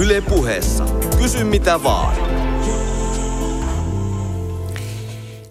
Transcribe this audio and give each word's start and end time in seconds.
Yle 0.00 0.20
puheessa. 0.20 0.84
Kysy 1.18 1.44
mitä 1.44 1.82
vaan. 1.82 2.16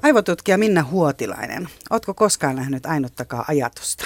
Aivotutkija 0.01 0.57
Minna 0.57 0.83
Huotilainen, 0.83 1.69
ootko 1.89 2.13
koskaan 2.13 2.55
nähnyt 2.55 2.85
ainuttakaan 2.85 3.45
ajatusta? 3.47 4.05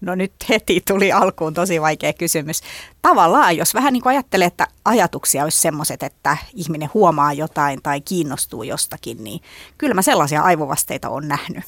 No 0.00 0.14
nyt 0.14 0.32
heti 0.48 0.82
tuli 0.88 1.12
alkuun 1.12 1.54
tosi 1.54 1.80
vaikea 1.80 2.12
kysymys. 2.12 2.60
Tavallaan, 3.02 3.56
jos 3.56 3.74
vähän 3.74 3.92
niin 3.92 4.02
kuin 4.02 4.10
ajattelee, 4.10 4.46
että 4.46 4.66
ajatuksia 4.84 5.44
olisi 5.44 5.60
semmoiset, 5.60 6.02
että 6.02 6.36
ihminen 6.54 6.90
huomaa 6.94 7.32
jotain 7.32 7.82
tai 7.82 8.00
kiinnostuu 8.00 8.62
jostakin, 8.62 9.24
niin 9.24 9.40
kyllä 9.78 9.94
mä 9.94 10.02
sellaisia 10.02 10.42
aivovasteita 10.42 11.08
on 11.08 11.28
nähnyt. 11.28 11.64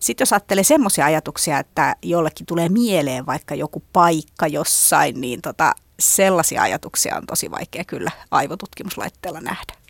Sitten 0.00 0.22
jos 0.22 0.32
ajattelee 0.32 0.64
semmoisia 0.64 1.06
ajatuksia, 1.06 1.58
että 1.58 1.96
jollekin 2.02 2.46
tulee 2.46 2.68
mieleen 2.68 3.26
vaikka 3.26 3.54
joku 3.54 3.82
paikka 3.92 4.46
jossain, 4.46 5.20
niin 5.20 5.42
tota, 5.42 5.74
sellaisia 5.98 6.62
ajatuksia 6.62 7.16
on 7.16 7.26
tosi 7.26 7.50
vaikea 7.50 7.84
kyllä 7.84 8.10
aivotutkimuslaitteella 8.30 9.40
nähdä. 9.40 9.83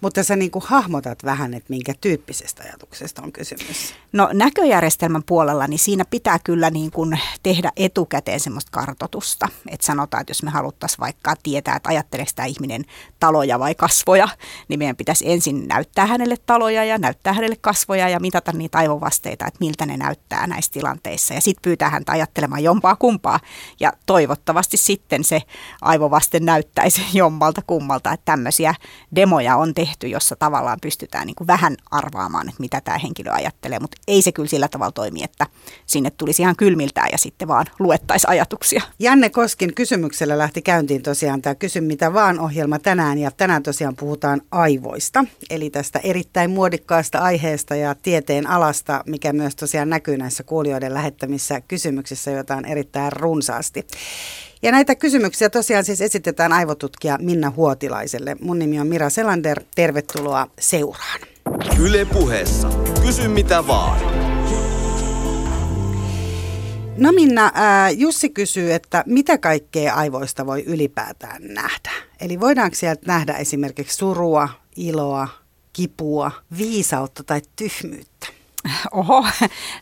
Mutta 0.00 0.22
sä 0.22 0.36
niin 0.36 0.50
kuin 0.50 0.64
hahmotat 0.66 1.24
vähän, 1.24 1.54
että 1.54 1.70
minkä 1.70 1.94
tyyppisestä 2.00 2.62
ajatuksesta 2.62 3.22
on 3.22 3.32
kysymys. 3.32 3.94
No 4.12 4.28
näköjärjestelmän 4.32 5.22
puolella, 5.22 5.66
niin 5.66 5.78
siinä 5.78 6.04
pitää 6.04 6.38
kyllä 6.44 6.70
niin 6.70 6.90
kuin 6.90 7.20
tehdä 7.42 7.72
etukäteen 7.76 8.40
semmoista 8.40 8.70
kartotusta. 8.72 9.48
Että 9.68 9.86
sanotaan, 9.86 10.20
että 10.20 10.30
jos 10.30 10.42
me 10.42 10.50
haluttaisiin 10.50 11.00
vaikka 11.00 11.34
tietää, 11.42 11.76
että 11.76 11.88
ajatteleeko 11.88 12.32
tämä 12.34 12.46
ihminen 12.46 12.84
taloja 13.20 13.58
vai 13.58 13.74
kasvoja, 13.74 14.28
niin 14.68 14.78
meidän 14.78 14.96
pitäisi 14.96 15.32
ensin 15.32 15.68
näyttää 15.68 16.06
hänelle 16.06 16.36
taloja 16.46 16.84
ja 16.84 16.98
näyttää 16.98 17.32
hänelle 17.32 17.56
kasvoja 17.60 18.08
ja 18.08 18.20
mitata 18.20 18.52
niitä 18.52 18.78
aivovasteita, 18.78 19.46
että 19.46 19.58
miltä 19.60 19.86
ne 19.86 19.96
näyttää 19.96 20.46
näissä 20.46 20.72
tilanteissa. 20.72 21.34
Ja 21.34 21.40
sitten 21.40 21.62
pyytää 21.62 21.90
häntä 21.90 22.12
ajattelemaan 22.12 22.62
jompaa 22.62 22.96
kumpaa. 22.96 23.40
Ja 23.80 23.92
toivottavasti 24.06 24.76
sitten 24.76 25.24
se 25.24 25.42
aivovaste 25.82 26.40
näyttäisi 26.40 27.02
jommalta 27.12 27.62
kummalta, 27.66 28.12
että 28.12 28.24
tämmöisiä 28.24 28.74
demoja 29.14 29.49
studioja 29.50 29.56
on 29.56 29.74
tehty, 29.74 30.08
jossa 30.08 30.36
tavallaan 30.36 30.78
pystytään 30.82 31.26
niin 31.26 31.34
kuin 31.34 31.46
vähän 31.46 31.76
arvaamaan, 31.90 32.48
että 32.48 32.60
mitä 32.60 32.80
tämä 32.80 32.98
henkilö 32.98 33.32
ajattelee, 33.32 33.78
mutta 33.78 33.96
ei 34.08 34.22
se 34.22 34.32
kyllä 34.32 34.48
sillä 34.48 34.68
tavalla 34.68 34.92
toimi, 34.92 35.22
että 35.22 35.46
sinne 35.86 36.10
tulisi 36.10 36.42
ihan 36.42 36.56
kylmiltään 36.56 37.08
ja 37.12 37.18
sitten 37.18 37.48
vaan 37.48 37.66
luettaisiin 37.78 38.30
ajatuksia. 38.30 38.82
Janne 38.98 39.30
Koskin 39.30 39.74
kysymyksellä 39.74 40.38
lähti 40.38 40.62
käyntiin 40.62 41.02
tosiaan 41.02 41.42
tämä 41.42 41.54
Kysy 41.54 41.80
mitä 41.80 42.12
vaan 42.12 42.40
ohjelma 42.40 42.78
tänään 42.78 43.18
ja 43.18 43.30
tänään 43.30 43.62
tosiaan 43.62 43.96
puhutaan 43.96 44.40
aivoista, 44.50 45.24
eli 45.50 45.70
tästä 45.70 45.98
erittäin 46.02 46.50
muodikkaasta 46.50 47.18
aiheesta 47.18 47.74
ja 47.74 47.94
tieteen 47.94 48.46
alasta, 48.46 49.04
mikä 49.06 49.32
myös 49.32 49.56
tosiaan 49.56 49.90
näkyy 49.90 50.16
näissä 50.16 50.42
kuulijoiden 50.42 50.94
lähettämissä 50.94 51.60
kysymyksissä, 51.60 52.30
joita 52.30 52.56
on 52.56 52.64
erittäin 52.64 53.12
runsaasti. 53.12 53.86
Ja 54.62 54.72
näitä 54.72 54.94
kysymyksiä 54.94 55.50
tosiaan 55.50 55.84
siis 55.84 56.00
esitetään 56.00 56.52
aivotutkija 56.52 57.18
Minna 57.20 57.50
Huotilaiselle. 57.50 58.36
Mun 58.40 58.58
nimi 58.58 58.80
on 58.80 58.86
Mira 58.86 59.10
Selander. 59.10 59.62
Tervetuloa 59.74 60.46
seuraan. 60.58 61.20
Yle 61.80 62.04
puheessa. 62.04 62.70
Kysy 63.06 63.28
mitä 63.28 63.66
vaan. 63.66 64.00
No 66.96 67.12
Minna, 67.12 67.50
ää, 67.54 67.90
Jussi 67.90 68.28
kysyy, 68.28 68.72
että 68.72 69.04
mitä 69.06 69.38
kaikkea 69.38 69.94
aivoista 69.94 70.46
voi 70.46 70.62
ylipäätään 70.66 71.42
nähdä? 71.42 71.90
Eli 72.20 72.40
voidaanko 72.40 72.74
sieltä 72.74 73.02
nähdä 73.06 73.32
esimerkiksi 73.32 73.96
surua, 73.96 74.48
iloa, 74.76 75.28
kipua, 75.72 76.32
viisautta 76.58 77.24
tai 77.24 77.42
tyhmyyttä? 77.56 78.39
Oho, 78.92 79.26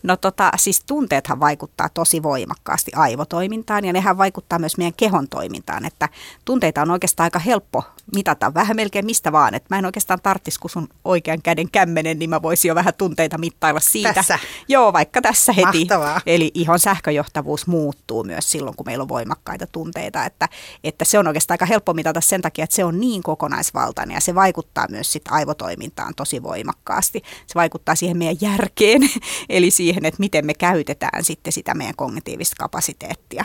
no 0.03 0.17
tota, 0.17 0.51
siis 0.57 0.85
tunteethan 0.87 1.41
vaikuttaa 1.41 1.89
tosi 1.89 2.23
voimakkaasti 2.23 2.91
aivotoimintaan 2.95 3.85
ja 3.85 3.93
nehän 3.93 4.19
vaikuttaa 4.19 4.59
myös 4.59 4.77
meidän 4.77 4.95
kehon 4.97 5.29
toimintaan, 5.29 5.85
että 5.85 6.09
tunteita 6.45 6.83
on 6.83 6.91
oikeastaan 6.91 7.25
aika 7.25 7.39
helppo 7.39 7.85
mitata 8.15 8.55
vähän 8.55 8.77
melkein 8.77 9.05
mistä 9.05 9.33
vaan, 9.33 9.55
että 9.55 9.75
mä 9.75 9.79
en 9.79 9.85
oikeastaan 9.85 10.21
tarttis 10.23 10.59
kun 10.59 10.71
sun 10.71 10.89
oikean 11.05 11.43
käden 11.43 11.71
kämmenen, 11.71 12.19
niin 12.19 12.31
mä 12.31 12.43
voisin 12.43 12.69
jo 12.69 12.75
vähän 12.75 12.95
tunteita 12.99 13.39
mittailla 13.39 13.81
siitä. 13.81 14.13
Tässä? 14.13 14.39
Joo, 14.69 14.93
vaikka 14.93 15.23
tässä 15.23 15.53
heti. 15.53 15.79
Mahtavaa. 15.79 16.21
Eli 16.27 16.51
ihon 16.55 16.79
sähköjohtavuus 16.79 17.67
muuttuu 17.67 18.25
myös 18.25 18.51
silloin, 18.51 18.77
kun 18.77 18.87
meillä 18.87 19.03
on 19.03 19.09
voimakkaita 19.09 19.67
tunteita, 19.67 20.25
että, 20.25 20.49
että 20.85 21.05
se 21.05 21.19
on 21.19 21.27
oikeastaan 21.27 21.55
aika 21.55 21.67
helppo 21.67 21.95
mitata 21.95 22.21
sen 22.21 22.43
takia, 22.43 22.65
että 22.65 22.77
se 22.77 22.85
on 22.85 23.01
niin 23.01 23.23
kokonaisvaltainen 23.23 24.15
ja 24.15 24.21
se 24.21 24.35
vaikuttaa 24.35 24.87
myös 24.91 25.13
sit 25.13 25.25
aivotoimintaan 25.31 26.15
tosi 26.15 26.43
voimakkaasti. 26.43 27.23
Se 27.47 27.55
vaikuttaa 27.55 27.95
siihen 27.95 28.17
meidän 28.17 28.37
järkeen, 28.41 29.03
eli 29.49 29.71
siihen, 29.71 30.05
että 30.05 30.21
miten 30.21 30.47
me 30.47 30.55
käytetään 30.55 31.25
sitten 31.25 31.53
sitä 31.53 31.75
meidän 31.75 31.97
kognitiivista 31.97 32.57
kapasiteettia. 32.59 33.45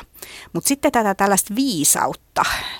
Mutta 0.54 0.68
sitten 0.68 0.92
tätä 0.92 1.16
tällaista 1.16 1.56
viisautta, 1.56 2.23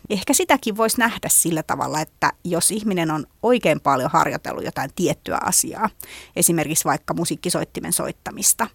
ehkä 0.10 0.34
sitäkin 0.34 0.78
voisi 0.78 1.00
nähdä 1.00 1.30
sillä 1.30 1.64
tavalla, 1.64 2.02
että 2.02 2.32
jos 2.44 2.72
ihminen 2.72 3.12
on 3.12 3.26
oikein 3.44 3.80
paljon 3.80 4.10
harjoitellut 4.14 4.64
jotain 4.66 4.90
tiettyä 4.96 5.38
asiaa, 5.42 5.90
esimerkiksi 6.36 6.86
vaikka 6.86 7.14
musiikkisoittimen 7.14 7.94
soittamista, 7.94 8.68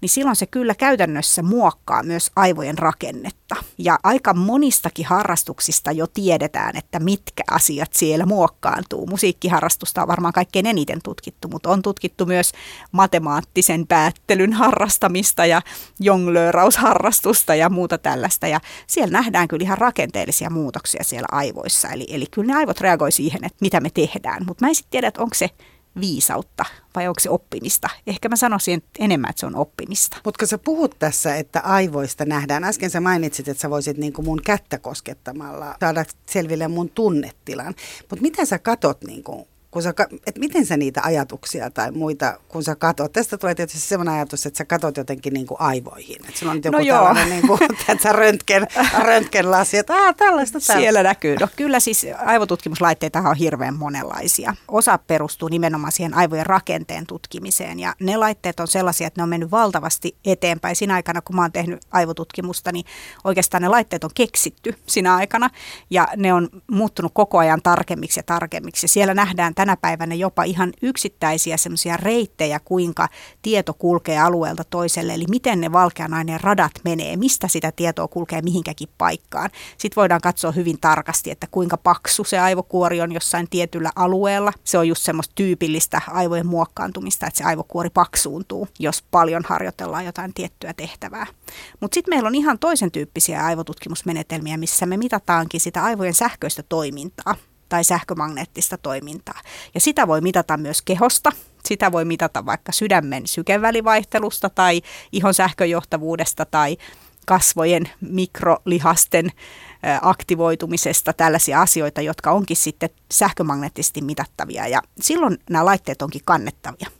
niin 0.00 0.08
silloin 0.08 0.36
se 0.36 0.46
kyllä 0.46 0.74
käytännössä 0.74 1.42
muokkaa 1.42 2.02
myös 2.02 2.30
aivojen 2.36 2.78
rakennetta. 2.78 3.45
Ja 3.78 3.98
aika 4.02 4.34
monistakin 4.34 5.06
harrastuksista 5.06 5.92
jo 5.92 6.06
tiedetään, 6.06 6.76
että 6.76 7.00
mitkä 7.00 7.42
asiat 7.50 7.92
siellä 7.92 8.26
muokkaantuu. 8.26 9.06
Musiikkiharrastusta 9.06 10.02
on 10.02 10.08
varmaan 10.08 10.32
kaikkein 10.32 10.66
eniten 10.66 10.98
tutkittu, 11.04 11.48
mutta 11.48 11.70
on 11.70 11.82
tutkittu 11.82 12.26
myös 12.26 12.52
matemaattisen 12.92 13.86
päättelyn 13.86 14.52
harrastamista 14.52 15.46
ja 15.46 15.62
jonglöörausharrastusta 16.00 17.54
ja 17.54 17.70
muuta 17.70 17.98
tällaista. 17.98 18.46
Ja 18.46 18.60
siellä 18.86 19.12
nähdään 19.12 19.48
kyllä 19.48 19.62
ihan 19.62 19.78
rakenteellisia 19.78 20.50
muutoksia 20.50 21.04
siellä 21.04 21.28
aivoissa. 21.32 21.88
Eli, 21.88 22.06
eli 22.08 22.26
kyllä 22.30 22.52
ne 22.52 22.58
aivot 22.58 22.80
reagoi 22.80 23.12
siihen, 23.12 23.44
että 23.44 23.58
mitä 23.60 23.80
me 23.80 23.90
tehdään. 23.90 24.46
Mutta 24.46 24.64
mä 24.64 24.68
en 24.68 24.74
sitten 24.74 24.90
tiedä, 24.90 25.08
että 25.08 25.22
onko 25.22 25.34
se 25.34 25.50
viisautta 26.00 26.64
vai 26.94 27.08
onko 27.08 27.20
se 27.20 27.30
oppimista. 27.30 27.88
Ehkä 28.06 28.28
mä 28.28 28.36
sanoisin 28.36 28.82
enemmän, 28.98 29.30
että 29.30 29.40
se 29.40 29.46
on 29.46 29.56
oppimista. 29.56 30.16
Mutta 30.24 30.46
sä 30.46 30.58
puhut 30.58 30.96
tässä, 30.98 31.36
että 31.36 31.60
aivoista 31.60 32.24
nähdään. 32.24 32.64
Äsken 32.64 32.90
sä 32.90 33.00
mainitsit, 33.00 33.48
että 33.48 33.60
sä 33.60 33.70
voisit 33.70 33.96
niinku 33.98 34.22
mun 34.22 34.42
kättä 34.44 34.78
koskettamalla 34.78 35.76
saada 35.80 36.04
selville 36.26 36.68
mun 36.68 36.90
tunnetilan. 36.90 37.74
Mutta 38.10 38.22
miten 38.22 38.46
sä 38.46 38.58
katot 38.58 39.04
niinku 39.04 39.48
kun 39.76 39.82
sä, 39.82 39.94
että 40.26 40.40
miten 40.40 40.66
sä 40.66 40.76
niitä 40.76 41.00
ajatuksia 41.04 41.70
tai 41.70 41.90
muita, 41.90 42.38
kun 42.48 42.62
sä 42.64 42.76
katot. 42.76 43.12
Tästä 43.12 43.38
tulee 43.38 43.54
tietysti 43.54 43.80
sellainen 43.80 44.14
ajatus, 44.14 44.46
että 44.46 44.58
sä 44.58 44.64
katot 44.64 44.96
jotenkin 44.96 45.32
niin 45.32 45.46
kuin 45.46 45.60
aivoihin. 45.60 46.16
Että 46.28 46.38
sulla 46.38 46.52
on 46.52 46.60
joku 46.64 46.78
no 46.78 46.84
tällainen 46.84 47.30
niin 47.30 47.46
kuin, 47.46 47.60
että 47.88 48.12
röntgen, 48.12 48.66
röntgenlasi, 48.98 49.78
että 49.78 49.94
Aa, 49.94 50.12
tällaista 50.12 50.60
tällaista. 50.60 50.80
Siellä 50.80 51.02
näkyy. 51.02 51.36
No 51.40 51.48
kyllä 51.56 51.80
siis 51.80 52.06
aivotutkimuslaitteita 52.26 53.18
on 53.18 53.36
hirveän 53.36 53.74
monenlaisia. 53.74 54.54
Osa 54.68 54.98
perustuu 54.98 55.48
nimenomaan 55.48 55.92
siihen 55.92 56.14
aivojen 56.14 56.46
rakenteen 56.46 57.06
tutkimiseen 57.06 57.80
ja 57.80 57.94
ne 58.00 58.16
laitteet 58.16 58.60
on 58.60 58.68
sellaisia, 58.68 59.06
että 59.06 59.20
ne 59.20 59.22
on 59.22 59.28
mennyt 59.28 59.50
valtavasti 59.50 60.16
eteenpäin. 60.24 60.76
Siinä 60.76 60.94
aikana, 60.94 61.22
kun 61.22 61.36
mä 61.36 61.42
oon 61.42 61.52
tehnyt 61.52 61.80
aivotutkimusta, 61.90 62.72
niin 62.72 62.84
oikeastaan 63.24 63.62
ne 63.62 63.68
laitteet 63.68 64.04
on 64.04 64.10
keksitty 64.14 64.74
siinä 64.86 65.16
aikana 65.16 65.50
ja 65.90 66.08
ne 66.16 66.32
on 66.32 66.48
muuttunut 66.70 67.12
koko 67.14 67.38
ajan 67.38 67.62
tarkemmiksi 67.62 68.18
ja 68.18 68.24
tarkemmiksi. 68.24 68.88
Siellä 68.88 69.14
nähdään 69.14 69.54
tänä 69.54 69.65
päivänä 69.76 70.14
jopa 70.14 70.42
ihan 70.42 70.72
yksittäisiä 70.82 71.56
semmoisia 71.56 71.96
reittejä, 71.96 72.60
kuinka 72.64 73.08
tieto 73.42 73.74
kulkee 73.74 74.18
alueelta 74.18 74.64
toiselle, 74.64 75.14
eli 75.14 75.24
miten 75.30 75.60
ne 75.60 75.72
valkeanaineen 75.72 76.40
radat 76.40 76.72
menee, 76.84 77.16
mistä 77.16 77.48
sitä 77.48 77.72
tietoa 77.72 78.08
kulkee 78.08 78.42
mihinkäkin 78.42 78.88
paikkaan. 78.98 79.50
Sitten 79.78 79.96
voidaan 79.96 80.20
katsoa 80.20 80.52
hyvin 80.52 80.80
tarkasti, 80.80 81.30
että 81.30 81.46
kuinka 81.50 81.76
paksu 81.76 82.24
se 82.24 82.38
aivokuori 82.38 83.00
on 83.00 83.12
jossain 83.12 83.46
tietyllä 83.50 83.90
alueella. 83.96 84.52
Se 84.64 84.78
on 84.78 84.88
just 84.88 85.02
semmoista 85.02 85.32
tyypillistä 85.34 86.00
aivojen 86.08 86.46
muokkaantumista, 86.46 87.26
että 87.26 87.38
se 87.38 87.44
aivokuori 87.44 87.90
paksuuntuu, 87.90 88.68
jos 88.78 89.04
paljon 89.10 89.42
harjoitellaan 89.46 90.04
jotain 90.04 90.34
tiettyä 90.34 90.74
tehtävää. 90.74 91.26
Mutta 91.80 91.94
sitten 91.94 92.12
meillä 92.14 92.26
on 92.26 92.34
ihan 92.34 92.58
toisen 92.58 92.90
tyyppisiä 92.90 93.44
aivotutkimusmenetelmiä, 93.44 94.56
missä 94.56 94.86
me 94.86 94.96
mitataankin 94.96 95.60
sitä 95.60 95.84
aivojen 95.84 96.14
sähköistä 96.14 96.62
toimintaa 96.68 97.34
tai 97.68 97.84
sähkömagneettista 97.84 98.78
toimintaa. 98.78 99.40
Ja 99.74 99.80
sitä 99.80 100.06
voi 100.06 100.20
mitata 100.20 100.56
myös 100.56 100.82
kehosta. 100.82 101.32
Sitä 101.64 101.92
voi 101.92 102.04
mitata 102.04 102.46
vaikka 102.46 102.72
sydämen 102.72 103.26
sykevälivaihtelusta 103.26 104.50
tai 104.50 104.82
ihon 105.12 105.34
sähköjohtavuudesta 105.34 106.44
tai 106.44 106.76
kasvojen 107.26 107.90
mikrolihasten 108.00 109.32
aktivoitumisesta, 110.02 111.12
tällaisia 111.12 111.60
asioita, 111.60 112.00
jotka 112.00 112.30
onkin 112.30 112.56
sitten 112.56 112.90
sähkömagneettisesti 113.12 114.00
mitattavia. 114.00 114.68
Ja 114.68 114.82
silloin 115.00 115.38
nämä 115.50 115.64
laitteet 115.64 116.02
onkin 116.02 116.22
kannettavia. 116.24 116.90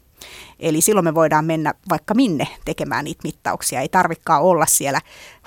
Eli 0.61 0.81
silloin 0.81 1.05
me 1.05 1.15
voidaan 1.15 1.45
mennä 1.45 1.75
vaikka 1.89 2.15
minne 2.15 2.49
tekemään 2.65 3.05
niitä 3.05 3.21
mittauksia. 3.25 3.81
Ei 3.81 3.89
tarvikaan 3.89 4.43
olla 4.43 4.67
siellä 4.67 5.01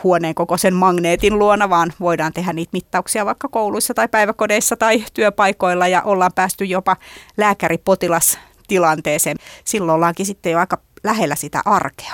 huoneen 0.04 0.36
kokoisen 0.36 0.74
magneetin 0.74 1.40
luona, 1.40 1.70
vaan 1.70 1.94
voidaan 2.00 2.34
tehdä 2.34 2.54
niitä 2.54 2.70
mittauksia 2.74 3.26
vaikka 3.26 3.48
kouluissa 3.48 3.94
tai 3.94 4.08
päiväkodeissa 4.08 4.76
tai 4.76 5.04
työpaikoilla 5.14 5.88
ja 5.88 6.02
ollaan 6.02 6.34
päästy 6.36 6.66
jopa 6.66 6.98
lääkäripotilas 7.38 8.40
tilanteeseen. 8.68 9.38
Silloin 9.66 9.96
ollaankin 9.96 10.26
sitten 10.26 10.52
jo 10.52 10.60
aika 10.60 10.78
lähellä 11.04 11.36
sitä 11.36 11.62
arkea. 11.66 12.14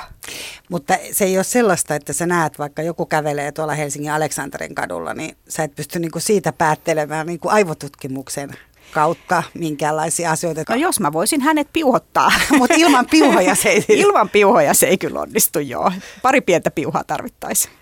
Mutta 0.69 0.97
se 1.11 1.25
ei 1.25 1.38
ole 1.38 1.44
sellaista, 1.44 1.95
että 1.95 2.13
sä 2.13 2.25
näet, 2.25 2.59
vaikka 2.59 2.81
joku 2.81 3.06
kävelee 3.06 3.51
tuolla 3.51 3.73
Helsingin 3.73 4.11
Aleksanterin 4.11 4.75
kadulla, 4.75 5.13
niin 5.13 5.38
sä 5.50 5.63
et 5.63 5.75
pysty 5.75 6.00
niinku 6.00 6.19
siitä 6.19 6.53
päättelemään 6.53 7.27
niinku 7.27 7.50
aivotutkimuksen 7.50 8.50
kautta 8.91 9.43
minkäänlaisia 9.53 10.31
asioita. 10.31 10.63
No 10.69 10.75
jos 10.75 10.99
mä 10.99 11.13
voisin 11.13 11.41
hänet 11.41 11.67
piuhottaa. 11.73 12.31
Mutta 12.57 12.75
ilman 12.77 13.05
piuhoja 13.11 13.55
se 13.55 13.69
ei... 13.69 13.85
ilman 13.89 14.29
piuhoja 14.29 14.73
se 14.73 14.85
ei 14.87 14.97
kyllä 14.97 15.19
onnistu, 15.19 15.59
joo. 15.59 15.91
Pari 16.21 16.41
pientä 16.41 16.71
piuhaa 16.71 17.03
tarvittaisiin. 17.03 17.73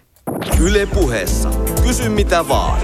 Yle 0.61 0.85
puheessa. 0.85 1.49
Kysy 1.83 2.09
mitä 2.09 2.47
vaan. 2.47 2.81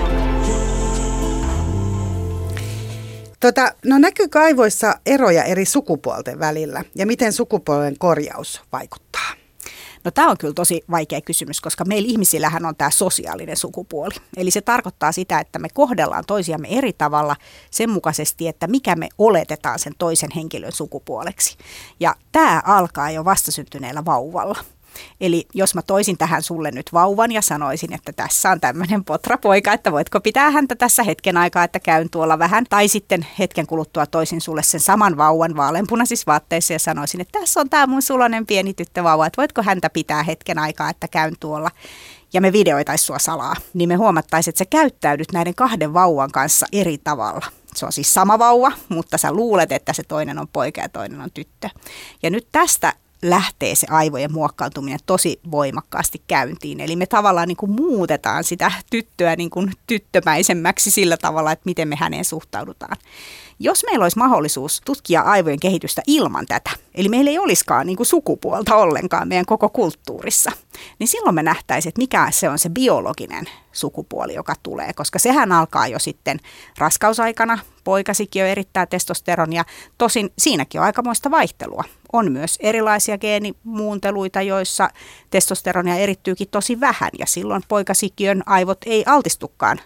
Tota, 3.39 3.73
no 3.85 3.97
näkyykö 3.97 4.39
aivoissa 4.39 4.95
eroja 5.05 5.43
eri 5.43 5.65
sukupuolten 5.65 6.39
välillä 6.39 6.83
ja 6.95 7.05
miten 7.05 7.33
sukupuolen 7.33 7.95
korjaus 7.99 8.61
vaikuttaa? 8.71 9.38
No 10.03 10.11
tämä 10.11 10.29
on 10.29 10.37
kyllä 10.37 10.53
tosi 10.53 10.83
vaikea 10.91 11.21
kysymys, 11.21 11.61
koska 11.61 11.85
meillä 11.85 12.07
ihmisillähän 12.07 12.65
on 12.65 12.75
tämä 12.75 12.89
sosiaalinen 12.89 13.57
sukupuoli. 13.57 14.15
Eli 14.37 14.51
se 14.51 14.61
tarkoittaa 14.61 15.11
sitä, 15.11 15.39
että 15.39 15.59
me 15.59 15.67
kohdellaan 15.73 16.23
toisiamme 16.27 16.67
eri 16.71 16.93
tavalla 16.93 17.35
sen 17.71 17.89
mukaisesti, 17.89 18.47
että 18.47 18.67
mikä 18.67 18.95
me 18.95 19.09
oletetaan 19.17 19.79
sen 19.79 19.93
toisen 19.97 20.29
henkilön 20.35 20.71
sukupuoleksi. 20.71 21.57
Ja 21.99 22.15
tämä 22.31 22.61
alkaa 22.65 23.11
jo 23.11 23.25
vastasyntyneellä 23.25 24.05
vauvalla. 24.05 24.59
Eli 25.21 25.47
jos 25.53 25.75
mä 25.75 25.81
toisin 25.81 26.17
tähän 26.17 26.43
sulle 26.43 26.71
nyt 26.71 26.93
vauvan 26.93 27.31
ja 27.31 27.41
sanoisin, 27.41 27.93
että 27.93 28.13
tässä 28.13 28.49
on 28.49 28.59
tämmöinen 28.59 29.03
potrapoika, 29.03 29.73
että 29.73 29.91
voitko 29.91 30.19
pitää 30.19 30.51
häntä 30.51 30.75
tässä 30.75 31.03
hetken 31.03 31.37
aikaa, 31.37 31.63
että 31.63 31.79
käyn 31.79 32.09
tuolla 32.09 32.39
vähän. 32.39 32.65
Tai 32.69 32.87
sitten 32.87 33.27
hetken 33.39 33.67
kuluttua 33.67 34.05
toisin 34.05 34.41
sulle 34.41 34.63
sen 34.63 34.79
saman 34.79 35.17
vauvan 35.17 35.55
vaaleanpunaisissa 35.55 36.23
vaatteissa 36.27 36.73
ja 36.73 36.79
sanoisin, 36.79 37.21
että 37.21 37.39
tässä 37.39 37.59
on 37.59 37.69
tämä 37.69 37.87
mun 37.87 38.01
sulonen 38.01 38.45
pieni 38.45 38.73
tyttövauva, 38.73 39.25
että 39.25 39.41
voitko 39.41 39.63
häntä 39.63 39.89
pitää 39.89 40.23
hetken 40.23 40.59
aikaa, 40.59 40.89
että 40.89 41.07
käyn 41.07 41.35
tuolla 41.39 41.71
ja 42.33 42.41
me 42.41 42.51
videoitaisiin 42.51 43.05
sua 43.05 43.19
salaa, 43.19 43.55
niin 43.73 43.89
me 43.89 43.95
huomattaisiin, 43.95 44.51
että 44.51 44.59
sä 44.59 44.65
käyttäydyt 44.65 45.31
näiden 45.31 45.55
kahden 45.55 45.93
vauvan 45.93 46.31
kanssa 46.31 46.65
eri 46.71 46.97
tavalla. 46.97 47.45
Se 47.75 47.85
on 47.85 47.91
siis 47.91 48.13
sama 48.13 48.39
vauva, 48.39 48.71
mutta 48.89 49.17
sä 49.17 49.31
luulet, 49.31 49.71
että 49.71 49.93
se 49.93 50.03
toinen 50.03 50.39
on 50.39 50.47
poika 50.47 50.81
ja 50.81 50.89
toinen 50.89 51.21
on 51.21 51.31
tyttö. 51.33 51.69
Ja 52.23 52.29
nyt 52.29 52.47
tästä 52.51 52.93
lähtee 53.21 53.75
se 53.75 53.87
aivojen 53.89 54.33
muokkautuminen 54.33 54.99
tosi 55.05 55.39
voimakkaasti 55.51 56.21
käyntiin. 56.27 56.79
Eli 56.79 56.95
me 56.95 57.05
tavallaan 57.05 57.47
niin 57.47 57.57
kuin 57.57 57.71
muutetaan 57.71 58.43
sitä 58.43 58.71
tyttöä 58.91 59.35
niin 59.35 59.49
kuin 59.49 59.71
tyttömäisemmäksi 59.87 60.91
sillä 60.91 61.17
tavalla, 61.17 61.51
että 61.51 61.65
miten 61.65 61.87
me 61.87 61.95
häneen 61.95 62.25
suhtaudutaan. 62.25 62.97
Jos 63.61 63.83
meillä 63.85 64.03
olisi 64.03 64.17
mahdollisuus 64.17 64.81
tutkia 64.85 65.21
aivojen 65.21 65.59
kehitystä 65.59 66.01
ilman 66.07 66.45
tätä, 66.45 66.69
eli 66.95 67.09
meillä 67.09 67.31
ei 67.31 67.39
olisikaan 67.39 67.87
niin 67.87 67.97
kuin 67.97 68.07
sukupuolta 68.07 68.75
ollenkaan 68.75 69.27
meidän 69.27 69.45
koko 69.45 69.69
kulttuurissa, 69.69 70.51
niin 70.99 71.07
silloin 71.07 71.35
me 71.35 71.43
nähtäisiin, 71.43 71.89
että 71.89 72.01
mikä 72.01 72.27
se 72.31 72.49
on 72.49 72.59
se 72.59 72.69
biologinen 72.69 73.45
sukupuoli, 73.71 74.33
joka 74.33 74.55
tulee, 74.63 74.93
koska 74.93 75.19
sehän 75.19 75.51
alkaa 75.51 75.87
jo 75.87 75.99
sitten 75.99 76.39
raskausaikana. 76.77 77.59
Poikasikin 77.83 78.39
jo 78.39 78.45
erittää 78.45 78.85
testosteronia, 78.85 79.65
tosin 79.97 80.29
siinäkin 80.37 80.81
on 80.81 80.85
aikamoista 80.85 81.31
vaihtelua. 81.31 81.83
On 82.13 82.31
myös 82.31 82.57
erilaisia 82.59 83.17
geenimuunteluita, 83.17 84.41
joissa 84.41 84.89
testosteronia 85.29 85.95
erittyykin 85.95 86.47
tosi 86.51 86.79
vähän 86.79 87.11
ja 87.19 87.25
silloin 87.25 87.63
poikasikiön 87.67 88.43
aivot 88.45 88.77
ei 88.85 89.03
altistukaan 89.05 89.79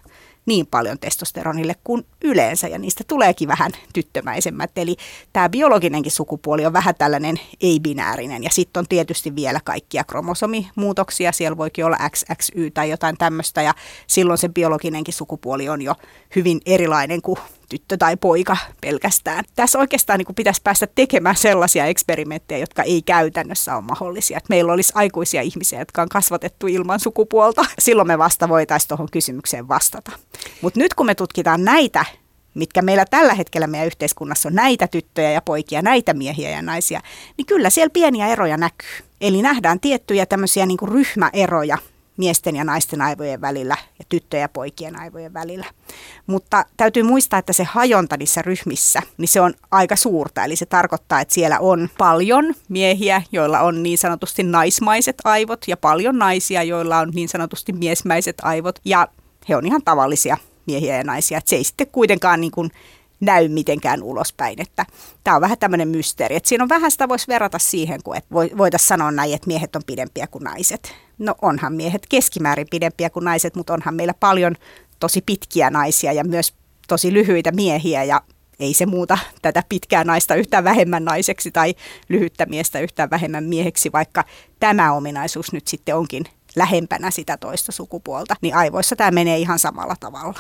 niin 0.46 0.68
paljon 0.68 1.00
testosteronille 1.00 1.76
kuin 1.84 2.06
yleensä 2.24 2.68
ja 2.68 2.78
niistä 2.78 3.04
tuleekin 3.08 3.48
vähän 3.48 3.72
tyttömäisemmät. 3.94 4.78
Eli 4.78 4.96
tämä 5.34 5.50
biologinenkin 5.50 6.12
sukupuoli 6.12 6.66
on 6.66 6.74
vähän 6.74 6.96
tällainen 6.96 7.40
ei-binäärinen 7.62 8.44
ja 8.44 8.50
sitten 8.50 8.80
on 8.80 8.88
tietysti 8.88 9.36
vielä 9.36 9.60
kaikkia 9.64 10.04
kromosomimuutoksia. 10.04 11.32
Siellä 11.32 11.58
voikin 11.58 11.86
olla 11.86 11.98
XXY 12.10 12.72
tai 12.72 12.90
jotain 12.90 13.18
tämmöistä 13.18 13.62
ja 13.62 13.74
silloin 14.08 14.38
se 14.38 14.50
biologinenkin 14.50 15.14
sukupuoli 15.14 15.70
on 15.70 15.82
jo 15.82 15.96
hyvin 16.36 16.62
erilainen 16.66 17.22
kuin 17.22 17.40
tyttö 17.74 17.98
tai 17.98 18.18
poika 18.18 18.58
pelkästään. 18.82 19.44
Tässä 19.56 19.80
oikeastaan 19.80 20.18
niin 20.20 20.36
pitäisi 20.36 20.62
päästä 20.64 20.88
tekemään 20.96 21.36
sellaisia 21.36 21.86
eksperimenttejä, 21.86 22.60
jotka 22.60 22.84
ei 22.84 23.02
käytännössä 23.02 23.76
ole 23.76 23.84
mahdollisia. 23.84 24.38
Että 24.38 24.50
meillä 24.50 24.74
olisi 24.74 24.94
aikuisia 24.96 25.42
ihmisiä, 25.42 25.80
jotka 25.80 26.02
on 26.02 26.10
kasvatettu 26.10 26.68
ilman 26.68 27.00
sukupuolta. 27.00 27.66
Silloin 27.80 28.08
me 28.08 28.18
vasta 28.18 28.50
voitaisiin 28.50 28.88
tuohon 28.88 29.08
kysymykseen 29.12 29.68
vastata. 29.68 30.12
Mutta 30.62 30.80
nyt 30.80 30.94
kun 30.94 31.06
me 31.06 31.16
tutkitaan 31.16 31.64
näitä 31.64 32.06
mitkä 32.54 32.82
meillä 32.82 33.06
tällä 33.06 33.34
hetkellä 33.34 33.68
meidän 33.68 33.88
yhteiskunnassa 33.88 34.50
on 34.50 34.56
näitä 34.56 34.88
tyttöjä 34.88 35.32
ja 35.32 35.42
poikia, 35.42 35.82
näitä 35.82 36.14
miehiä 36.14 36.50
ja 36.50 36.62
naisia, 36.62 37.02
niin 37.38 37.46
kyllä 37.46 37.70
siellä 37.70 37.90
pieniä 37.90 38.28
eroja 38.28 38.58
näkyy. 38.58 38.90
Eli 39.22 39.42
nähdään 39.42 39.80
tiettyjä 39.80 40.26
tämmöisiä 40.26 40.66
niin 40.66 40.80
ryhmäeroja 40.84 41.78
miesten 42.18 42.56
ja 42.56 42.64
naisten 42.64 43.02
aivojen 43.02 43.42
välillä 43.42 43.78
ja 44.00 44.06
tyttöjen 44.10 44.42
ja 44.42 44.50
poikien 44.50 45.00
aivojen 45.00 45.34
välillä. 45.34 45.66
Mutta 46.28 46.66
täytyy 46.78 47.04
muistaa, 47.04 47.40
että 47.40 47.54
se 47.54 47.64
hajonta 47.64 48.18
niissä 48.18 48.42
ryhmissä, 48.42 49.02
niin 49.18 49.28
se 49.28 49.42
on 49.42 49.54
aika 49.72 49.96
suurta. 49.96 50.44
Eli 50.44 50.56
se 50.56 50.66
tarkoittaa, 50.66 51.22
että 51.22 51.34
siellä 51.34 51.60
on 51.60 51.90
paljon 51.98 52.54
miehiä, 52.70 53.22
joilla 53.32 53.60
on 53.60 53.84
niin 53.84 53.98
sanotusti 53.98 54.44
naismaiset 54.44 55.18
aivot 55.24 55.68
ja 55.68 55.78
paljon 55.78 56.18
naisia, 56.18 56.64
joilla 56.64 57.00
on 57.00 57.12
niin 57.14 57.30
sanotusti 57.30 57.74
miesmäiset 57.74 58.38
aivot. 58.42 58.80
Ja 58.86 59.08
he 59.50 59.56
on 59.56 59.66
ihan 59.66 59.82
tavallisia 59.86 60.38
miehiä 60.66 60.98
ja 60.98 61.04
naisia. 61.04 61.38
Että 61.38 61.50
se 61.50 61.56
ei 61.56 61.64
sitten 61.64 61.88
kuitenkaan 61.88 62.42
niin 62.42 62.52
kuin 62.52 62.72
näy 63.26 63.48
mitenkään 63.48 64.04
ulospäin. 64.04 64.62
Että 64.62 64.86
tämä 65.24 65.36
on 65.36 65.42
vähän 65.42 65.58
tämmöinen 65.58 65.88
mysteeri. 65.88 66.36
Että 66.36 66.50
siinä 66.50 66.64
on 66.64 66.70
vähän 66.70 66.92
sitä 66.92 67.10
voisi 67.10 67.28
verrata 67.28 67.60
siihen, 67.60 68.04
kun 68.04 68.16
voitaisiin 68.58 68.88
sanoa 68.88 69.12
näin, 69.12 69.34
että 69.34 69.48
miehet 69.48 69.76
on 69.76 69.82
pidempiä 69.88 70.28
kuin 70.28 70.44
naiset. 70.44 70.94
No 71.18 71.36
onhan 71.42 71.74
miehet 71.74 72.08
keskimäärin 72.10 72.68
pidempiä 72.72 73.10
kuin 73.10 73.26
naiset, 73.26 73.56
mutta 73.56 73.74
onhan 73.74 73.96
meillä 73.96 74.14
paljon 74.14 74.56
tosi 75.00 75.22
pitkiä 75.26 75.70
naisia 75.70 76.14
ja 76.14 76.24
myös 76.24 76.54
tosi 76.88 77.14
lyhyitä 77.14 77.52
miehiä 77.52 78.04
ja 78.04 78.22
ei 78.60 78.74
se 78.74 78.86
muuta 78.86 79.18
tätä 79.42 79.64
pitkää 79.70 80.04
naista 80.04 80.36
yhtään 80.36 80.64
vähemmän 80.64 81.06
naiseksi 81.06 81.52
tai 81.52 81.76
lyhyttä 82.10 82.46
miestä 82.46 82.80
yhtään 82.80 83.10
vähemmän 83.10 83.44
mieheksi, 83.44 83.92
vaikka 83.92 84.24
tämä 84.60 84.94
ominaisuus 84.94 85.54
nyt 85.54 85.68
sitten 85.68 85.96
onkin 85.96 86.24
lähempänä 86.56 87.12
sitä 87.12 87.38
toista 87.38 87.72
sukupuolta, 87.72 88.36
niin 88.42 88.56
aivoissa 88.56 88.96
tämä 88.96 89.12
menee 89.12 89.38
ihan 89.38 89.60
samalla 89.60 89.96
tavalla. 90.00 90.40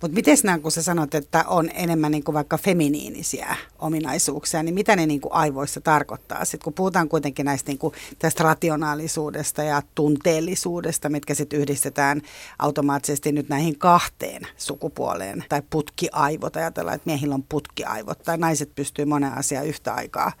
Mutta 0.00 0.14
miten 0.14 0.36
nämä, 0.44 0.58
kun 0.58 0.72
sä 0.72 0.82
sanot, 0.82 1.14
että 1.14 1.44
on 1.46 1.70
enemmän 1.74 2.10
niin 2.10 2.24
kuin 2.24 2.34
vaikka 2.34 2.58
feminiinisiä 2.58 3.56
ominaisuuksia, 3.78 4.62
niin 4.62 4.74
mitä 4.74 4.96
ne 4.96 5.06
niin 5.06 5.20
kuin 5.20 5.32
aivoissa 5.32 5.80
tarkoittaa? 5.80 6.44
Sitten 6.44 6.64
kun 6.64 6.72
puhutaan 6.72 7.08
kuitenkin 7.08 7.46
näistä 7.46 7.70
niin 7.70 7.78
kuin 7.78 7.94
tästä 8.18 8.44
rationaalisuudesta 8.44 9.62
ja 9.62 9.82
tunteellisuudesta, 9.94 11.08
mitkä 11.08 11.34
sitten 11.34 11.60
yhdistetään 11.60 12.22
automaattisesti 12.58 13.32
nyt 13.32 13.48
näihin 13.48 13.78
kahteen 13.78 14.42
sukupuoleen, 14.56 15.44
tai 15.48 15.62
putkiaivot, 15.70 16.56
ajatellaan, 16.56 16.96
että 16.96 17.10
miehillä 17.10 17.34
on 17.34 17.44
putkiaivot, 17.48 18.22
tai 18.22 18.38
naiset 18.38 18.74
pystyy 18.74 19.04
monen 19.04 19.32
asiaan 19.32 19.66
yhtä 19.66 19.94
aikaa 19.94 20.32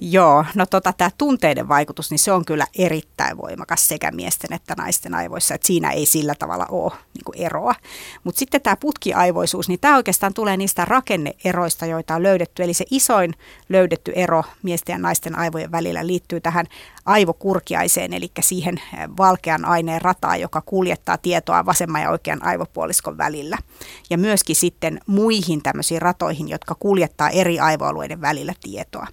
Joo, 0.00 0.44
no 0.54 0.66
tota, 0.66 0.92
tämä 0.92 1.10
tunteiden 1.18 1.68
vaikutus, 1.68 2.10
niin 2.10 2.18
se 2.18 2.32
on 2.32 2.44
kyllä 2.44 2.66
erittäin 2.78 3.36
voimakas 3.36 3.88
sekä 3.88 4.10
miesten 4.10 4.52
että 4.52 4.74
naisten 4.78 5.14
aivoissa, 5.14 5.54
että 5.54 5.66
siinä 5.66 5.90
ei 5.90 6.06
sillä 6.06 6.34
tavalla 6.38 6.66
ole 6.70 6.92
niin 7.14 7.46
eroa. 7.46 7.74
Mutta 8.24 8.38
sitten 8.38 8.60
tämä 8.60 8.76
putkiaivoisuus, 8.76 9.68
niin 9.68 9.80
tämä 9.80 9.96
oikeastaan 9.96 10.34
tulee 10.34 10.56
niistä 10.56 10.84
rakenneeroista, 10.84 11.86
joita 11.86 12.14
on 12.14 12.22
löydetty. 12.22 12.62
Eli 12.62 12.74
se 12.74 12.84
isoin 12.90 13.34
löydetty 13.68 14.12
ero 14.14 14.44
miesten 14.62 14.92
ja 14.92 14.98
naisten 14.98 15.38
aivojen 15.38 15.72
välillä 15.72 16.06
liittyy 16.06 16.40
tähän 16.40 16.66
aivokurkiaiseen, 17.06 18.12
eli 18.12 18.30
siihen 18.40 18.74
eh, 18.78 19.08
valkean 19.18 19.64
aineen 19.64 20.02
rataan, 20.02 20.40
joka 20.40 20.60
kuljettaa 20.60 21.18
tietoa 21.18 21.66
vasemman 21.66 22.02
ja 22.02 22.10
oikean 22.10 22.44
aivopuoliskon 22.44 23.18
välillä. 23.18 23.58
Ja 24.10 24.18
myöskin 24.18 24.56
sitten 24.56 25.00
muihin 25.06 25.62
tämmöisiin 25.62 26.02
ratoihin, 26.02 26.48
jotka 26.48 26.74
kuljettaa 26.74 27.30
eri 27.30 27.60
aivoalueiden 27.60 28.20
välillä 28.20 28.54
tietoa. 28.62 29.06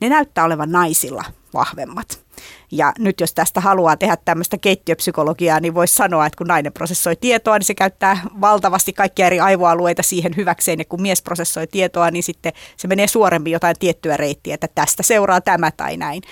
Ne 0.00 0.08
näyttää 0.24 0.44
olevan 0.44 0.72
naisilla 0.72 1.24
vahvemmat. 1.54 2.24
Ja 2.70 2.92
nyt 2.98 3.20
jos 3.20 3.34
tästä 3.34 3.60
haluaa 3.60 3.96
tehdä 3.96 4.16
tämmöistä 4.24 4.58
keittiöpsykologiaa, 4.58 5.60
niin 5.60 5.74
voisi 5.74 5.94
sanoa, 5.94 6.26
että 6.26 6.36
kun 6.36 6.46
nainen 6.46 6.72
prosessoi 6.72 7.16
tietoa, 7.16 7.58
niin 7.58 7.66
se 7.66 7.74
käyttää 7.74 8.20
valtavasti 8.40 8.92
kaikkia 8.92 9.26
eri 9.26 9.40
aivoalueita 9.40 10.02
siihen 10.02 10.36
hyväkseen. 10.36 10.78
Ja 10.78 10.84
kun 10.84 11.02
mies 11.02 11.22
prosessoi 11.22 11.66
tietoa, 11.66 12.10
niin 12.10 12.22
sitten 12.22 12.52
se 12.76 12.88
menee 12.88 13.06
suoremmin 13.06 13.52
jotain 13.52 13.76
tiettyä 13.78 14.16
reittiä, 14.16 14.54
että 14.54 14.68
tästä 14.74 15.02
seuraa 15.02 15.40
tämä 15.40 15.70
tai 15.70 15.96
näin. 15.96 16.22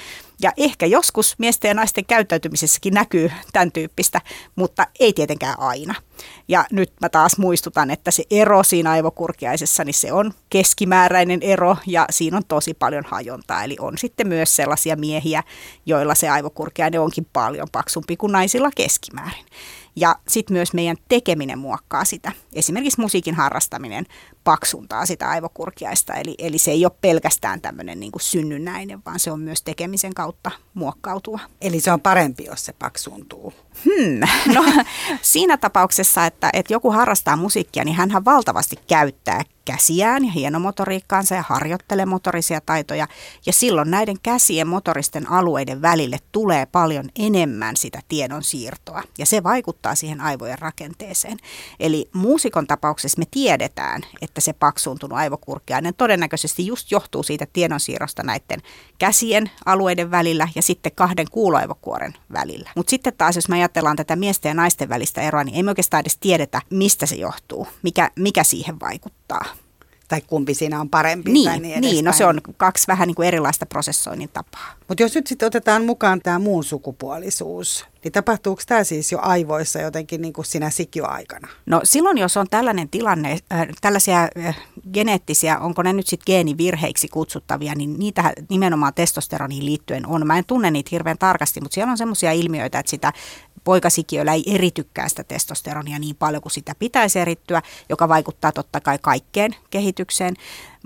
Ja 0.42 0.52
ehkä 0.56 0.87
joskus 0.87 1.34
miesten 1.38 1.68
ja 1.68 1.75
naisten 1.75 2.04
käyttäytymisessäkin 2.04 2.94
näkyy 2.94 3.32
tämän 3.52 3.72
tyyppistä, 3.72 4.20
mutta 4.56 4.87
ei 5.00 5.12
tietenkään 5.12 5.61
aina. 5.61 5.94
Ja 6.49 6.64
nyt 6.70 6.92
mä 7.00 7.08
taas 7.08 7.38
muistutan, 7.38 7.90
että 7.90 8.11
se 8.11 8.25
ero 8.30 8.62
siinä 8.62 8.90
aivokurkiaisessa, 8.90 9.84
niin 9.84 9.94
se 9.94 10.12
on 10.12 10.34
keskimääräinen 10.50 11.42
ero 11.42 11.76
ja 11.87 12.06
siinä 12.11 12.37
on 12.37 12.44
tosi 12.49 12.75
paljon 12.75 13.04
hajontaa. 13.06 13.64
Eli 13.64 13.76
on 13.80 13.99
sitten 13.99 14.28
myös 14.28 14.56
sellaisia 14.56 14.96
miehiä, 14.96 15.42
joilla 15.87 16.14
se 16.14 16.28
aivokurkiainen 16.28 17.00
onkin 17.00 17.26
paljon 17.32 17.68
paksumpi 17.72 18.16
kuin 18.16 18.32
naisilla 18.32 18.70
keskimäärin. 18.76 19.44
Ja 19.96 20.16
sitten 20.28 20.54
myös 20.54 20.72
meidän 20.72 20.96
tekeminen 21.08 21.58
muokkaa 21.58 22.04
sitä. 22.04 22.32
Esimerkiksi 22.52 23.00
musiikin 23.00 23.34
harrastaminen 23.34 24.06
paksuntaa 24.44 25.06
sitä 25.06 25.28
aivokurkiaista. 25.28 26.14
Eli, 26.14 26.34
eli 26.38 26.58
se 26.58 26.70
ei 26.70 26.84
ole 26.84 26.92
pelkästään 27.00 27.61
tämmöinen 27.61 28.00
niin 28.00 28.12
kuin 28.12 28.22
synnynnäinen, 28.22 29.02
vaan 29.06 29.20
se 29.20 29.30
on 29.30 29.40
myös 29.40 29.62
tekemisen 29.62 30.14
kautta 30.14 30.50
muokkautua. 30.75 31.40
Eli 31.61 31.80
se 31.80 31.92
on 31.92 32.00
parempi, 32.00 32.44
jos 32.44 32.64
se 32.64 32.72
paksuntuu. 32.72 33.52
Hmm. 33.84 34.20
No, 34.54 34.64
siinä 35.22 35.56
tapauksessa, 35.56 36.26
että, 36.26 36.50
että 36.52 36.72
joku 36.72 36.90
harrastaa 36.90 37.37
musiikkia, 37.37 37.84
niin 37.84 37.96
hän 37.96 38.25
valtavasti 38.25 38.76
käyttää 38.87 39.42
käsiään 39.64 40.25
ja 40.25 40.33
hienomotoriikkaansa 40.33 41.35
ja 41.35 41.45
harjoittelee 41.49 42.07
motorisia 42.07 42.61
taitoja. 42.61 43.09
Ja 43.47 43.52
silloin 43.52 43.90
näiden 43.90 44.16
käsien 44.23 44.69
motoristen 44.69 45.31
alueiden 45.31 45.83
välille 45.83 46.19
tulee 46.33 46.66
paljon 46.66 47.09
enemmän 47.19 47.76
sitä 47.76 48.00
tiedon 48.09 48.42
siirtoa. 48.42 49.02
Ja 49.19 49.26
se 49.26 49.42
vaikuttaa 49.42 49.95
siihen 49.95 50.21
aivojen 50.21 50.59
rakenteeseen. 50.59 51.38
Eli 51.81 52.11
muusikon 52.12 52.66
tapauksessa 52.66 53.19
me 53.19 53.25
tiedetään, 53.31 54.02
että 54.21 54.40
se 54.40 54.52
paksuuntunut 54.52 55.19
aivokurkiainen 55.19 55.95
todennäköisesti 55.95 56.66
just 56.66 56.90
johtuu 56.90 57.23
siitä 57.23 57.47
tiedonsiirrosta 57.52 58.23
näiden 58.23 58.62
käsien 58.99 59.50
alueiden 59.66 60.11
välillä 60.11 60.49
ja 60.54 60.62
sitten 60.62 60.92
kahden 60.95 61.26
kuuloaivokuoren 61.31 62.14
välillä. 62.33 62.71
Mutta 62.76 62.90
sitten 62.90 63.12
taas, 63.19 63.37
jos 63.37 63.49
me 63.49 63.57
ajatellaan 63.57 63.97
tätä 63.97 64.16
miesten 64.16 64.50
ja 64.50 64.54
naisten 64.54 64.88
välistä 64.88 65.21
eroa, 65.21 65.45
niin 65.45 65.57
ei 65.57 65.62
me 65.62 65.71
oikeastaan 65.71 66.00
edes 66.00 66.19
tiedetä, 66.19 66.62
mistä 66.71 67.07
se 67.07 67.14
johtuu, 67.16 67.69
mikä, 67.83 68.11
mikä 68.16 68.45
siihen 68.45 68.81
vaikuttaa 68.81 69.22
tai 70.08 70.20
kumpi 70.20 70.54
siinä 70.54 70.80
on 70.80 70.90
parempi. 70.90 71.32
Niin, 71.32 71.48
tai 71.48 71.60
niin, 71.60 71.80
niin 71.80 72.04
no 72.04 72.12
se 72.12 72.26
on 72.26 72.40
kaksi 72.56 72.86
vähän 72.88 73.06
niin 73.08 73.14
kuin 73.14 73.28
erilaista 73.28 73.66
prosessoinnin 73.66 74.28
tapaa. 74.28 74.74
Mutta 74.88 75.02
jos 75.02 75.14
nyt 75.14 75.26
sitten 75.26 75.46
otetaan 75.46 75.84
mukaan 75.84 76.20
tämä 76.22 76.38
muun 76.38 76.64
sukupuolisuus, 76.64 77.86
niin 78.04 78.12
tapahtuuko 78.12 78.62
tämä 78.66 78.85
siis 78.85 79.12
jo 79.12 79.18
aivoissa 79.23 79.80
jotenkin 79.80 80.23
niin 80.23 80.32
kuin 80.32 80.44
siinä 80.44 80.71
sikioaikana? 80.71 81.49
No 81.66 81.80
silloin, 81.85 82.18
jos 82.18 82.37
on 82.37 82.47
tällainen 82.50 82.88
tilanne, 82.88 83.38
äh, 83.52 83.68
tällaisia 83.80 84.28
äh, 84.47 84.59
geneettisiä, 84.92 85.59
onko 85.59 85.82
ne 85.82 85.92
nyt 85.92 86.06
sitten 86.06 86.35
geenivirheiksi 86.35 87.09
kutsuttavia, 87.09 87.75
niin 87.75 87.99
niitä 87.99 88.32
nimenomaan 88.49 88.94
testosteroniin 88.94 89.66
liittyen 89.66 90.06
on. 90.06 90.26
Mä 90.26 90.38
en 90.38 90.44
tunne 90.44 90.71
niitä 90.71 90.88
hirveän 90.92 91.18
tarkasti, 91.18 91.61
mutta 91.61 91.75
siellä 91.75 91.90
on 91.90 91.99
semmoisia 91.99 92.32
ilmiöitä, 92.32 92.78
että 92.78 92.90
sitä 92.90 93.12
poikasikiöllä 93.64 94.32
ei 94.32 94.54
eritykään 94.54 95.11
sitä 95.11 95.25
testosteronia 95.25 95.99
niin 95.99 96.16
paljon 96.16 96.42
kuin 96.42 96.52
sitä 96.52 96.75
pitäisi 96.78 97.18
erittyä, 97.18 97.62
joka 97.88 98.09
vaikuttaa 98.09 98.52
totta 98.52 98.80
kai 98.80 98.99
kaikkeen 98.99 99.54
kehitykseen. 99.71 100.35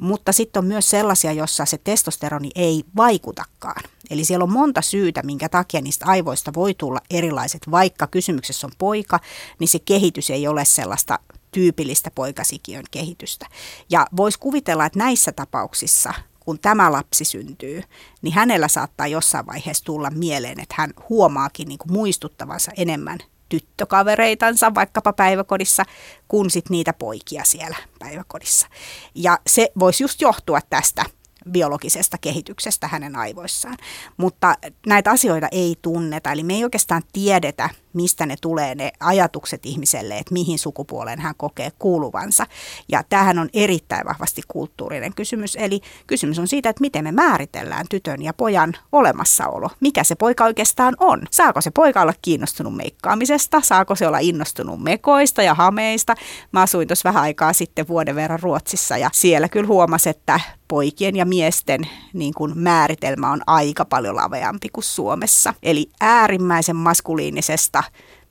Mutta 0.00 0.32
sitten 0.32 0.60
on 0.60 0.66
myös 0.66 0.90
sellaisia, 0.90 1.32
jossa 1.32 1.64
se 1.64 1.78
testosteroni 1.78 2.50
ei 2.54 2.84
vaikutakaan. 2.96 3.82
Eli 4.10 4.24
siellä 4.24 4.42
on 4.42 4.52
monta 4.52 4.82
syytä, 4.82 5.22
minkä 5.22 5.48
takia 5.48 5.80
niistä 5.80 6.06
aivoista 6.08 6.54
voi 6.54 6.74
tulla 6.74 7.00
erilaiset. 7.10 7.70
Vaikka 7.70 8.06
kysymyksessä 8.06 8.66
on 8.66 8.72
poika, 8.78 9.20
niin 9.58 9.68
se 9.68 9.78
kehitys 9.78 10.30
ei 10.30 10.48
ole 10.48 10.64
sellaista 10.64 11.18
tyypillistä 11.50 12.10
poikasikiön 12.14 12.84
kehitystä. 12.90 13.46
Ja 13.90 14.06
voisi 14.16 14.38
kuvitella, 14.38 14.86
että 14.86 14.98
näissä 14.98 15.32
tapauksissa 15.32 16.14
kun 16.40 16.58
tämä 16.58 16.92
lapsi 16.92 17.24
syntyy, 17.24 17.82
niin 18.22 18.34
hänellä 18.34 18.68
saattaa 18.68 19.06
jossain 19.06 19.46
vaiheessa 19.46 19.84
tulla 19.84 20.10
mieleen, 20.10 20.60
että 20.60 20.74
hän 20.78 20.90
huomaakin 21.08 21.68
niin 21.68 21.78
kuin 21.78 21.92
muistuttavansa 21.92 22.72
enemmän 22.76 23.18
tyttökavereitansa 23.48 24.74
vaikkapa 24.74 25.12
päiväkodissa, 25.12 25.84
kuin 26.28 26.50
sit 26.50 26.70
niitä 26.70 26.92
poikia 26.92 27.44
siellä 27.44 27.76
päiväkodissa. 27.98 28.66
Ja 29.14 29.38
se 29.46 29.72
voisi 29.78 30.04
just 30.04 30.20
johtua 30.20 30.60
tästä 30.70 31.04
biologisesta 31.50 32.18
kehityksestä 32.18 32.88
hänen 32.88 33.16
aivoissaan. 33.16 33.76
Mutta 34.16 34.54
näitä 34.86 35.10
asioita 35.10 35.48
ei 35.52 35.76
tunneta, 35.82 36.32
eli 36.32 36.42
me 36.42 36.54
ei 36.54 36.64
oikeastaan 36.64 37.02
tiedetä, 37.12 37.70
mistä 37.96 38.26
ne 38.26 38.36
tulee 38.40 38.74
ne 38.74 38.92
ajatukset 39.00 39.66
ihmiselle, 39.66 40.18
että 40.18 40.32
mihin 40.32 40.58
sukupuoleen 40.58 41.20
hän 41.20 41.34
kokee 41.36 41.70
kuuluvansa. 41.78 42.46
Ja 42.88 43.02
tämähän 43.08 43.38
on 43.38 43.48
erittäin 43.54 44.06
vahvasti 44.06 44.42
kulttuurinen 44.48 45.14
kysymys, 45.14 45.56
eli 45.56 45.80
kysymys 46.06 46.38
on 46.38 46.48
siitä, 46.48 46.68
että 46.68 46.80
miten 46.80 47.04
me 47.04 47.12
määritellään 47.12 47.86
tytön 47.90 48.22
ja 48.22 48.32
pojan 48.32 48.72
olemassaolo. 48.92 49.70
Mikä 49.80 50.04
se 50.04 50.14
poika 50.14 50.44
oikeastaan 50.44 50.96
on? 51.00 51.22
Saako 51.30 51.60
se 51.60 51.70
poika 51.70 52.02
olla 52.02 52.14
kiinnostunut 52.22 52.76
meikkaamisesta? 52.76 53.60
Saako 53.60 53.94
se 53.94 54.06
olla 54.08 54.18
innostunut 54.18 54.82
mekoista 54.82 55.42
ja 55.42 55.54
hameista? 55.54 56.14
Mä 56.52 56.62
asuin 56.62 56.88
tuossa 56.88 57.08
vähän 57.08 57.22
aikaa 57.22 57.52
sitten 57.52 57.88
vuoden 57.88 58.14
verran 58.14 58.40
Ruotsissa 58.40 58.96
ja 58.96 59.10
siellä 59.12 59.48
kyllä 59.48 59.66
huomasi, 59.66 60.08
että 60.08 60.40
poikien 60.68 61.16
ja 61.16 61.24
miesten 61.24 61.80
niin 62.12 62.34
kuin 62.34 62.58
määritelmä 62.58 63.30
on 63.30 63.40
aika 63.46 63.84
paljon 63.84 64.16
laveampi 64.16 64.68
kuin 64.68 64.84
Suomessa. 64.84 65.54
Eli 65.62 65.90
äärimmäisen 66.00 66.76
maskuliinisesta 66.76 67.82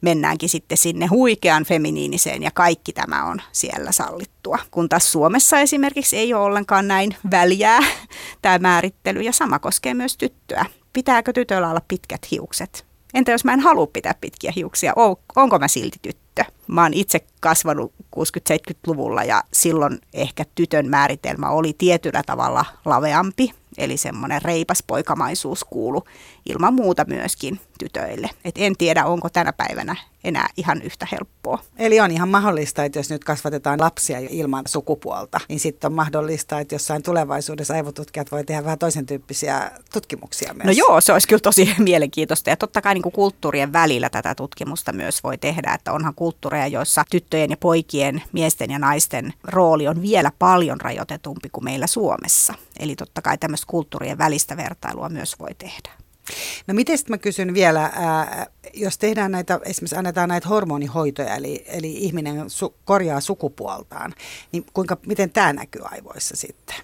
mennäänkin 0.02 0.50
sitten 0.50 0.78
sinne 0.78 1.06
huikean 1.06 1.64
feminiiniseen 1.64 2.44
ja 2.44 2.52
kaikki 2.52 2.94
tämä 2.94 3.24
on 3.24 3.42
siellä 3.52 3.92
sallittua. 3.92 4.60
Kun 4.72 4.90
taas 4.90 5.12
Suomessa 5.12 5.60
esimerkiksi 5.60 6.18
ei 6.18 6.34
ole 6.34 6.44
ollenkaan 6.44 6.88
näin 6.88 7.16
väljää 7.32 7.80
tämä 8.42 8.58
määrittely 8.58 9.22
ja 9.22 9.32
sama 9.32 9.60
koskee 9.60 9.94
myös 9.94 10.18
tyttöä. 10.18 10.66
Pitääkö 10.94 11.34
tytöllä 11.34 11.70
olla 11.70 11.82
pitkät 11.88 12.32
hiukset? 12.32 12.86
Entä 13.14 13.32
jos 13.32 13.46
mä 13.46 13.54
en 13.54 13.60
halua 13.60 13.88
pitää 13.88 14.14
pitkiä 14.22 14.54
hiuksia, 14.56 14.94
onko 15.36 15.60
mä 15.60 15.68
silti 15.68 15.98
tyttö? 16.02 16.44
Mä 16.68 16.84
oon 16.84 16.94
itse 16.94 17.20
kasvanut 17.40 17.94
60-70-luvulla 18.16 19.24
ja 19.24 19.44
silloin 19.54 20.00
ehkä 20.14 20.46
tytön 20.56 20.90
määritelmä 20.90 21.50
oli 21.50 21.76
tietyllä 21.78 22.22
tavalla 22.26 22.66
laveampi 22.86 23.52
Eli 23.78 23.98
semmoinen 23.98 24.42
reipas 24.42 24.84
poikamaisuus 24.88 25.64
kuulu 25.64 26.04
ilman 26.46 26.74
muuta 26.74 27.06
myöskin 27.08 27.60
tytöille. 27.80 28.30
Et 28.46 28.56
en 28.58 28.78
tiedä, 28.78 29.06
onko 29.06 29.30
tänä 29.30 29.54
päivänä 29.54 29.96
enää 30.24 30.50
ihan 30.58 30.82
yhtä 30.82 31.08
helppoa. 31.12 31.60
Eli 31.78 32.00
on 32.00 32.12
ihan 32.12 32.30
mahdollista, 32.30 32.84
että 32.84 33.00
jos 33.00 33.10
nyt 33.10 33.24
kasvatetaan 33.24 33.80
lapsia 33.82 34.20
ilman 34.30 34.64
sukupuolta, 34.68 35.40
niin 35.50 35.60
sitten 35.60 35.88
on 35.88 35.94
mahdollista, 35.94 36.60
että 36.60 36.76
jossain 36.76 37.04
tulevaisuudessa 37.04 37.74
aivotutkijat 37.74 38.32
voi 38.32 38.44
tehdä 38.44 38.64
vähän 38.64 38.80
toisen 38.80 39.06
tyyppisiä 39.06 39.72
tutkimuksia 39.94 40.54
myös. 40.54 40.66
No 40.66 40.72
joo, 40.72 41.02
se 41.02 41.14
olisi 41.14 41.28
kyllä 41.28 41.40
tosi 41.40 41.76
mielenkiintoista. 41.80 42.50
Ja 42.50 42.58
totta 42.58 42.82
kai 42.82 42.94
niin 42.94 43.02
kuin 43.02 43.14
kulttuurien 43.14 43.74
välillä 43.74 44.10
tätä 44.10 44.36
tutkimusta 44.36 44.94
myös 44.94 45.24
voi 45.24 45.38
tehdä, 45.38 45.74
että 45.74 45.94
onhan 45.94 46.16
kulttuureja, 46.16 46.68
joissa 46.68 47.04
tyttöjen 47.12 47.50
ja 47.50 47.58
poikien, 47.58 48.24
miesten 48.32 48.72
ja 48.72 48.80
naisten 48.80 49.34
rooli 49.44 49.88
on 49.88 50.02
vielä 50.02 50.32
paljon 50.40 50.82
rajoitetumpi 50.82 51.50
kuin 51.50 51.64
meillä 51.64 51.88
Suomessa. 51.88 52.54
Eli 52.80 52.96
totta 52.96 53.22
kai 53.22 53.38
tämmöistä 53.38 53.68
kulttuurien 53.70 54.18
välistä 54.18 54.58
vertailua 54.58 55.10
myös 55.10 55.40
voi 55.40 55.54
tehdä. 55.58 56.06
No 56.68 56.74
miten 56.74 56.98
sitten 56.98 57.14
mä 57.14 57.18
kysyn 57.18 57.54
vielä, 57.54 57.92
ää, 57.96 58.48
jos 58.74 58.98
tehdään 58.98 59.32
näitä, 59.32 59.60
esimerkiksi 59.66 59.96
annetaan 59.96 60.30
näitä 60.30 60.48
hormonihoitoja, 60.48 61.36
eli, 61.36 61.64
eli 61.68 61.94
ihminen 61.94 62.50
su, 62.50 62.76
korjaa 62.86 63.22
sukupuoltaan, 63.22 64.14
niin 64.52 64.66
kuinka, 64.74 64.98
miten 65.08 65.32
tämä 65.32 65.54
näkyy 65.54 65.82
aivoissa 65.86 66.36
sitten? 66.36 66.76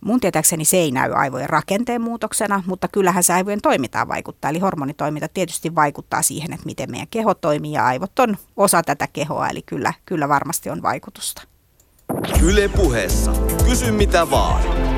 Mun 0.00 0.20
tietääkseni 0.20 0.64
se 0.64 0.76
ei 0.76 0.90
näy 0.90 1.12
aivojen 1.12 1.50
rakenteen 1.50 2.00
muutoksena, 2.00 2.62
mutta 2.66 2.88
kyllähän 2.88 3.22
se 3.22 3.32
aivojen 3.32 3.60
toimintaan 3.62 4.08
vaikuttaa. 4.08 4.50
Eli 4.50 4.58
hormonitoiminta 4.58 5.28
tietysti 5.28 5.74
vaikuttaa 5.74 6.22
siihen, 6.22 6.52
että 6.52 6.66
miten 6.66 6.90
meidän 6.90 7.08
keho 7.08 7.34
toimii 7.34 7.72
ja 7.72 7.86
aivot 7.86 8.18
on 8.18 8.36
osa 8.56 8.82
tätä 8.82 9.06
kehoa, 9.12 9.48
eli 9.48 9.62
kyllä, 9.62 9.94
kyllä 10.06 10.28
varmasti 10.28 10.70
on 10.70 10.82
vaikutusta. 10.82 11.42
Yle 12.42 12.68
puheessa. 12.68 13.32
Kysy 13.68 13.90
mitä 13.90 14.30
vaan. 14.30 14.95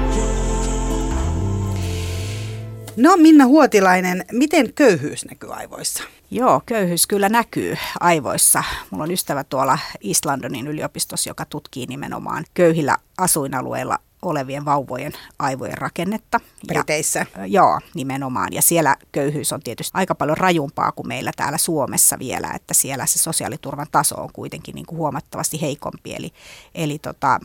No 2.98 3.16
Minna 3.16 3.46
Huotilainen, 3.46 4.24
miten 4.32 4.74
köyhyys 4.74 5.24
näkyy 5.24 5.54
aivoissa? 5.54 6.02
Joo, 6.30 6.62
köyhyys 6.66 7.06
kyllä 7.06 7.28
näkyy 7.28 7.76
aivoissa. 8.00 8.64
Mulla 8.90 9.04
on 9.04 9.10
ystävä 9.10 9.44
tuolla 9.44 9.78
Islandonin 10.00 10.66
yliopistossa, 10.66 11.30
joka 11.30 11.44
tutkii 11.44 11.86
nimenomaan 11.86 12.44
köyhillä 12.54 12.96
asuinalueilla 13.18 13.98
olevien 14.22 14.64
vauvojen 14.64 15.12
aivojen 15.38 15.78
rakennetta. 15.78 16.40
Briteissä. 16.66 17.26
Ja, 17.36 17.46
joo, 17.46 17.80
nimenomaan. 17.94 18.52
Ja 18.52 18.62
siellä 18.62 18.96
köyhyys 19.12 19.52
on 19.52 19.60
tietysti 19.60 19.90
aika 19.94 20.14
paljon 20.14 20.36
rajumpaa 20.36 20.92
kuin 20.92 21.08
meillä 21.08 21.32
täällä 21.36 21.58
Suomessa 21.58 22.18
vielä, 22.18 22.52
että 22.54 22.74
siellä 22.74 23.06
se 23.06 23.18
sosiaaliturvan 23.18 23.86
taso 23.92 24.14
on 24.14 24.28
kuitenkin 24.32 24.74
niin 24.74 24.86
kuin 24.86 24.98
huomattavasti 24.98 25.60
heikompi. 25.60 26.14
Eli, 26.14 26.32
eli 26.74 26.98
tota, 26.98 27.40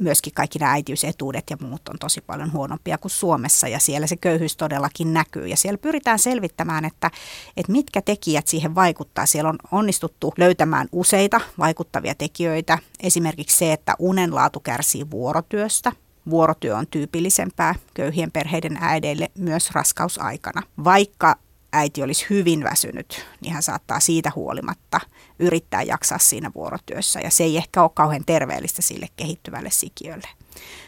myöskin 0.00 0.32
kaikki 0.34 0.58
nämä 0.58 0.72
äitiysetuudet 0.72 1.50
ja 1.50 1.56
muut 1.60 1.88
on 1.88 1.98
tosi 1.98 2.20
paljon 2.20 2.52
huonompia 2.52 2.98
kuin 2.98 3.12
Suomessa 3.12 3.68
ja 3.68 3.78
siellä 3.78 4.06
se 4.06 4.16
köyhyys 4.16 4.56
todellakin 4.56 5.12
näkyy. 5.14 5.46
Ja 5.46 5.56
siellä 5.56 5.78
pyritään 5.78 6.18
selvittämään, 6.18 6.84
että, 6.84 7.10
että 7.56 7.72
mitkä 7.72 8.02
tekijät 8.02 8.48
siihen 8.48 8.74
vaikuttaa. 8.74 9.26
Siellä 9.26 9.50
on 9.50 9.58
onnistuttu 9.72 10.34
löytämään 10.36 10.88
useita 10.92 11.40
vaikuttavia 11.58 12.14
tekijöitä. 12.14 12.78
Esimerkiksi 13.00 13.56
se, 13.56 13.72
että 13.72 13.94
unen 13.98 14.34
laatu 14.34 14.60
kärsii 14.60 15.10
vuorotyöstä– 15.10 15.92
Vuorotyö 16.30 16.76
on 16.76 16.86
tyypillisempää 16.86 17.74
köyhien 17.94 18.32
perheiden 18.32 18.78
äideille 18.80 19.30
myös 19.38 19.70
raskausaikana. 19.70 20.62
Vaikka 20.84 21.36
äiti 21.72 22.02
olisi 22.02 22.26
hyvin 22.30 22.64
väsynyt, 22.64 23.26
niin 23.40 23.52
hän 23.52 23.62
saattaa 23.62 24.00
siitä 24.00 24.32
huolimatta 24.34 25.00
yrittää 25.38 25.82
jaksaa 25.82 26.18
siinä 26.18 26.50
vuorotyössä. 26.54 27.20
Ja 27.20 27.30
se 27.30 27.44
ei 27.44 27.56
ehkä 27.56 27.82
ole 27.82 27.90
kauhean 27.94 28.24
terveellistä 28.26 28.82
sille 28.82 29.08
kehittyvälle 29.16 29.70
sikiölle. 29.70 30.28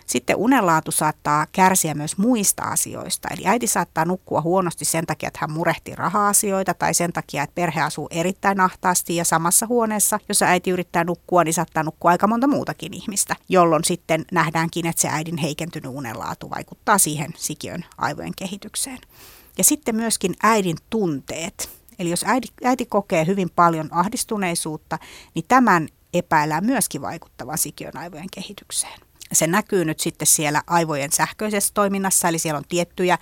Sitten 0.06 0.36
unenlaatu 0.36 0.90
saattaa 0.90 1.46
kärsiä 1.52 1.94
myös 1.94 2.18
muista 2.18 2.62
asioista. 2.62 3.28
Eli 3.28 3.46
äiti 3.46 3.66
saattaa 3.66 4.04
nukkua 4.04 4.40
huonosti 4.40 4.84
sen 4.84 5.06
takia, 5.06 5.26
että 5.26 5.38
hän 5.42 5.50
murehtii 5.50 5.94
raha-asioita 5.94 6.74
tai 6.74 6.94
sen 6.94 7.12
takia, 7.12 7.42
että 7.42 7.54
perhe 7.54 7.80
asuu 7.80 8.08
erittäin 8.10 8.60
ahtaasti 8.60 9.16
ja 9.16 9.24
samassa 9.24 9.66
huoneessa. 9.66 10.18
Jos 10.28 10.42
äiti 10.42 10.70
yrittää 10.70 11.04
nukkua, 11.04 11.44
niin 11.44 11.54
saattaa 11.54 11.82
nukkua 11.82 12.10
aika 12.10 12.26
monta 12.26 12.46
muutakin 12.46 12.94
ihmistä, 12.94 13.36
jolloin 13.48 13.84
sitten 13.84 14.24
nähdäänkin, 14.32 14.86
että 14.86 15.02
se 15.02 15.08
äidin 15.08 15.36
heikentynyt 15.36 15.92
unenlaatu 15.92 16.50
vaikuttaa 16.50 16.98
siihen 16.98 17.30
sikiön 17.36 17.84
aivojen 17.98 18.34
kehitykseen. 18.36 18.98
Ja 19.58 19.64
sitten 19.64 19.96
myöskin 19.96 20.34
äidin 20.42 20.76
tunteet. 20.90 21.79
Eli 22.00 22.10
jos 22.10 22.24
äiti, 22.26 22.48
äiti 22.64 22.86
kokee 22.86 23.26
hyvin 23.26 23.50
paljon 23.50 23.88
ahdistuneisuutta, 23.90 24.98
niin 25.34 25.44
tämän 25.48 25.88
epäillään 26.14 26.66
myöskin 26.66 27.02
vaikuttavan 27.02 27.58
sikiön 27.58 27.96
aivojen 27.96 28.30
kehitykseen 28.34 29.00
se 29.32 29.46
näkyy 29.46 29.84
nyt 29.84 30.00
sitten 30.00 30.26
siellä 30.26 30.62
aivojen 30.66 31.12
sähköisessä 31.12 31.74
toiminnassa, 31.74 32.28
eli 32.28 32.38
siellä 32.38 32.58
on 32.58 32.64
tiettyjä 32.68 33.18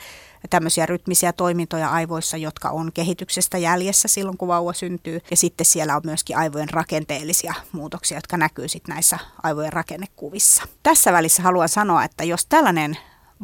tämmöisiä 0.51 0.87
rytmisiä 0.87 1.33
toimintoja 1.33 1.91
aivoissa, 1.91 2.37
jotka 2.37 2.69
on 2.71 2.93
kehityksestä 2.95 3.59
jäljessä 3.59 4.09
silloin, 4.09 4.39
kun 4.39 4.49
vauva 4.49 4.73
syntyy. 4.73 5.21
Ja 5.31 5.37
sitten 5.37 5.67
siellä 5.67 5.97
on 5.97 6.03
myöskin 6.05 6.37
aivojen 6.37 6.71
rakenteellisia 6.71 7.55
muutoksia, 7.73 8.19
jotka 8.19 8.37
näkyy 8.37 8.69
sitten 8.69 8.95
näissä 8.95 9.19
aivojen 9.43 9.73
rakennekuvissa. 9.73 10.63
Tässä 10.83 11.13
välissä 11.13 11.43
haluan 11.43 11.69
sanoa, 11.69 12.05
että 12.05 12.25
jos 12.25 12.47
tällainen 12.47 12.97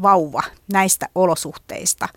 vauva 0.03 0.43
näistä 0.73 1.09
olosuhteista 1.15 2.09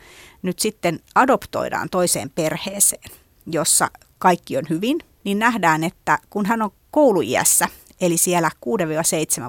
nyt 0.42 0.60
sitten 0.60 1.00
adoptoidaan 1.16 1.90
toiseen 1.90 2.30
perheeseen, 2.30 3.12
jossa 3.46 3.92
kaikki 4.20 4.58
on 4.58 4.64
hyvin, 4.70 5.00
niin 5.24 5.40
nähdään, 5.40 5.84
että 5.84 6.20
kun 6.30 6.46
hän 6.46 6.62
on 6.62 6.72
kouluiässä, 6.92 7.68
eli 8.02 8.18
siellä 8.18 8.52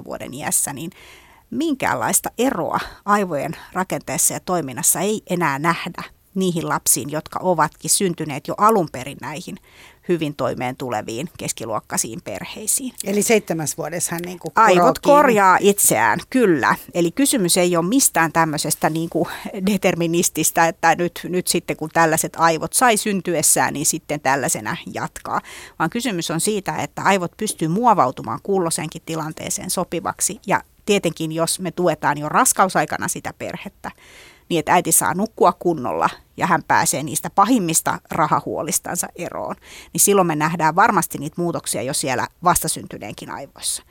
6-7 0.01 0.03
vuoden 0.05 0.33
iässä, 0.33 0.73
niin 0.73 0.91
minkäänlaista 1.51 2.29
eroa 2.37 2.79
aivojen 3.05 3.51
rakenteessa 3.73 4.33
ja 4.33 4.39
toiminnassa 4.39 4.99
ei 4.99 5.21
enää 5.29 5.59
nähdä 5.59 6.03
niihin 6.35 6.69
lapsiin, 6.69 7.11
jotka 7.11 7.39
ovatkin 7.43 7.89
syntyneet 7.89 8.47
jo 8.47 8.53
alun 8.57 8.87
perin 8.91 9.17
näihin 9.21 9.57
hyvin 10.09 10.35
toimeen 10.35 10.75
tuleviin 10.75 11.29
keskiluokkaisiin 11.37 12.19
perheisiin. 12.23 12.93
Eli 13.03 13.21
seitsemäs 13.21 13.77
vuodessa 13.77 14.11
hän 14.11 14.21
niin 14.25 14.39
kuin 14.39 14.51
Aivot 14.55 14.99
korjaa 14.99 15.57
itseään, 15.61 16.19
kyllä. 16.29 16.75
Eli 16.93 17.11
kysymys 17.11 17.57
ei 17.57 17.77
ole 17.77 17.85
mistään 17.85 18.31
tämmöisestä 18.31 18.89
niin 18.89 19.09
kuin 19.09 19.25
deterministista, 19.65 20.65
että 20.65 20.95
nyt, 20.95 21.19
nyt 21.23 21.47
sitten 21.47 21.77
kun 21.77 21.89
tällaiset 21.93 22.33
aivot 22.37 22.73
sai 22.73 22.97
syntyessään, 22.97 23.73
niin 23.73 23.85
sitten 23.85 24.19
tällaisena 24.19 24.77
jatkaa. 24.93 25.41
Vaan 25.79 25.89
kysymys 25.89 26.31
on 26.31 26.41
siitä, 26.41 26.75
että 26.75 27.01
aivot 27.01 27.31
pystyy 27.37 27.67
muovautumaan 27.67 28.39
kulloisenkin 28.43 29.01
tilanteeseen 29.05 29.69
sopivaksi. 29.69 30.39
Ja 30.47 30.63
tietenkin, 30.85 31.31
jos 31.31 31.59
me 31.59 31.71
tuetaan 31.71 32.17
jo 32.17 32.29
raskausaikana 32.29 33.07
sitä 33.07 33.33
perhettä, 33.39 33.91
niin 34.49 34.59
että 34.59 34.73
äiti 34.73 34.91
saa 34.91 35.13
nukkua 35.13 35.53
kunnolla 35.59 36.09
ja 36.39 36.47
hän 36.47 36.63
pääsee 36.67 37.03
niistä 37.03 37.29
pahimmista 37.29 37.99
rahahuolistansa 38.11 39.07
eroon, 39.15 39.55
niin 39.93 40.01
silloin 40.01 40.27
me 40.27 40.35
nähdään 40.35 40.75
varmasti 40.75 41.17
niitä 41.17 41.41
muutoksia 41.41 41.81
jo 41.81 41.93
siellä 41.93 42.27
vastasyntyneenkin 42.43 43.29
aivoissa. 43.31 43.83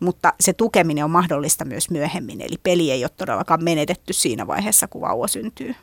Mutta 0.00 0.32
se 0.40 0.52
tukeminen 0.52 1.04
on 1.04 1.10
mahdollista 1.10 1.64
myös 1.64 1.90
myöhemmin, 1.90 2.40
eli 2.40 2.56
peli 2.62 2.90
ei 2.90 3.04
ole 3.04 3.10
todellakaan 3.16 3.64
menetetty 3.64 4.12
siinä 4.12 4.46
vaiheessa, 4.46 4.88
kun 4.88 5.00
vauva 5.00 5.28
syntyy. 5.28 5.74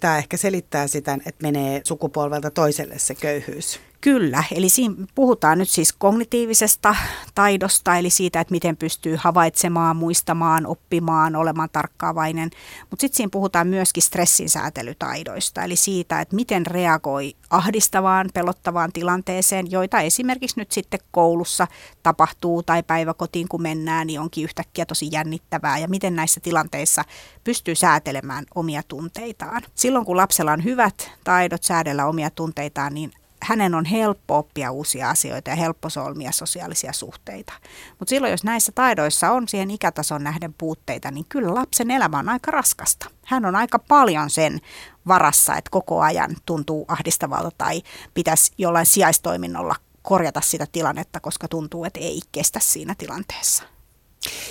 Tämä 0.00 0.18
ehkä 0.18 0.36
selittää 0.36 0.86
sitä, 0.86 1.18
että 1.26 1.42
menee 1.42 1.80
sukupolvelta 1.84 2.50
toiselle 2.50 2.98
se 2.98 3.14
köyhyys. 3.14 3.80
Kyllä, 4.00 4.44
eli 4.52 4.68
siinä 4.68 4.94
puhutaan 5.14 5.58
nyt 5.58 5.68
siis 5.68 5.92
kognitiivisesta 5.92 6.96
taidosta, 7.34 7.96
eli 7.96 8.10
siitä, 8.10 8.40
että 8.40 8.52
miten 8.52 8.76
pystyy 8.76 9.16
havaitsemaan, 9.20 9.96
muistamaan, 9.96 10.66
oppimaan, 10.66 11.36
olemaan 11.36 11.68
tarkkaavainen. 11.72 12.50
Mutta 12.90 13.00
sitten 13.00 13.16
siinä 13.16 13.30
puhutaan 13.32 13.66
myöskin 13.68 14.02
stressin 14.02 14.50
säätelytaidoista, 14.50 15.64
eli 15.64 15.76
siitä, 15.76 16.20
että 16.20 16.36
miten 16.36 16.66
reagoi 16.66 17.34
ahdistavaan, 17.50 18.30
pelottavaan 18.34 18.92
tilanteeseen, 18.92 19.70
joita 19.70 20.00
esimerkiksi 20.00 20.60
nyt 20.60 20.72
sitten 20.72 21.00
koulussa 21.10 21.66
tapahtuu 22.02 22.62
tai 22.62 22.82
päiväkotiin 22.82 23.48
kun 23.48 23.62
mennään, 23.62 24.06
niin 24.06 24.20
onkin 24.20 24.44
yhtäkkiä 24.44 24.86
tosi 24.86 25.08
jännittävää 25.12 25.78
ja 25.78 25.88
miten 25.88 26.16
näissä 26.16 26.40
tilanteissa 26.40 27.04
pystyy 27.44 27.74
säätelemään 27.74 28.44
omia 28.54 28.82
tunteitaan. 28.88 29.62
Silloin 29.74 30.04
kun 30.04 30.16
lapsella 30.16 30.52
on 30.52 30.64
hyvät 30.64 31.10
taidot 31.24 31.62
säädellä 31.62 32.06
omia 32.06 32.30
tunteitaan, 32.30 32.94
niin 32.94 33.12
hänen 33.42 33.74
on 33.74 33.84
helppo 33.84 34.38
oppia 34.38 34.70
uusia 34.70 35.10
asioita 35.10 35.50
ja 35.50 35.56
helppo 35.56 35.90
solmia 35.90 36.32
sosiaalisia 36.32 36.92
suhteita. 36.92 37.52
Mutta 37.98 38.10
silloin, 38.10 38.30
jos 38.30 38.44
näissä 38.44 38.72
taidoissa 38.72 39.30
on 39.30 39.48
siihen 39.48 39.70
ikätason 39.70 40.24
nähden 40.24 40.54
puutteita, 40.58 41.10
niin 41.10 41.26
kyllä 41.28 41.54
lapsen 41.54 41.90
elämä 41.90 42.18
on 42.18 42.28
aika 42.28 42.50
raskasta. 42.50 43.10
Hän 43.26 43.44
on 43.44 43.56
aika 43.56 43.78
paljon 43.78 44.30
sen 44.30 44.60
varassa, 45.08 45.56
että 45.56 45.70
koko 45.70 46.00
ajan 46.00 46.36
tuntuu 46.46 46.84
ahdistavalta 46.88 47.50
tai 47.58 47.82
pitäisi 48.14 48.52
jollain 48.58 48.86
sijaistoiminnolla 48.86 49.74
korjata 50.02 50.40
sitä 50.40 50.66
tilannetta, 50.72 51.20
koska 51.20 51.48
tuntuu, 51.48 51.84
että 51.84 52.00
ei 52.00 52.20
kestä 52.32 52.60
siinä 52.62 52.94
tilanteessa. 52.98 53.62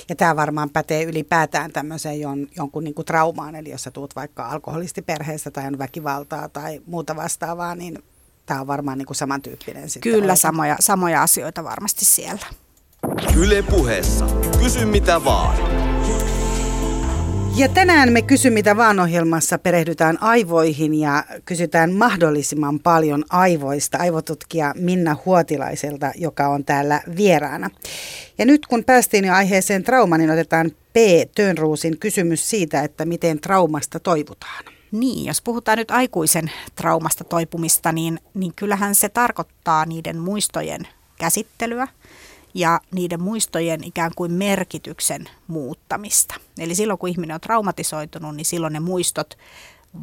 Ja 0.09 0.15
tämä 0.15 0.35
varmaan 0.35 0.69
pätee 0.69 1.03
ylipäätään 1.03 1.71
tämmöiseen 1.71 2.19
jon, 2.19 2.47
jonkun 2.55 2.83
niin 2.83 2.93
kuin 2.93 3.05
traumaan, 3.05 3.55
eli 3.55 3.69
jos 3.69 3.83
sä 3.83 3.91
tuut 3.91 4.15
vaikka 4.15 4.49
alkoholistiperheestä 4.49 5.51
tai 5.51 5.67
on 5.67 5.77
väkivaltaa 5.77 6.49
tai 6.49 6.81
muuta 6.85 7.15
vastaavaa, 7.15 7.75
niin 7.75 8.03
tämä 8.47 8.61
on 8.61 8.67
varmaan 8.67 8.97
niin 8.97 9.05
kuin 9.05 9.17
samantyyppinen. 9.17 9.89
Sitten 9.89 10.11
Kyllä, 10.11 10.35
samoja, 10.35 10.75
samoja 10.79 11.23
asioita 11.23 11.63
varmasti 11.63 12.05
siellä. 12.05 12.45
Yle 13.37 13.61
puheessa. 13.61 14.25
Kysy 14.63 14.85
mitä 14.85 15.23
vaan. 15.23 15.57
Ja 17.55 17.67
tänään 17.67 18.11
me 18.11 18.21
Kysy 18.21 18.49
mitä 18.49 18.77
vaan 18.77 18.99
ohjelmassa 18.99 19.57
perehdytään 19.57 20.23
aivoihin 20.23 20.93
ja 20.93 21.23
kysytään 21.45 21.93
mahdollisimman 21.93 22.79
paljon 22.79 23.23
aivoista 23.29 23.97
aivotutkija 23.97 24.73
Minna 24.77 25.15
Huotilaiselta, 25.25 26.11
joka 26.15 26.47
on 26.47 26.65
täällä 26.65 27.01
vieraana. 27.17 27.69
Ja 28.37 28.45
nyt 28.45 28.65
kun 28.65 28.83
päästiin 28.83 29.25
jo 29.25 29.33
aiheeseen 29.33 29.83
trauma, 29.83 30.17
niin 30.17 30.31
otetaan 30.31 30.71
P. 30.93 30.95
Tönruusin 31.35 31.97
kysymys 31.99 32.49
siitä, 32.49 32.83
että 32.83 33.05
miten 33.05 33.39
traumasta 33.39 33.99
toivutaan. 33.99 34.76
Niin, 34.91 35.25
jos 35.25 35.41
puhutaan 35.41 35.77
nyt 35.77 35.91
aikuisen 35.91 36.51
traumasta 36.75 37.23
toipumista, 37.23 37.91
niin, 37.91 38.19
niin 38.33 38.53
kyllähän 38.53 38.95
se 38.95 39.09
tarkoittaa 39.09 39.85
niiden 39.85 40.17
muistojen 40.19 40.87
käsittelyä 41.17 41.87
ja 42.53 42.81
niiden 42.91 43.21
muistojen 43.21 43.83
ikään 43.83 44.11
kuin 44.15 44.31
merkityksen 44.31 45.29
muuttamista. 45.47 46.35
Eli 46.57 46.75
silloin 46.75 46.99
kun 46.99 47.09
ihminen 47.09 47.33
on 47.33 47.41
traumatisoitunut, 47.41 48.35
niin 48.35 48.45
silloin 48.45 48.73
ne 48.73 48.79
muistot 48.79 49.37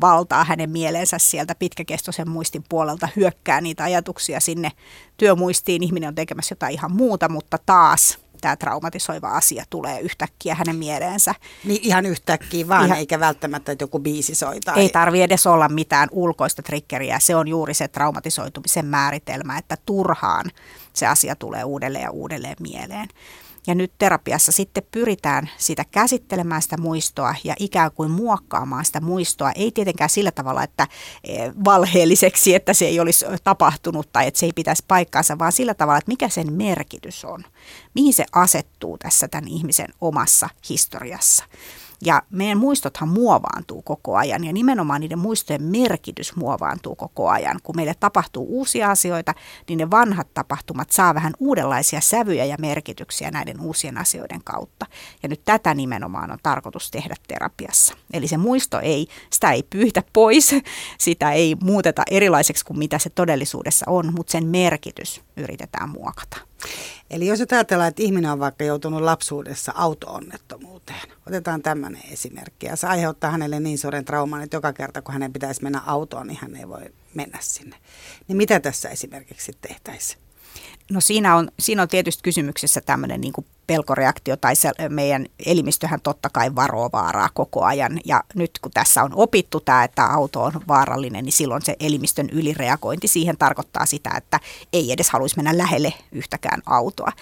valtaa 0.00 0.44
hänen 0.44 0.70
mieleensä 0.70 1.18
sieltä 1.18 1.54
pitkäkestoisen 1.54 2.28
muistin 2.28 2.64
puolelta, 2.68 3.09
hyökkää 3.16 3.61
niitä 3.61 3.85
ajatuksia 3.85 4.40
sinne 4.40 4.70
työmuistiin. 5.16 5.83
Ihminen 5.83 6.09
on 6.09 6.14
tekemässä 6.14 6.52
jotain 6.52 6.74
ihan 6.74 6.92
muuta, 6.92 7.28
mutta 7.28 7.59
taas 7.66 8.18
tämä 8.40 8.57
traumatisoiva 8.57 9.28
asia 9.28 9.64
tulee 9.70 10.00
yhtäkkiä 10.00 10.54
hänen 10.54 10.76
mieleensä. 10.76 11.35
Niin 11.64 11.80
ihan 11.83 12.07
yhtäkkiä 12.07 12.68
vaan, 12.68 12.87
ihan, 12.87 12.98
eikä 12.98 13.20
välttämättä, 13.20 13.72
että 13.72 13.83
joku 13.83 13.98
biisi 13.98 14.35
soi. 14.35 14.61
Tai... 14.61 14.80
Ei 14.80 14.88
tarvi 14.88 15.22
edes 15.22 15.46
olla 15.46 15.68
mitään 15.68 16.09
ulkoista 16.12 16.62
triggeriä. 16.62 17.18
Se 17.18 17.37
on 17.37 17.48
juuri 17.48 17.74
se 17.74 17.88
traumatisoitumisen 17.88 18.87
määritelmä, 18.87 19.59
että 19.59 19.76
turhaan 19.87 20.50
se 20.92 21.07
asia 21.07 21.37
tulee 21.37 21.64
uudelleen 21.64 22.02
ja 22.02 22.11
uudelleen 22.11 22.57
mieleen. 22.61 23.09
Ja 23.66 23.74
nyt 23.74 23.92
terapiassa 23.98 24.53
sitten 24.53 24.83
pyritään 24.90 25.50
sitä 25.59 25.85
käsittelemään 25.90 26.62
sitä 26.62 26.77
muistoa 26.77 27.35
ja 27.44 27.55
ikään 27.59 27.92
kuin 27.92 28.11
muokkaamaan 28.11 28.85
sitä 28.85 29.00
muistoa. 29.00 29.53
Ei 29.53 29.70
tietenkään 29.70 30.11
sillä 30.11 30.31
tavalla, 30.31 30.62
että 30.62 30.88
e, 31.24 31.50
valheelliseksi, 31.64 32.55
että 32.55 32.74
se 32.74 32.85
ei 32.85 33.00
olisi 33.00 33.24
tapahtunut 33.44 34.12
tai 34.12 34.27
että 34.27 34.40
se 34.40 34.46
ei 34.46 34.53
pitäisi 34.55 34.85
paikkaansa, 34.88 35.38
vaan 35.38 35.53
sillä 35.53 35.74
tavalla, 35.74 35.98
että 35.98 36.11
mikä 36.11 36.29
sen 36.29 36.53
merkitys 36.53 37.24
on. 37.24 37.44
Mihin 37.94 38.14
se 38.14 38.24
asettuu 38.33 38.98
tässä 38.98 39.29
tämän 39.29 39.48
ihmisen 39.48 39.88
omassa 40.00 40.48
historiassa. 40.68 41.44
Ja 42.05 42.23
meidän 42.31 42.59
muistothan 42.59 43.09
muovaantuu 43.09 43.83
koko 43.83 44.17
ajan 44.17 44.45
ja 44.45 44.53
nimenomaan 44.53 45.01
niiden 45.01 45.19
muistojen 45.19 45.62
merkitys 45.62 46.37
muovaantuu 46.37 46.95
koko 46.95 47.29
ajan. 47.29 47.61
Kun 47.62 47.77
meille 47.77 47.95
tapahtuu 48.01 48.47
uusia 48.49 48.90
asioita, 48.90 49.35
niin 49.69 49.79
ne 49.79 49.90
vanhat 49.90 50.35
tapahtumat 50.35 50.90
saa 50.90 51.14
vähän 51.14 51.33
uudenlaisia 51.38 52.01
sävyjä 52.01 52.45
ja 52.45 52.57
merkityksiä 52.61 53.31
näiden 53.31 53.61
uusien 53.61 53.99
asioiden 53.99 54.40
kautta. 54.45 54.87
Ja 55.23 55.29
nyt 55.29 55.40
tätä 55.45 55.75
nimenomaan 55.75 56.31
on 56.31 56.38
tarkoitus 56.43 56.90
tehdä 56.90 57.14
terapiassa. 57.29 57.95
Eli 58.12 58.29
se 58.29 58.37
muisto 58.37 58.81
ei, 58.81 59.07
sitä 59.31 59.53
ei 59.53 59.62
pyyhtä 59.62 60.03
pois, 60.12 60.55
sitä 60.99 61.33
ei 61.33 61.57
muuteta 61.62 62.03
erilaiseksi 62.11 62.64
kuin 62.64 62.79
mitä 62.79 62.99
se 62.99 63.11
todellisuudessa 63.11 63.87
on, 63.88 64.14
mutta 64.14 64.33
sen 64.33 64.47
merkitys 64.47 65.23
yritetään 65.37 65.88
muokata. 65.88 66.54
Eli 67.11 67.27
jos 67.27 67.40
ajatellaan, 67.53 67.88
että 67.88 68.03
ihminen 68.03 68.31
on 68.31 68.38
vaikka 68.38 68.64
joutunut 68.64 69.00
lapsuudessa 69.00 69.72
auto-onnettomuuteen, 69.77 71.09
otetaan 71.27 71.62
tämmöinen 71.62 72.03
esimerkki, 72.11 72.66
ja 72.66 72.77
se 72.77 72.87
aiheuttaa 72.87 73.31
hänelle 73.31 73.61
niin 73.61 73.79
suuren 73.79 74.05
trauman, 74.05 74.42
että 74.42 74.57
joka 74.57 74.72
kerta 74.72 75.03
kun 75.03 75.12
hänen 75.12 75.33
pitäisi 75.33 75.62
mennä 75.62 75.83
autoon, 75.87 76.27
niin 76.27 76.38
hän 76.42 76.57
ei 76.57 76.68
voi 76.68 76.83
mennä 77.14 77.38
sinne. 77.40 77.77
Niin 78.29 78.37
mitä 78.37 78.61
tässä 78.61 78.88
esimerkiksi 78.88 79.53
tehtäisiin? 79.61 80.23
No 80.90 81.01
siinä 81.01 81.37
on, 81.37 81.49
siinä 81.61 81.83
on 81.83 81.88
tietysti 81.88 82.23
kysymyksessä 82.23 82.81
tämmöinen 82.81 83.21
niin 83.21 83.33
kuin 83.33 83.47
pelkoreaktio 83.67 84.37
tai 84.37 84.57
se, 84.57 84.71
meidän 84.88 85.27
elimistöhän 85.47 86.01
totta 86.01 86.31
kai 86.33 86.55
varoo 86.55 86.88
vaaraa 86.93 87.29
koko 87.35 87.64
ajan. 87.64 88.01
Ja 88.05 88.25
nyt 88.35 88.51
kun 88.62 88.71
tässä 88.75 89.03
on 89.03 89.11
opittu 89.14 89.61
tämä, 89.61 89.85
että 89.85 90.05
auto 90.05 90.43
on 90.43 90.53
vaarallinen, 90.69 91.25
niin 91.25 91.33
silloin 91.33 91.62
se 91.62 91.77
elimistön 91.81 92.29
ylireagointi 92.33 93.09
siihen 93.09 93.37
tarkoittaa 93.38 93.87
sitä, 93.87 94.11
että 94.17 94.40
ei 94.73 94.93
edes 94.93 95.11
haluaisi 95.11 95.37
mennä 95.37 95.59
lähelle 95.59 95.93
yhtäkään 96.12 96.62
autoa. 96.67 97.12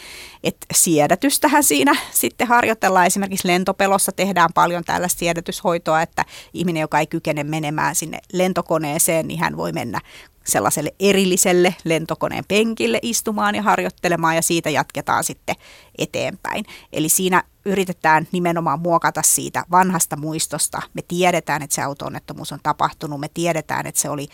Et 0.45 0.57
siedätystähän 0.75 1.65
siinä 1.65 1.97
sitten 2.11 2.47
harjoitellaan. 2.47 3.07
Esimerkiksi 3.07 3.49
lentopelossa 3.49 4.13
tehdään 4.13 4.51
paljon 4.55 4.85
tällaista 4.85 5.19
siedätyshoitoa, 5.19 6.03
että 6.03 6.25
ihminen, 6.55 6.81
joka 6.81 6.99
ei 6.99 7.07
kykene 7.07 7.45
menemään 7.45 7.95
sinne 7.95 8.19
lentokoneeseen, 8.33 9.29
niin 9.29 9.41
hän 9.41 9.57
voi 9.57 9.73
mennä 9.73 10.01
sellaiselle 10.45 10.95
erilliselle 11.01 11.75
lentokoneen 11.85 12.45
penkille 12.49 12.99
istumaan 13.03 13.55
ja 13.55 13.63
harjoittelemaan 13.63 14.37
ja 14.37 14.43
siitä 14.43 14.71
jatketaan 14.71 15.25
sitten 15.25 15.57
eteenpäin. 15.99 16.65
Eli 16.93 17.09
siinä 17.09 17.43
yritetään 17.65 18.29
nimenomaan 18.33 18.81
muokata 18.81 19.23
siitä 19.23 19.65
vanhasta 19.71 20.17
muistosta. 20.17 20.83
Me 20.95 21.03
tiedetään, 21.09 21.63
että 21.63 21.75
se 21.75 21.83
auto-onnettomuus 21.83 22.53
on 22.53 22.61
tapahtunut, 22.63 23.21
me 23.21 23.29
tiedetään, 23.35 23.87
että 23.87 24.01
se 24.01 24.11
oli 24.11 24.29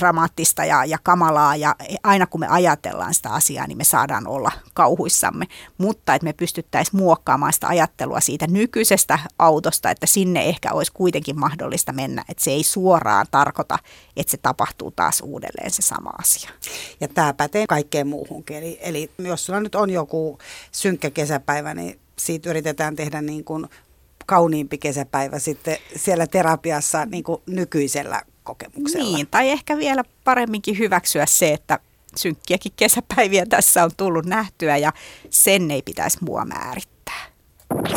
dramaattista 0.00 0.64
ja, 0.64 0.84
ja 0.84 0.98
kamalaa 1.02 1.56
ja 1.56 1.74
aina 2.02 2.26
kun 2.26 2.40
me 2.40 2.46
ajatellaan 2.48 3.14
sitä 3.14 3.30
asiaa, 3.30 3.66
niin 3.66 3.78
me 3.78 3.84
saadaan 3.84 4.26
olla 4.26 4.52
kauhuissamme. 4.74 5.46
Mutta 5.78 6.14
että 6.14 6.24
me 6.24 6.32
pystyttäisiin 6.32 7.00
muokkaamaan 7.00 7.52
sitä 7.52 7.68
ajattelua 7.68 8.20
siitä 8.20 8.46
nykyisestä 8.46 9.18
autosta, 9.38 9.90
että 9.90 10.06
sinne 10.06 10.44
ehkä 10.44 10.72
olisi 10.72 10.92
kuitenkin 10.92 11.38
mahdollista 11.38 11.92
mennä. 11.92 12.24
Että 12.28 12.44
se 12.44 12.50
ei 12.50 12.62
suoraan 12.62 13.26
tarkoita, 13.30 13.78
että 14.16 14.30
se 14.30 14.36
tapahtuu 14.36 14.90
taas 14.90 15.20
uudelleen 15.20 15.70
se 15.70 15.82
sama 15.82 16.10
asia. 16.18 16.50
Ja 17.00 17.08
tämä 17.08 17.34
pätee 17.34 17.66
kaikkeen 17.68 18.06
muuhunkin. 18.06 18.56
Eli, 18.56 18.78
eli 18.82 19.10
jos 19.18 19.46
sulla 19.46 19.60
nyt 19.60 19.74
on 19.74 19.90
joku 19.90 20.38
synkkä 20.72 21.10
kesäpäivä, 21.10 21.74
niin 21.74 22.00
siitä 22.18 22.50
yritetään 22.50 22.96
tehdä 22.96 23.22
niin 23.22 23.44
kuin 23.44 23.66
kauniimpi 24.26 24.78
kesäpäivä 24.78 25.38
sitten 25.38 25.76
siellä 25.96 26.26
terapiassa 26.26 27.06
niin 27.06 27.24
kuin 27.24 27.42
nykyisellä 27.46 28.22
kokemuksella. 28.46 29.16
Niin, 29.16 29.26
tai 29.26 29.50
ehkä 29.50 29.76
vielä 29.76 30.02
paremminkin 30.24 30.78
hyväksyä 30.78 31.26
se, 31.26 31.52
että 31.52 31.78
synkkiäkin 32.16 32.72
kesäpäiviä 32.76 33.46
tässä 33.46 33.84
on 33.84 33.90
tullut 33.96 34.26
nähtyä 34.26 34.76
ja 34.76 34.92
sen 35.30 35.70
ei 35.70 35.82
pitäisi 35.82 36.18
mua 36.20 36.44
määrittää. 36.44 37.26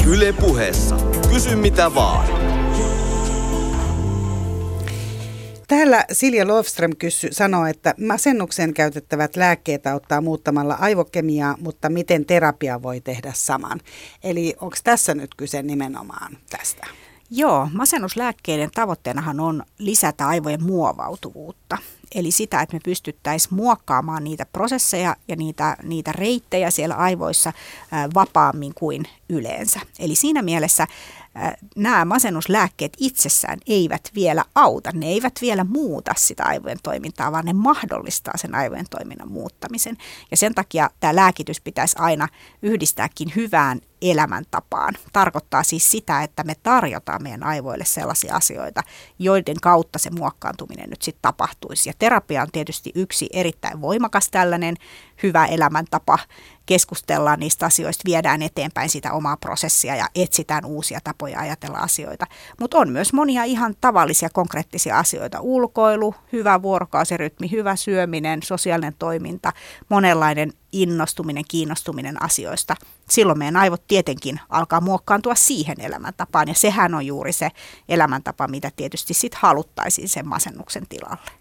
Yle 0.07 0.33
puheessa. 0.33 0.97
Kysy 1.33 1.55
mitä 1.55 1.95
vaan. 1.95 2.27
Täällä 5.67 6.05
Silja 6.12 6.47
Lofström 6.47 6.95
kysy, 6.95 7.27
sanoo, 7.31 7.65
että 7.65 7.93
masennuksen 8.07 8.73
käytettävät 8.73 9.35
lääkkeet 9.35 9.88
auttaa 9.88 10.21
muuttamalla 10.21 10.73
aivokemiaa, 10.73 11.55
mutta 11.59 11.89
miten 11.89 12.25
terapia 12.25 12.81
voi 12.81 13.01
tehdä 13.01 13.31
saman? 13.35 13.79
Eli 14.23 14.55
onko 14.62 14.75
tässä 14.83 15.13
nyt 15.13 15.35
kyse 15.35 15.63
nimenomaan 15.63 16.38
tästä? 16.49 16.88
Joo, 17.32 17.70
masennuslääkkeiden 17.74 18.72
tavoitteenahan 18.76 19.39
on 19.39 19.63
lisätä 19.78 20.28
aivojen 20.28 20.63
muovautuvuutta. 20.63 21.78
Eli 22.15 22.32
sitä, 22.32 22.62
että 22.62 22.76
me 22.76 22.80
pystyttäisiin 22.84 23.56
muokkaamaan 23.56 24.24
niitä 24.24 24.46
prosesseja 24.46 25.15
ja 25.28 25.36
niitä, 25.36 25.78
niitä 25.84 26.12
reittejä 26.12 26.72
siellä 26.72 26.96
aivoissa 26.96 27.54
vapaammin 28.15 28.74
kuin 28.76 29.04
yleensä. 29.30 29.80
Eli 30.00 30.15
siinä 30.15 30.42
mielessä 30.42 30.88
nämä 31.76 32.06
masennuslääkkeet 32.06 32.94
itsessään 32.98 33.60
eivät 33.68 34.12
vielä 34.15 34.44
auta, 34.56 34.92
ne 34.94 35.06
eivät 35.06 35.34
vielä 35.42 35.63
muuta 35.63 36.13
sitä 36.18 36.44
aivojen 36.44 36.80
toimintaa, 36.84 37.32
vaan 37.32 37.46
ne 37.46 37.54
mahdollistaa 37.54 38.38
sen 38.38 38.56
aivojen 38.56 38.86
toiminnan 38.89 39.32
muuttamisen. 39.32 39.98
Ja 40.32 40.38
sen 40.38 40.56
takia 40.56 40.89
tämä 41.00 41.15
lääkitys 41.15 41.62
pitäisi 41.62 41.96
aina 42.00 42.28
yhdistääkin 42.62 43.32
hyvään 43.36 43.82
elämäntapaan. 44.01 44.93
Tarkoittaa 45.13 45.63
siis 45.63 45.91
sitä, 45.91 46.23
että 46.23 46.43
me 46.43 46.55
tarjotaan 46.63 47.23
meidän 47.23 47.43
aivoille 47.43 47.85
sellaisia 47.85 48.35
asioita, 48.35 48.83
joiden 49.19 49.55
kautta 49.62 49.99
se 49.99 50.09
muokkaantuminen 50.09 50.89
nyt 50.89 51.01
sitten 51.01 51.21
tapahtuisi. 51.21 51.89
Ja 51.89 51.93
terapia 51.99 52.41
on 52.41 52.51
tietysti 52.51 52.91
yksi 52.95 53.29
erittäin 53.33 53.81
voimakas 53.81 54.29
tällainen 54.29 54.75
hyvä 55.23 55.45
elämäntapa. 55.45 56.19
Keskustellaan 56.65 57.39
niistä 57.39 57.65
asioista, 57.65 58.01
viedään 58.05 58.41
eteenpäin 58.41 58.89
sitä 58.89 59.13
omaa 59.13 59.38
prosessia 59.38 59.95
ja 59.95 60.07
etsitään 60.15 60.65
uusia 60.65 60.99
tapoja 61.03 61.39
ajatella 61.39 61.77
asioita. 61.77 62.25
Mutta 62.59 62.77
on 62.77 62.89
myös 62.89 63.13
monia 63.13 63.43
ihan 63.43 63.75
tavallisia 63.81 64.29
konkreettisia 64.29 64.99
asioita. 64.99 65.39
Ulkoilu, 65.41 66.15
hyvä 66.31 66.62
vuorokausirytmi, 66.62 67.51
hyvä 67.51 67.75
syöminen, 67.75 68.43
sosiaalinen 68.43 68.95
toiminta, 68.99 69.53
monenlainen 69.89 70.53
innostuminen, 70.71 71.43
kiinnostuminen 71.47 72.23
asioista. 72.23 72.75
Silloin 73.10 73.39
meidän 73.39 73.58
aivot 73.58 73.88
tietenkin 73.88 74.39
alkaa 74.49 74.82
muokkaantua 74.82 75.36
siihen 75.36 75.82
elämäntapaan 75.82 76.47
ja 76.47 76.53
sehän 76.53 76.95
on 76.95 77.05
juuri 77.05 77.34
se 77.34 77.51
elämäntapa, 77.89 78.47
mitä 78.47 78.71
tietysti 78.75 79.13
sitten 79.13 79.39
haluttaisiin 79.41 80.10
sen 80.10 80.27
masennuksen 80.27 80.88
tilalle. 80.89 81.32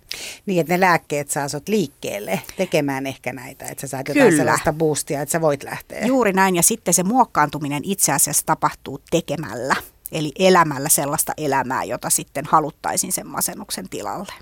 Niin, 0.46 0.60
että 0.60 0.74
ne 0.74 0.80
lääkkeet 0.80 1.30
saa 1.30 1.48
sut 1.48 1.68
liikkeelle 1.68 2.42
tekemään 2.56 3.06
ehkä 3.06 3.32
näitä, 3.32 3.64
että 3.64 3.80
sä 3.80 3.86
saat 3.86 4.08
jotain 4.08 4.26
Kyllä. 4.26 4.42
sellaista 4.42 4.72
boostia, 4.72 5.22
että 5.22 5.32
sä 5.32 5.40
voit 5.40 5.62
lähteä. 5.62 6.06
Juuri 6.06 6.32
näin, 6.32 6.56
ja 6.56 6.62
sitten 6.62 6.94
se 6.94 7.02
muokkaantuminen 7.02 7.82
itse 7.84 8.12
asiassa 8.12 8.46
tapahtuu 8.46 9.00
tekemällä, 9.10 9.76
eli 10.12 10.32
elämällä 10.38 10.88
sellaista 10.88 11.32
elämää, 11.36 11.84
jota 11.84 12.10
sitten 12.10 12.44
haluttaisiin 12.44 13.12
sen 13.12 13.26
masennuksen 13.26 13.88
tilalle. 13.88 14.32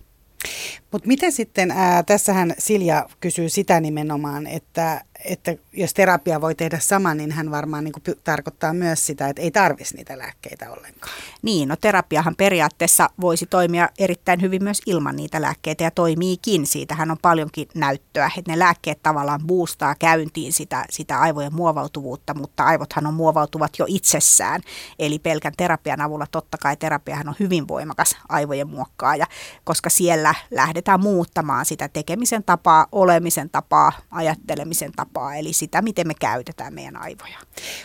Mutta 0.93 1.09
miten 1.09 1.33
sitten, 1.33 1.71
ää, 1.71 2.03
tässähän 2.03 2.55
Silja 2.59 3.09
kysyy 3.21 3.49
sitä 3.49 3.81
nimenomaan, 3.81 4.47
että 4.47 5.05
että 5.29 5.57
jos 5.73 5.95
terapia 5.95 6.41
voi 6.41 6.55
tehdä 6.55 6.79
saman, 6.79 7.17
niin 7.17 7.33
hän 7.33 7.51
varmaan 7.51 7.85
niin 7.85 7.93
kuin 7.93 8.17
tarkoittaa 8.25 8.73
myös 8.73 9.07
sitä, 9.07 9.29
että 9.29 9.43
ei 9.43 9.51
tarvitsisi 9.51 9.97
niitä 9.97 10.19
lääkkeitä 10.19 10.71
ollenkaan. 10.71 11.15
Niin, 11.43 11.69
no 11.69 11.77
terapiahan 11.77 12.37
periaatteessa 12.37 13.11
voisi 13.21 13.47
toimia 13.47 13.89
erittäin 13.99 14.43
hyvin 14.43 14.65
myös 14.65 14.83
ilman 14.87 15.17
niitä 15.17 15.41
lääkkeitä 15.43 15.85
ja 15.85 15.91
toimiikin. 15.91 16.67
Siitähän 16.67 17.11
on 17.11 17.19
paljonkin 17.23 17.69
näyttöä, 17.75 18.31
että 18.39 18.53
ne 18.53 18.59
lääkkeet 18.59 19.03
tavallaan 19.03 19.41
boostaa 19.47 19.95
käyntiin 19.95 20.53
sitä, 20.53 20.85
sitä 20.91 21.21
aivojen 21.21 21.55
muovautuvuutta, 21.55 22.35
mutta 22.35 22.65
aivothan 22.65 23.07
on 23.07 23.15
muovautuvat 23.15 23.79
jo 23.79 23.85
itsessään. 23.89 24.61
Eli 24.99 25.19
pelkän 25.19 25.53
terapian 25.57 26.01
avulla 26.01 26.27
totta 26.31 26.59
kai 26.59 26.77
terapiahan 26.77 27.29
on 27.29 27.35
hyvin 27.41 27.69
voimakas 27.69 28.17
aivojen 28.29 28.69
muokkaaja, 28.69 29.27
koska 29.65 29.91
siellä 29.91 30.35
lähdetään 30.51 31.01
muuttamaan 31.01 31.67
sitä 31.67 31.89
tekemisen 31.89 32.45
tapaa, 32.45 32.87
olemisen 32.93 33.51
tapaa, 33.51 33.93
ajattelemisen 34.11 34.93
tapaa 34.97 35.16
tapaa, 35.17 35.35
eli 35.35 35.53
sitä, 35.53 35.83
miten 35.83 36.07
me 36.07 36.15
käytetään 36.21 36.75
meidän 36.75 36.97
aivoja. 36.97 37.39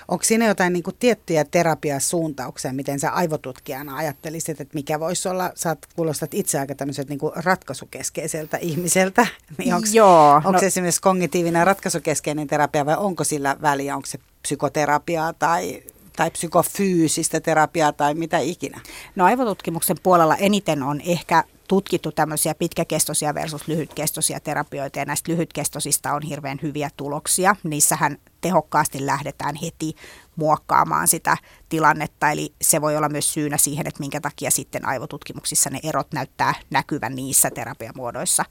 Onko 0.08 0.24
siinä 0.24 0.48
jotain 0.48 0.74
niin 0.74 0.84
kuin 0.84 0.96
tiettyjä 1.00 1.46
terapiasuuntauksia, 1.46 2.74
miten 2.74 3.00
sä 3.00 3.12
aivotutkijana 3.12 3.96
ajattelisit, 3.96 4.62
että 4.62 4.74
mikä 4.74 5.00
voisi 5.00 5.30
olla, 5.30 5.52
sä 5.56 5.76
kuulostat 5.96 6.34
itse 6.34 6.60
aika 6.60 6.76
tämmöiseltä 6.76 7.10
niin 7.10 7.20
kuin 7.20 7.34
ratkaisukeskeiseltä 7.36 8.58
ihmiseltä, 8.58 9.28
niin 9.58 9.74
onko, 9.74 9.88
Joo, 9.92 10.34
onko 10.36 10.52
no, 10.52 10.60
esimerkiksi 10.60 11.02
kognitiivinen 11.02 11.68
ratkaisukeskeinen 11.68 12.48
terapia 12.48 12.86
vai 12.86 12.96
onko 12.98 13.24
sillä 13.24 13.58
väliä, 13.62 13.96
onko 13.96 14.06
se 14.06 14.20
psykoterapiaa 14.42 15.34
tai 15.34 15.84
tai 16.22 16.32
psykofyysistä 16.32 17.40
terapiaa 17.40 17.94
tai 17.94 18.14
mitä 18.14 18.40
ikinä? 18.40 18.82
No 19.16 19.26
aivotutkimuksen 19.26 19.98
puolella 20.04 20.36
eniten 20.36 20.84
on 20.84 21.02
ehkä 21.02 21.44
tutkittu 21.68 22.12
tämmöisiä 22.12 22.56
pitkäkestoisia 22.56 23.34
versus 23.34 23.68
lyhytkestoisia 23.68 24.40
terapioita 24.40 25.00
ja 25.00 25.06
näistä 25.06 25.32
lyhytkestoisista 25.32 26.14
on 26.14 26.22
hirveän 26.22 26.60
hyviä 26.62 26.90
tuloksia. 26.98 27.56
Niissähän 27.64 28.18
tehokkaasti 28.42 29.06
lähdetään 29.06 29.56
heti 29.56 29.96
muokkaamaan 30.36 31.08
sitä 31.08 31.38
tilannetta, 31.70 32.32
eli 32.32 32.54
se 32.62 32.82
voi 32.82 32.98
olla 32.98 33.10
myös 33.10 33.34
syynä 33.34 33.58
siihen, 33.58 33.88
että 33.88 34.00
minkä 34.00 34.22
takia 34.22 34.52
sitten 34.52 34.88
aivotutkimuksissa 34.88 35.70
ne 35.70 35.80
erot 35.84 36.08
näyttää 36.14 36.54
näkyvän 36.70 37.16
niissä 37.16 37.52
terapiamuodoissa 37.52 38.46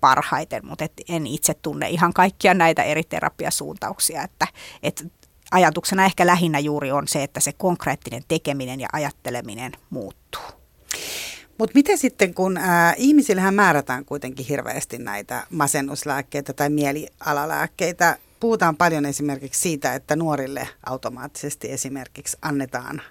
parhaiten, 0.00 0.66
mutta 0.66 0.86
en 1.08 1.26
itse 1.26 1.54
tunne 1.54 1.88
ihan 1.88 2.12
kaikkia 2.12 2.54
näitä 2.54 2.82
eri 2.82 3.02
terapiasuuntauksia, 3.04 4.22
että, 4.22 4.46
että 4.82 5.04
ajatuksena 5.50 6.04
ehkä 6.04 6.26
lähinnä 6.26 6.58
juuri 6.58 6.92
on 6.92 7.08
se, 7.08 7.22
että 7.22 7.40
se 7.40 7.52
konkreettinen 7.52 8.22
tekeminen 8.28 8.80
ja 8.80 8.88
ajatteleminen 8.92 9.72
muuttuu. 9.90 10.42
Mutta 11.58 11.74
miten 11.74 11.98
sitten, 11.98 12.34
kun 12.34 12.56
ää, 12.56 12.94
ihmisillähän 12.96 13.54
määrätään 13.54 14.04
kuitenkin 14.04 14.46
hirveästi 14.46 14.98
näitä 14.98 15.46
masennuslääkkeitä 15.50 16.52
tai 16.52 16.70
mielialalääkkeitä. 16.70 18.18
Puhutaan 18.40 18.76
paljon 18.76 19.06
esimerkiksi 19.06 19.60
siitä, 19.60 19.94
että 19.94 20.16
nuorille 20.16 20.68
automaattisesti 20.86 21.72
esimerkiksi 21.72 22.36
annetaan 22.42 23.02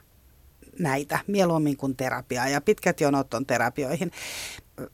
näitä 0.80 1.20
mieluummin 1.28 1.78
kuin 1.78 1.96
terapiaa 1.96 2.50
ja 2.50 2.62
pitkät 2.62 3.02
jonot 3.02 3.34
on 3.34 3.46
terapioihin. 3.46 4.12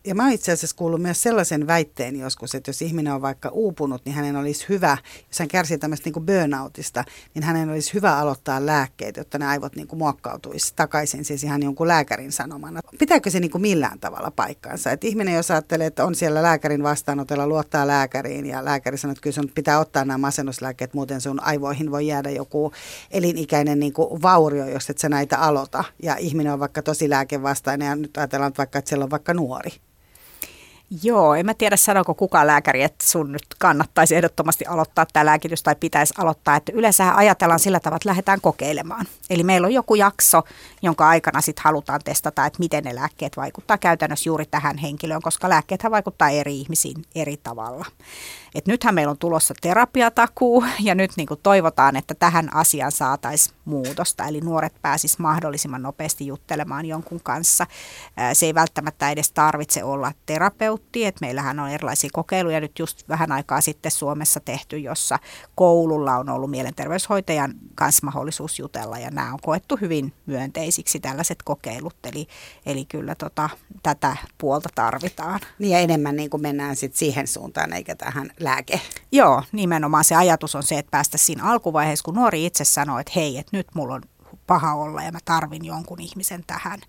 Ja 0.06 0.15
mä 0.15 0.32
itse 0.32 0.52
asiassa 0.52 0.76
kuullut 0.76 1.02
myös 1.02 1.22
sellaisen 1.22 1.67
väitteen 1.67 2.20
joskus, 2.20 2.56
että 2.56 2.70
jos 2.70 2.82
ihminen 2.82 3.13
on 3.13 3.22
vaikka 3.22 3.50
uupunut, 3.50 4.06
niin 4.06 4.15
hänen 4.15 4.36
olisi 4.36 4.65
hyvä, 4.70 4.98
jos 5.28 5.39
hän 5.39 5.48
kärsii 5.48 5.78
tämmöistä 5.78 6.08
niin 6.08 6.13
kuin 6.13 6.26
burnoutista, 6.26 7.04
niin 7.34 7.44
hänen 7.44 7.70
olisi 7.70 7.94
hyvä 7.94 8.17
aloittaa 8.17 8.65
lääkkeet, 8.65 9.17
jotta 9.17 9.38
ne 9.38 9.46
aivot 9.46 9.76
niin 9.76 9.88
kuin 9.88 9.98
muokkautuisi 9.98 10.74
takaisin 10.76 11.26
siis 11.26 11.44
ihan 11.44 11.63
jonkun 11.63 11.88
lääkärin 11.88 12.32
sanomana. 12.32 12.80
Pitääkö 13.00 13.30
se 13.30 13.39
niin 13.39 13.52
kuin 13.52 13.62
millään 13.62 14.00
tavalla 14.00 14.32
paikkaansa? 14.32 14.91
Että 14.91 15.08
ihminen, 15.08 15.34
jos 15.34 15.52
ajattelee, 15.52 15.88
että 15.88 16.06
on 16.06 16.15
siellä 16.15 16.44
lääkärin 16.44 16.84
vastaanotella, 16.84 17.48
luottaa 17.48 17.88
lääkäriin 17.88 18.46
ja 18.46 18.65
lääkäri 18.65 18.98
sanoo, 18.98 19.12
että 19.12 19.22
kyllä 19.22 19.36
sun 19.36 19.52
pitää 19.56 19.80
ottaa 19.80 20.06
nämä 20.06 20.17
masennuslääkkeet, 20.17 20.94
muuten 20.94 21.22
sun 21.22 21.44
aivoihin 21.44 21.91
voi 21.91 22.08
jäädä 22.08 22.30
joku 22.30 22.72
elinikäinen 23.12 23.80
niin 23.80 23.94
kuin 23.94 24.22
vaurio, 24.22 24.67
jos 24.67 24.89
et 24.89 24.98
sä 24.98 25.10
näitä 25.10 25.38
aloita. 25.38 25.84
Ja 26.04 26.15
ihminen 26.15 26.54
on 26.54 26.60
vaikka 26.60 26.82
tosi 26.82 27.10
lääkevastainen 27.10 27.86
ja 27.86 27.96
nyt 27.96 28.17
ajatellaan 28.17 28.50
että 28.50 28.58
vaikka, 28.58 28.80
että 28.80 28.89
siellä 28.89 29.04
on 29.04 29.12
vaikka 29.12 29.34
nuori. 29.34 29.70
Joo, 31.04 31.36
en 31.36 31.45
mä 31.45 31.54
tiedä 31.54 31.77
sanoiko 31.77 32.13
kukaan 32.13 32.47
lääkäri, 32.47 32.84
että 32.84 33.06
sun 33.08 33.32
nyt 33.32 33.45
kannattaisi 33.60 34.15
ehdottomasti 34.15 34.65
aloittaa 34.65 35.06
tämä 35.13 35.25
lääkitys 35.25 35.63
tai 35.63 35.75
pitäisi 35.75 36.13
aloittaa. 36.17 36.56
Että 36.56 36.71
yleensä 36.75 37.15
ajatellaan 37.15 37.60
sillä 37.60 37.80
tavalla, 37.80 37.95
että 37.95 38.10
lähdetään 38.10 38.41
kokeilemaan. 38.41 39.06
Eli 39.30 39.43
meillä 39.43 39.65
on 39.65 39.73
joku 39.73 39.95
jakso, 39.95 40.43
jonka 40.82 41.10
aikana 41.10 41.41
sitten 41.41 41.63
halutaan 41.63 42.01
testata, 42.04 42.45
että 42.45 42.60
miten 42.60 42.84
ne 42.84 42.95
lääkkeet 42.95 43.38
vaikuttaa 43.38 43.77
käytännössä 43.77 44.30
juuri 44.30 44.45
tähän 44.45 44.77
henkilöön, 44.77 45.21
koska 45.21 45.49
lääkkeet 45.49 45.84
vaikuttaa 45.91 46.30
eri 46.30 46.60
ihmisiin 46.60 47.06
eri 47.15 47.38
tavalla. 47.38 47.86
Et 48.56 48.67
nythän 48.67 48.95
meillä 48.95 49.12
on 49.12 49.17
tulossa 49.17 49.54
terapiatakuu 49.62 50.65
ja 50.80 50.95
nyt 50.95 51.12
niin 51.17 51.27
toivotaan, 51.43 51.95
että 51.95 52.15
tähän 52.15 52.56
asiaan 52.56 52.91
saataisiin 52.91 53.56
muutosta. 53.65 54.25
Eli 54.25 54.41
nuoret 54.41 54.73
pääsis 54.82 55.19
mahdollisimman 55.19 55.82
nopeasti 55.82 56.27
juttelemaan 56.27 56.86
jonkun 56.86 57.19
kanssa. 57.23 57.67
Se 58.34 58.45
ei 58.45 58.56
välttämättä 58.56 59.10
edes 59.10 59.32
tarvitse 59.32 59.84
olla 59.84 60.12
terapeutti. 60.25 60.81
Et 60.96 61.22
meillähän 61.22 61.60
on 61.60 61.70
erilaisia 61.70 62.10
kokeiluja 62.13 62.60
nyt 62.60 62.80
just 62.80 63.10
vähän 63.10 63.32
aikaa 63.32 63.62
sitten 63.62 63.91
Suomessa 63.91 64.39
tehty, 64.39 64.78
jossa 64.78 65.20
koululla 65.56 66.17
on 66.17 66.30
ollut 66.30 66.52
mielenterveyshoitajan 66.52 67.54
kanssa 67.76 68.06
mahdollisuus 68.06 68.60
jutella 68.60 69.00
ja 69.00 69.12
nämä 69.12 69.34
on 69.34 69.39
koettu 69.41 69.78
hyvin 69.82 70.13
myönteisiksi 70.26 71.00
tällaiset 71.00 71.44
kokeilut. 71.44 71.96
Eli, 72.12 72.28
eli 72.65 72.86
kyllä 72.86 73.15
tota, 73.15 73.50
tätä 73.84 74.17
puolta 74.38 74.70
tarvitaan. 74.76 75.39
Niin 75.60 75.72
ja 75.72 75.80
enemmän 75.80 76.15
niin 76.15 76.30
kuin 76.30 76.41
mennään 76.41 76.76
sit 76.76 76.96
siihen 76.96 77.28
suuntaan 77.28 77.74
eikä 77.74 77.96
tähän 77.96 78.32
lääke. 78.39 78.82
Joo, 79.12 79.44
nimenomaan 79.52 80.04
se 80.04 80.15
ajatus 80.15 80.56
on 80.56 80.63
se, 80.63 80.78
että 80.78 80.91
päästä 80.91 81.17
siinä 81.17 81.44
alkuvaiheessa, 81.44 82.04
kun 82.04 82.15
nuori 82.15 82.46
itse 82.46 82.63
sanoo, 82.63 83.00
että 83.00 83.13
hei, 83.15 83.38
että 83.38 83.58
nyt 83.58 83.67
mulla 83.76 83.94
on 83.94 84.02
paha 84.48 84.74
olla 84.74 85.04
ja 85.04 85.12
mä 85.12 85.20
tarvin 85.26 85.65
jonkun 85.65 86.02
ihmisen 86.02 86.44
tähän, 86.48 86.80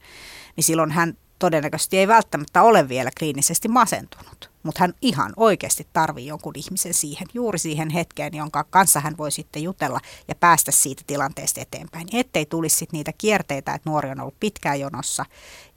niin 0.56 0.64
silloin 0.64 0.90
hän 0.90 1.16
todennäköisesti 1.42 1.98
ei 1.98 2.08
välttämättä 2.08 2.62
ole 2.62 2.88
vielä 2.88 3.10
kliinisesti 3.18 3.68
masentunut, 3.68 4.50
mutta 4.62 4.80
hän 4.80 4.94
ihan 5.00 5.32
oikeasti 5.36 5.86
tarvii 5.92 6.26
jonkun 6.26 6.52
ihmisen 6.56 6.94
siihen, 6.94 7.26
juuri 7.34 7.58
siihen 7.58 7.90
hetkeen, 7.90 8.34
jonka 8.34 8.64
kanssa 8.64 9.00
hän 9.00 9.16
voi 9.16 9.30
sitten 9.30 9.62
jutella 9.62 10.00
ja 10.28 10.34
päästä 10.34 10.70
siitä 10.70 11.02
tilanteesta 11.06 11.60
eteenpäin, 11.60 12.08
ettei 12.12 12.46
tulisi 12.46 12.76
sitten 12.76 12.98
niitä 12.98 13.12
kierteitä, 13.18 13.74
että 13.74 13.90
nuori 13.90 14.10
on 14.10 14.20
ollut 14.20 14.40
pitkään 14.40 14.80
jonossa 14.80 15.24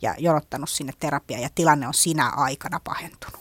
ja 0.02 0.16
jonottanut 0.18 0.70
sinne 0.70 0.94
terapiaan 1.00 1.44
ja 1.44 1.50
tilanne 1.56 1.88
on 1.88 1.94
sinä 1.94 2.30
aikana 2.30 2.80
pahentunut. 2.84 3.40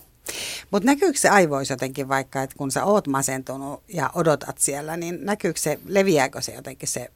Mutta 0.71 0.87
näkyykö 0.87 1.19
se 1.19 1.29
aivoissa 1.29 1.75
jotenkin 1.75 2.09
vaikka, 2.09 2.43
että 2.43 2.57
kun 2.57 2.71
sä 2.71 2.85
oot 2.85 3.07
masentunut 3.07 3.83
ja 3.89 4.11
odotat 4.15 4.59
siellä, 4.59 4.97
niin 4.97 5.19
näkyykö 5.23 5.61
se, 5.61 5.81
leviääkö 5.87 6.41
se 6.41 6.55
jotenkin 6.55 6.89
se 6.89 7.11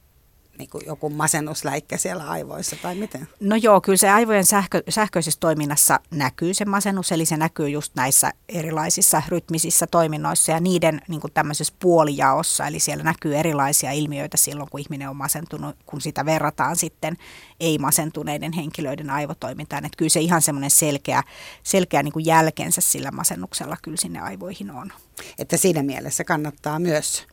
niin 0.59 0.69
kuin 0.69 0.83
joku 0.85 1.09
masennusläikkä 1.09 1.97
siellä 1.97 2.29
aivoissa 2.29 2.75
tai 2.81 2.95
miten? 2.95 3.27
No 3.39 3.55
joo, 3.55 3.81
kyllä 3.81 3.97
se 3.97 4.09
aivojen 4.09 4.45
sähkö, 4.45 4.83
sähköisessä 4.89 5.39
toiminnassa 5.39 5.99
näkyy 6.11 6.53
se 6.53 6.65
masennus, 6.65 7.11
eli 7.11 7.25
se 7.25 7.37
näkyy 7.37 7.69
just 7.69 7.95
näissä 7.95 8.31
erilaisissa 8.49 9.21
rytmisissä 9.27 9.87
toiminnoissa 9.87 10.51
ja 10.51 10.59
niiden 10.59 11.01
niin 11.07 11.21
kuin 11.21 11.33
tämmöisessä 11.33 11.73
puolijaossa, 11.79 12.67
eli 12.67 12.79
siellä 12.79 13.03
näkyy 13.03 13.37
erilaisia 13.37 13.91
ilmiöitä 13.91 14.37
silloin, 14.37 14.69
kun 14.69 14.79
ihminen 14.79 15.09
on 15.09 15.15
masentunut, 15.15 15.75
kun 15.85 16.01
sitä 16.01 16.25
verrataan 16.25 16.75
sitten 16.75 17.17
ei-masentuneiden 17.59 18.53
henkilöiden 18.53 19.09
aivotoimintaan. 19.09 19.85
Että 19.85 19.97
kyllä 19.97 20.09
se 20.09 20.19
ihan 20.19 20.41
semmoinen 20.41 20.71
selkeä, 20.71 21.23
selkeä 21.63 22.03
niin 22.03 22.13
kuin 22.13 22.25
jälkensä 22.25 22.81
sillä 22.81 23.11
masennuksella 23.11 23.77
kyllä 23.81 23.97
sinne 23.97 24.19
aivoihin 24.19 24.71
on. 24.71 24.91
Että 25.39 25.57
siinä 25.57 25.83
mielessä 25.83 26.23
kannattaa 26.23 26.79
myös 26.79 27.27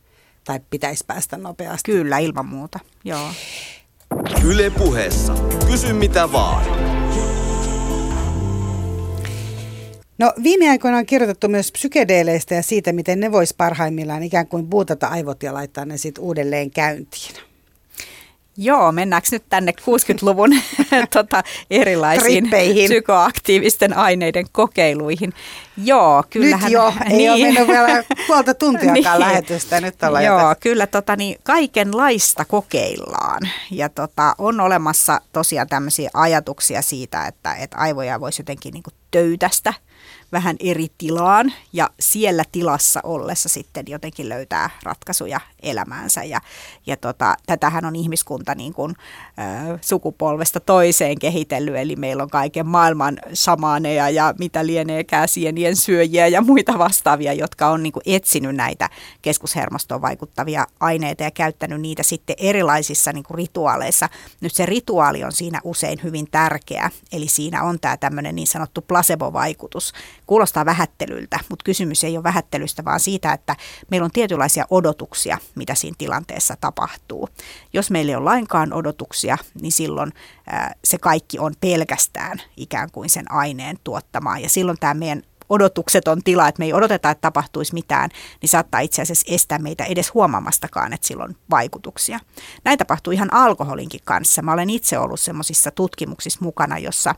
tai 0.47 0.59
pitäisi 0.69 1.03
päästä 1.07 1.37
nopeasti. 1.37 1.91
Kyllä, 1.91 2.17
ilman 2.17 2.45
muuta, 2.45 2.79
joo. 3.03 3.29
Yle 4.45 4.69
puheessa. 4.69 5.35
Kysy 5.67 5.93
mitä 5.93 6.31
vaan. 6.31 6.65
No 10.19 10.33
viime 10.43 10.69
aikoina 10.69 10.97
on 10.97 11.05
kirjoitettu 11.05 11.47
myös 11.47 11.71
psykedeeleistä 11.71 12.55
ja 12.55 12.63
siitä, 12.63 12.93
miten 12.93 13.19
ne 13.19 13.31
vois 13.31 13.53
parhaimmillaan 13.53 14.23
ikään 14.23 14.47
kuin 14.47 14.67
buutata 14.67 15.07
aivot 15.07 15.43
ja 15.43 15.53
laittaa 15.53 15.85
ne 15.85 15.97
sitten 15.97 16.23
uudelleen 16.23 16.71
käyntiin. 16.71 17.46
Joo, 18.57 18.91
mennäänkö 18.91 19.27
nyt 19.31 19.43
tänne 19.49 19.73
60-luvun 19.81 20.49
tota, 21.13 21.43
erilaisiin 21.71 22.43
Trippeihin. 22.43 22.85
psykoaktiivisten 22.85 23.97
aineiden 23.97 24.45
kokeiluihin? 24.51 25.33
Joo, 25.83 26.23
kyllähän. 26.29 26.63
Nyt 26.63 26.71
jo, 26.71 26.93
ei 27.05 27.17
niin. 27.17 27.31
ole 27.31 27.41
mennyt 27.43 27.67
vielä 27.67 28.03
puolta 28.27 28.53
tuntiakaan 28.53 28.95
niin. 29.03 29.19
lähetystä. 29.19 29.81
Nyt 29.81 30.03
ollaan 30.03 30.25
Joo, 30.25 30.39
jotain. 30.39 30.57
kyllä 30.59 30.87
tota, 30.87 31.15
niin, 31.15 31.39
kaikenlaista 31.43 32.45
kokeillaan. 32.45 33.41
Ja 33.71 33.89
tota, 33.89 34.35
on 34.37 34.59
olemassa 34.59 35.21
tosiaan 35.31 35.67
tämmöisiä 35.67 36.09
ajatuksia 36.13 36.81
siitä, 36.81 37.25
että, 37.25 37.55
että 37.55 37.77
aivoja 37.77 38.19
voisi 38.19 38.41
jotenkin 38.41 38.73
niin 38.73 38.83
töytästä 39.11 39.73
vähän 40.31 40.55
eri 40.59 40.87
tilaan 40.97 41.53
ja 41.73 41.89
siellä 41.99 42.43
tilassa 42.51 42.99
ollessa 43.03 43.49
sitten 43.49 43.85
jotenkin 43.87 44.29
löytää 44.29 44.69
ratkaisuja 44.83 45.39
elämäänsä. 45.63 46.23
Ja, 46.23 46.41
ja 46.85 46.97
tota, 46.97 47.35
tätähän 47.45 47.85
on 47.85 47.95
ihmiskunta 47.95 48.55
niin 48.55 48.73
kuin, 48.73 48.95
äh, 49.39 49.79
sukupolvesta 49.81 50.59
toiseen 50.59 51.19
kehitellyt, 51.19 51.75
eli 51.75 51.95
meillä 51.95 52.23
on 52.23 52.29
kaiken 52.29 52.67
maailman 52.67 53.19
samaaneja 53.33 54.09
ja 54.09 54.33
mitä 54.39 54.65
lienee 54.65 55.03
käsienien 55.03 55.75
syöjiä 55.75 56.27
ja 56.27 56.41
muita 56.41 56.77
vastaavia, 56.77 57.33
jotka 57.33 57.67
on 57.67 57.83
niin 57.83 57.93
kuin 57.93 58.03
etsinyt 58.05 58.55
näitä 58.55 58.89
keskushermostoon 59.21 60.01
vaikuttavia 60.01 60.67
aineita 60.79 61.23
ja 61.23 61.31
käyttänyt 61.31 61.81
niitä 61.81 62.03
sitten 62.03 62.35
erilaisissa 62.39 63.13
niin 63.13 63.23
kuin 63.23 63.37
rituaaleissa. 63.37 64.09
Nyt 64.41 64.53
se 64.53 64.65
rituaali 64.65 65.23
on 65.23 65.31
siinä 65.31 65.61
usein 65.63 65.99
hyvin 66.03 66.27
tärkeä, 66.31 66.91
eli 67.11 67.27
siinä 67.27 67.63
on 67.63 67.79
tämä 67.79 67.97
tämmöinen 67.97 68.35
niin 68.35 68.47
sanottu 68.47 68.81
placebo-vaikutus, 68.81 69.93
kuulostaa 70.27 70.65
vähättelyltä, 70.65 71.39
mutta 71.49 71.63
kysymys 71.63 72.03
ei 72.03 72.17
ole 72.17 72.23
vähättelystä, 72.23 72.85
vaan 72.85 72.99
siitä, 72.99 73.33
että 73.33 73.55
meillä 73.91 74.05
on 74.05 74.11
tietynlaisia 74.11 74.65
odotuksia, 74.69 75.37
mitä 75.55 75.75
siinä 75.75 75.95
tilanteessa 75.97 76.55
tapahtuu. 76.61 77.29
Jos 77.73 77.91
meillä 77.91 78.09
ei 78.09 78.15
ole 78.15 78.23
lainkaan 78.23 78.73
odotuksia, 78.73 79.37
niin 79.61 79.71
silloin 79.71 80.13
se 80.83 80.97
kaikki 80.97 81.39
on 81.39 81.53
pelkästään 81.59 82.41
ikään 82.57 82.91
kuin 82.91 83.09
sen 83.09 83.31
aineen 83.31 83.77
tuottamaa. 83.83 84.39
Ja 84.39 84.49
silloin 84.49 84.77
tämä 84.79 84.93
meidän 84.93 85.23
odotukseton 85.49 86.23
tila, 86.23 86.47
että 86.47 86.59
me 86.59 86.65
ei 86.65 86.73
odoteta, 86.73 87.09
että 87.09 87.21
tapahtuisi 87.21 87.73
mitään, 87.73 88.09
niin 88.41 88.49
saattaa 88.49 88.79
itse 88.79 89.01
asiassa 89.01 89.33
estää 89.33 89.59
meitä 89.59 89.83
edes 89.83 90.13
huomaamastakaan, 90.13 90.93
että 90.93 91.07
sillä 91.07 91.23
on 91.23 91.35
vaikutuksia. 91.49 92.19
Näin 92.63 92.77
tapahtuu 92.77 93.13
ihan 93.13 93.33
alkoholinkin 93.33 94.01
kanssa. 94.03 94.41
Mä 94.41 94.53
olen 94.53 94.69
itse 94.69 94.99
ollut 94.99 95.19
semmoisissa 95.19 95.71
tutkimuksissa 95.71 96.39
mukana, 96.41 96.77
jossa 96.77 97.15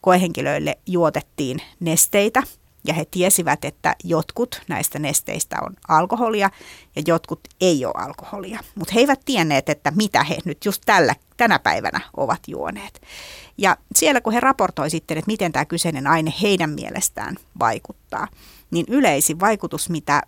koehenkilöille 0.00 0.78
juotettiin 0.86 1.62
nesteitä 1.80 2.42
ja 2.86 2.94
he 2.94 3.04
tiesivät, 3.10 3.64
että 3.64 3.96
jotkut 4.04 4.62
näistä 4.68 4.98
nesteistä 4.98 5.56
on 5.62 5.74
alkoholia 5.88 6.50
ja 6.96 7.02
jotkut 7.06 7.40
ei 7.60 7.84
ole 7.84 7.94
alkoholia. 7.96 8.60
Mutta 8.74 8.94
he 8.94 9.00
eivät 9.00 9.20
tienneet, 9.24 9.68
että 9.68 9.90
mitä 9.90 10.24
he 10.24 10.38
nyt 10.44 10.64
just 10.64 10.82
tällä, 10.86 11.14
tänä 11.42 11.58
päivänä 11.58 12.00
ovat 12.16 12.40
juoneet. 12.46 13.02
Ja 13.58 13.76
siellä 13.94 14.20
kun 14.20 14.32
he 14.32 14.40
raportoi 14.40 14.90
sitten, 14.90 15.18
että 15.18 15.30
miten 15.30 15.52
tämä 15.52 15.64
kyseinen 15.64 16.06
aine 16.06 16.34
heidän 16.42 16.70
mielestään 16.70 17.36
vaikuttaa, 17.58 18.28
niin 18.70 18.86
yleisin 18.88 19.40
vaikutus, 19.40 19.90
mitä 19.90 20.22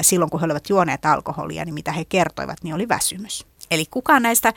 silloin 0.00 0.30
kun 0.30 0.40
he 0.40 0.44
olivat 0.44 0.68
juoneet 0.68 1.06
alkoholia, 1.06 1.64
niin 1.64 1.74
mitä 1.74 1.92
he 1.92 2.04
kertoivat, 2.04 2.58
niin 2.62 2.74
oli 2.74 2.88
väsymys. 2.88 3.46
Eli 3.70 3.86
kukaan 3.90 4.22
näistä 4.22 4.52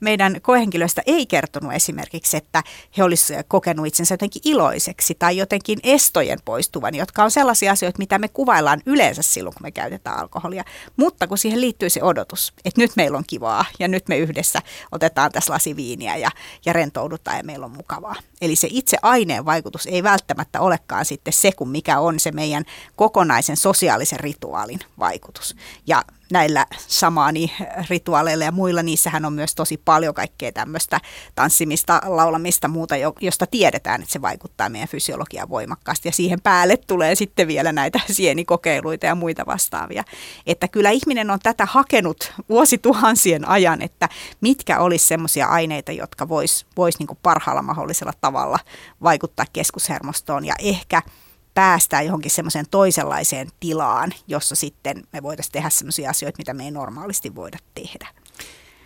meidän 0.00 0.40
koehenkilöistä 0.42 1.02
ei 1.06 1.26
kertonut 1.26 1.72
esimerkiksi, 1.72 2.36
että 2.36 2.62
he 2.96 3.02
olisivat 3.02 3.46
kokenut 3.48 3.86
itsensä 3.86 4.14
jotenkin 4.14 4.42
iloiseksi 4.44 5.14
tai 5.18 5.36
jotenkin 5.36 5.78
estojen 5.82 6.38
poistuvan, 6.44 6.94
jotka 6.94 7.24
on 7.24 7.30
sellaisia 7.30 7.72
asioita, 7.72 7.98
mitä 7.98 8.18
me 8.18 8.28
kuvaillaan 8.28 8.82
yleensä 8.86 9.22
silloin, 9.22 9.54
kun 9.54 9.62
me 9.62 9.70
käytetään 9.70 10.18
alkoholia. 10.18 10.64
Mutta 10.96 11.26
kun 11.26 11.38
siihen 11.38 11.60
liittyy 11.60 11.90
se 11.90 12.02
odotus, 12.02 12.52
että 12.64 12.80
nyt 12.80 12.90
meillä 12.96 13.18
on 13.18 13.24
kivaa 13.26 13.64
ja 13.78 13.88
nyt 13.88 14.08
me 14.08 14.18
yhdessä 14.18 14.62
otetaan 14.92 15.32
tässä 15.32 15.52
lasi 15.52 15.76
viiniä 15.76 16.16
ja, 16.16 16.30
ja 16.66 16.72
rentoudutaan 16.72 17.36
ja 17.36 17.44
meillä 17.44 17.66
on 17.66 17.76
mukavaa. 17.76 18.14
Eli 18.40 18.56
se 18.56 18.68
itse 18.70 18.96
aineen 19.02 19.44
vaikutus 19.44 19.86
ei 19.86 20.02
välttämättä 20.02 20.60
olekaan 20.60 21.04
sitten 21.04 21.32
se, 21.32 21.52
kun 21.52 21.68
mikä 21.68 21.98
on 21.98 22.20
se 22.20 22.32
meidän 22.32 22.64
kokonaisen 22.96 23.56
sosiaalisen 23.56 24.20
rituaalin 24.20 24.80
vaikutus. 24.98 25.56
Ja 25.86 26.04
näillä 26.32 26.66
samaani 26.86 27.52
rituaaleilla 27.90 28.44
ja 28.44 28.52
muilla, 28.52 28.82
niissähän 28.82 29.24
on 29.24 29.32
myös 29.32 29.54
tosi 29.54 29.76
paljon 29.84 30.14
kaikkea 30.14 30.52
tämmöistä 30.52 31.00
tanssimista, 31.34 32.00
laulamista, 32.04 32.68
muuta, 32.68 32.94
josta 33.20 33.46
tiedetään, 33.46 34.02
että 34.02 34.12
se 34.12 34.22
vaikuttaa 34.22 34.68
meidän 34.68 34.88
fysiologiaan 34.88 35.48
voimakkaasti. 35.48 36.08
Ja 36.08 36.12
siihen 36.12 36.40
päälle 36.40 36.76
tulee 36.76 37.14
sitten 37.14 37.48
vielä 37.48 37.72
näitä 37.72 38.00
sienikokeiluita 38.10 39.06
ja 39.06 39.14
muita 39.14 39.46
vastaavia. 39.46 40.04
Että 40.46 40.68
kyllä 40.68 40.90
ihminen 40.90 41.30
on 41.30 41.38
tätä 41.42 41.66
hakenut 41.66 42.32
vuosituhansien 42.48 43.48
ajan, 43.48 43.82
että 43.82 44.08
mitkä 44.40 44.78
olisi 44.78 45.06
semmoisia 45.06 45.46
aineita, 45.46 45.92
jotka 45.92 46.28
vois, 46.28 46.66
vois 46.76 46.98
niin 46.98 47.18
parhaalla 47.22 47.62
mahdollisella 47.62 48.12
tavalla 48.20 48.58
vaikuttaa 49.02 49.46
keskushermostoon 49.52 50.44
ja 50.44 50.54
ehkä– 50.58 51.02
päästään 51.56 52.06
johonkin 52.06 52.30
semmoiseen 52.30 52.66
toisenlaiseen 52.70 53.48
tilaan, 53.60 54.12
jossa 54.26 54.54
sitten 54.54 55.04
me 55.12 55.22
voitaisiin 55.22 55.52
tehdä 55.52 55.70
semmoisia 55.70 56.10
asioita, 56.10 56.38
mitä 56.38 56.54
me 56.54 56.64
ei 56.64 56.70
normaalisti 56.70 57.34
voida 57.34 57.58
tehdä. 57.74 58.08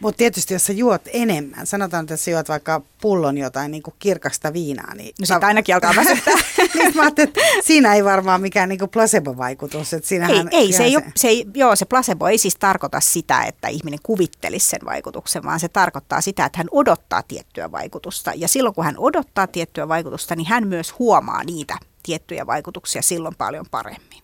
Mutta 0.01 0.19
tietysti 0.19 0.55
jos 0.55 0.65
sä 0.65 0.73
juot 0.73 1.03
enemmän, 1.13 1.67
sanotaan, 1.67 2.05
että 2.05 2.17
sä 2.17 2.31
juot 2.31 2.49
vaikka 2.49 2.83
pullon 3.01 3.39
jotain 3.39 3.71
niin 3.71 3.83
kuin 3.83 3.95
kirkasta 3.99 4.53
viinaa, 4.53 4.95
niin... 4.95 5.15
No 5.21 5.27
sitä 5.27 5.47
ainakin 5.47 5.75
alkaa 5.75 5.97
väsyttää. 5.97 6.35
niin 6.75 6.97
mä 6.97 7.07
että 7.07 7.41
siinä 7.63 7.95
ei 7.95 8.05
varmaan 8.05 8.41
mikään 8.41 8.69
niin 8.69 8.79
kuin 8.79 8.91
placebo-vaikutus. 8.91 9.93
Että 9.93 10.27
ei, 10.29 10.45
ei, 10.51 10.73
se 10.73 10.85
ei, 10.85 10.93
se... 10.93 11.03
se 11.17 11.29
ei, 11.29 11.47
joo, 11.55 11.77
se 11.77 11.85
placebo 11.85 12.29
ei 12.29 12.39
siis 12.39 12.57
tarkoita 12.57 13.01
sitä, 13.01 13.43
että 13.43 13.69
ihminen 13.69 13.99
kuvittelisi 14.03 14.69
sen 14.69 14.81
vaikutuksen, 14.85 15.43
vaan 15.43 15.61
se 15.61 15.69
tarkoittaa 15.69 16.21
sitä, 16.21 16.45
että 16.45 16.59
hän 16.59 16.69
odottaa 16.71 17.23
tiettyä 17.23 17.73
vaikutusta. 17.73 18.33
Ja 18.37 18.49
silloin 18.49 18.75
kun 18.75 18.85
hän 18.85 18.99
odottaa 18.99 19.47
tiettyä 19.47 19.89
vaikutusta, 19.89 20.37
niin 20.37 20.47
hän 20.47 20.69
myös 20.69 20.99
huomaa 20.99 21.45
niitä 21.45 21.79
tiettyjä 22.11 22.47
vaikutuksia 22.47 23.03
silloin 23.03 23.35
paljon 23.35 23.67
paremmin. 23.71 24.23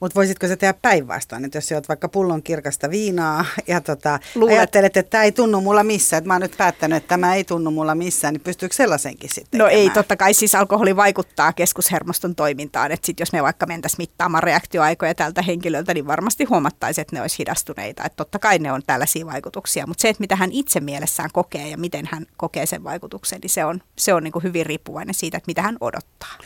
Mutta 0.00 0.14
voisitko 0.14 0.46
se 0.46 0.56
tehdä 0.56 0.74
päinvastoin, 0.82 1.44
että 1.44 1.58
jos 1.58 1.72
olet 1.72 1.88
vaikka 1.88 2.08
pullon 2.08 2.42
kirkasta 2.42 2.90
viinaa 2.90 3.44
ja 3.66 3.80
tota, 3.80 4.20
Luulet... 4.34 4.56
ajattelet, 4.56 4.96
että 4.96 5.10
tämä 5.10 5.24
ei 5.24 5.32
tunnu 5.32 5.60
mulla 5.60 5.84
missään, 5.84 6.18
että 6.18 6.28
mä 6.28 6.34
oon 6.34 6.42
nyt 6.42 6.56
päättänyt, 6.58 6.96
että 6.96 7.08
tämä 7.08 7.34
ei 7.34 7.44
tunnu 7.44 7.70
mulla 7.70 7.94
missään, 7.94 8.34
niin 8.34 8.40
pystyykö 8.40 8.74
sellaisenkin 8.74 9.30
sitten 9.32 9.58
No 9.58 9.66
ei, 9.66 9.90
totta 9.90 10.16
kai 10.16 10.34
siis 10.34 10.54
alkoholi 10.54 10.96
vaikuttaa 10.96 11.52
keskushermoston 11.52 12.34
toimintaan, 12.34 12.92
että 12.92 13.06
sit 13.06 13.20
jos 13.20 13.32
me 13.32 13.42
vaikka 13.42 13.66
mentäisiin 13.66 13.98
mittaamaan 13.98 14.42
reaktioaikoja 14.42 15.14
tältä 15.14 15.42
henkilöltä, 15.42 15.94
niin 15.94 16.06
varmasti 16.06 16.44
huomattaisiin, 16.44 17.02
että 17.02 17.16
ne 17.16 17.22
olisi 17.22 17.38
hidastuneita, 17.38 18.04
että 18.04 18.16
totta 18.16 18.38
kai 18.38 18.58
ne 18.58 18.72
on 18.72 18.82
tällaisia 18.86 19.26
vaikutuksia, 19.26 19.86
mutta 19.86 20.02
se, 20.02 20.08
että 20.08 20.20
mitä 20.20 20.36
hän 20.36 20.52
itse 20.52 20.80
mielessään 20.80 21.30
kokee 21.32 21.68
ja 21.68 21.76
miten 21.76 22.08
hän 22.12 22.26
kokee 22.36 22.66
sen 22.66 22.84
vaikutuksen, 22.84 23.38
niin 23.42 23.50
se 23.50 23.64
on, 23.64 23.80
se 23.98 24.14
on 24.14 24.24
niin 24.24 24.32
kuin 24.32 24.42
hyvin 24.42 24.66
riippuvainen 24.66 25.14
siitä, 25.14 25.36
että 25.36 25.48
mitä 25.48 25.62
hän 25.62 25.76
odottaa. 25.80 26.38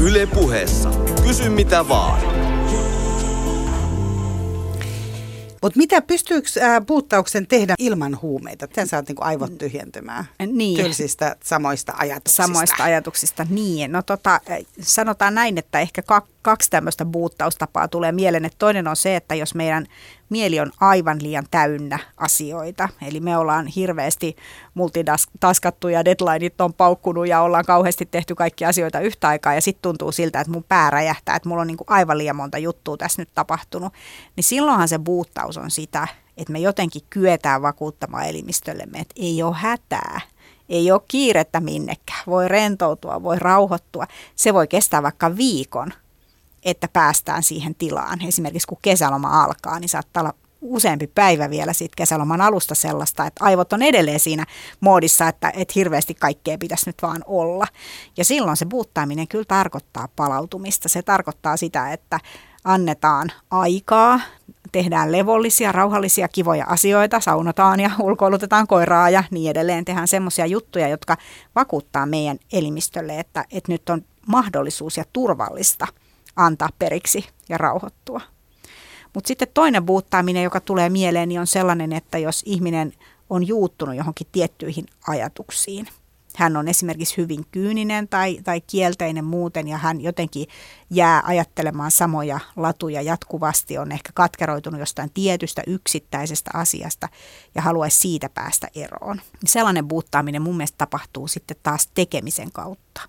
Yle 0.00 0.26
puheessa. 0.26 0.90
Kysy 1.26 1.48
mitä 1.48 1.88
vaan. 1.88 2.20
Mutta 5.62 5.78
mitä 5.78 6.02
pystyykö 6.02 6.48
puuttauksen 6.86 7.46
tehdä 7.46 7.74
ilman 7.78 8.18
huumeita? 8.22 8.66
Miten 8.66 8.88
saat 8.88 9.08
niinku 9.08 9.22
aivot 9.24 9.58
tyhjentymään 9.58 10.24
niin. 10.46 10.76
tylsistä 10.76 11.36
samoista 11.44 11.92
ajatuksista? 11.96 12.42
Samoista 12.42 12.84
ajatuksista, 12.84 13.46
niin. 13.50 13.92
No 13.92 14.02
tota, 14.02 14.40
sanotaan 14.80 15.34
näin, 15.34 15.58
että 15.58 15.80
ehkä 15.80 16.02
kaksi 16.42 16.70
tämmöistä 16.70 17.04
buuttaustapaa 17.04 17.88
tulee 17.88 18.12
mieleen. 18.12 18.44
Että 18.44 18.58
toinen 18.58 18.88
on 18.88 18.96
se, 18.96 19.16
että 19.16 19.34
jos 19.34 19.54
meidän 19.54 19.86
mieli 20.28 20.60
on 20.60 20.72
aivan 20.80 21.22
liian 21.22 21.46
täynnä 21.50 21.98
asioita, 22.16 22.88
eli 23.06 23.20
me 23.20 23.36
ollaan 23.36 23.66
hirveästi 23.66 24.36
multitaskattu 24.74 25.88
ja 25.88 26.04
deadlineit 26.04 26.60
on 26.60 26.74
paukkunut 26.74 27.28
ja 27.28 27.40
ollaan 27.40 27.64
kauheasti 27.64 28.06
tehty 28.06 28.34
kaikki 28.34 28.64
asioita 28.64 29.00
yhtä 29.00 29.28
aikaa 29.28 29.54
ja 29.54 29.60
sitten 29.60 29.82
tuntuu 29.82 30.12
siltä, 30.12 30.40
että 30.40 30.52
mun 30.52 30.64
pää 30.68 30.90
räjähtää, 30.90 31.36
että 31.36 31.48
mulla 31.48 31.60
on 31.60 31.66
niinku 31.66 31.84
aivan 31.86 32.18
liian 32.18 32.36
monta 32.36 32.58
juttua 32.58 32.96
tässä 32.96 33.22
nyt 33.22 33.28
tapahtunut, 33.34 33.92
niin 34.36 34.44
silloinhan 34.44 34.88
se 34.88 34.98
buuttaus 34.98 35.58
on 35.58 35.70
sitä, 35.70 36.08
että 36.36 36.52
me 36.52 36.58
jotenkin 36.58 37.02
kyetään 37.10 37.62
vakuuttamaan 37.62 38.26
elimistöllemme, 38.26 38.98
että 38.98 39.14
ei 39.16 39.42
ole 39.42 39.56
hätää, 39.56 40.20
ei 40.68 40.92
ole 40.92 41.00
kiirettä 41.08 41.60
minnekään, 41.60 42.22
voi 42.26 42.48
rentoutua, 42.48 43.22
voi 43.22 43.38
rauhoittua. 43.38 44.06
Se 44.36 44.54
voi 44.54 44.66
kestää 44.66 45.02
vaikka 45.02 45.36
viikon, 45.36 45.92
että 46.64 46.88
päästään 46.92 47.42
siihen 47.42 47.74
tilaan. 47.74 48.22
Esimerkiksi 48.22 48.68
kun 48.68 48.78
kesäloma 48.82 49.44
alkaa, 49.44 49.78
niin 49.78 49.88
saattaa 49.88 50.20
olla 50.20 50.34
useampi 50.62 51.06
päivä 51.06 51.50
vielä 51.50 51.72
siitä 51.72 51.94
kesäloman 51.96 52.40
alusta 52.40 52.74
sellaista, 52.74 53.26
että 53.26 53.44
aivot 53.44 53.72
on 53.72 53.82
edelleen 53.82 54.20
siinä 54.20 54.46
moodissa, 54.80 55.28
että, 55.28 55.52
että 55.56 55.72
hirveästi 55.76 56.14
kaikkea 56.14 56.58
pitäisi 56.58 56.88
nyt 56.88 56.96
vaan 57.02 57.22
olla. 57.26 57.66
Ja 58.16 58.24
silloin 58.24 58.56
se 58.56 58.66
buuttaaminen 58.66 59.28
kyllä 59.28 59.44
tarkoittaa 59.44 60.08
palautumista. 60.16 60.88
Se 60.88 61.02
tarkoittaa 61.02 61.56
sitä, 61.56 61.92
että 61.92 62.20
annetaan 62.64 63.32
aikaa, 63.50 64.20
tehdään 64.72 65.12
levollisia, 65.12 65.72
rauhallisia, 65.72 66.28
kivoja 66.28 66.64
asioita, 66.68 67.20
saunotaan 67.20 67.80
ja 67.80 67.90
ulkoilutetaan 68.00 68.66
koiraa 68.66 69.10
ja 69.10 69.24
niin 69.30 69.50
edelleen. 69.50 69.84
Tehdään 69.84 70.08
semmoisia 70.08 70.46
juttuja, 70.46 70.88
jotka 70.88 71.16
vakuuttaa 71.54 72.06
meidän 72.06 72.38
elimistölle, 72.52 73.18
että, 73.18 73.44
että 73.50 73.72
nyt 73.72 73.90
on 73.90 74.04
mahdollisuus 74.26 74.96
ja 74.96 75.04
turvallista– 75.12 75.86
antaa 76.36 76.68
periksi 76.78 77.28
ja 77.48 77.58
rauhoittua. 77.58 78.20
Mutta 79.14 79.28
sitten 79.28 79.48
toinen 79.54 79.86
buuttaaminen, 79.86 80.42
joka 80.44 80.60
tulee 80.60 80.88
mieleen, 80.88 81.28
niin 81.28 81.40
on 81.40 81.46
sellainen, 81.46 81.92
että 81.92 82.18
jos 82.18 82.42
ihminen 82.46 82.92
on 83.30 83.46
juuttunut 83.46 83.96
johonkin 83.96 84.26
tiettyihin 84.32 84.86
ajatuksiin– 85.08 85.88
hän 86.36 86.56
on 86.56 86.68
esimerkiksi 86.68 87.16
hyvin 87.16 87.44
kyyninen 87.52 88.08
tai, 88.08 88.38
tai 88.44 88.60
kielteinen 88.60 89.24
muuten 89.24 89.68
ja 89.68 89.78
hän 89.78 90.00
jotenkin 90.00 90.46
jää 90.90 91.22
ajattelemaan 91.24 91.90
samoja 91.90 92.40
latuja 92.56 93.02
jatkuvasti, 93.02 93.78
on 93.78 93.92
ehkä 93.92 94.10
katkeroitunut 94.14 94.80
jostain 94.80 95.10
tietystä 95.14 95.62
yksittäisestä 95.66 96.50
asiasta 96.54 97.08
ja 97.54 97.62
haluaisi 97.62 98.00
siitä 98.00 98.28
päästä 98.28 98.68
eroon. 98.74 99.20
Sellainen 99.46 99.88
buuttaaminen 99.88 100.42
mun 100.42 100.56
mielestä 100.56 100.78
tapahtuu 100.78 101.28
sitten 101.28 101.56
taas 101.62 101.90
tekemisen 101.94 102.52
kautta. 102.52 103.00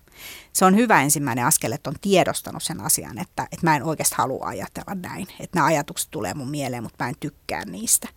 Se 0.52 0.64
on 0.64 0.76
hyvä 0.76 1.02
ensimmäinen 1.02 1.46
askel, 1.46 1.72
että 1.72 1.90
on 1.90 1.96
tiedostanut 2.00 2.62
sen 2.62 2.80
asian, 2.80 3.18
että, 3.18 3.42
että 3.42 3.66
mä 3.66 3.76
en 3.76 3.82
oikeasti 3.82 4.14
halua 4.18 4.46
ajatella 4.46 4.94
näin. 4.94 5.26
Että 5.40 5.58
nämä 5.58 5.66
ajatukset 5.66 6.10
tulee 6.10 6.34
mun 6.34 6.50
mieleen, 6.50 6.82
mutta 6.82 7.04
mä 7.04 7.08
en 7.08 7.14
tykkää 7.20 7.64
niistä. 7.64 8.08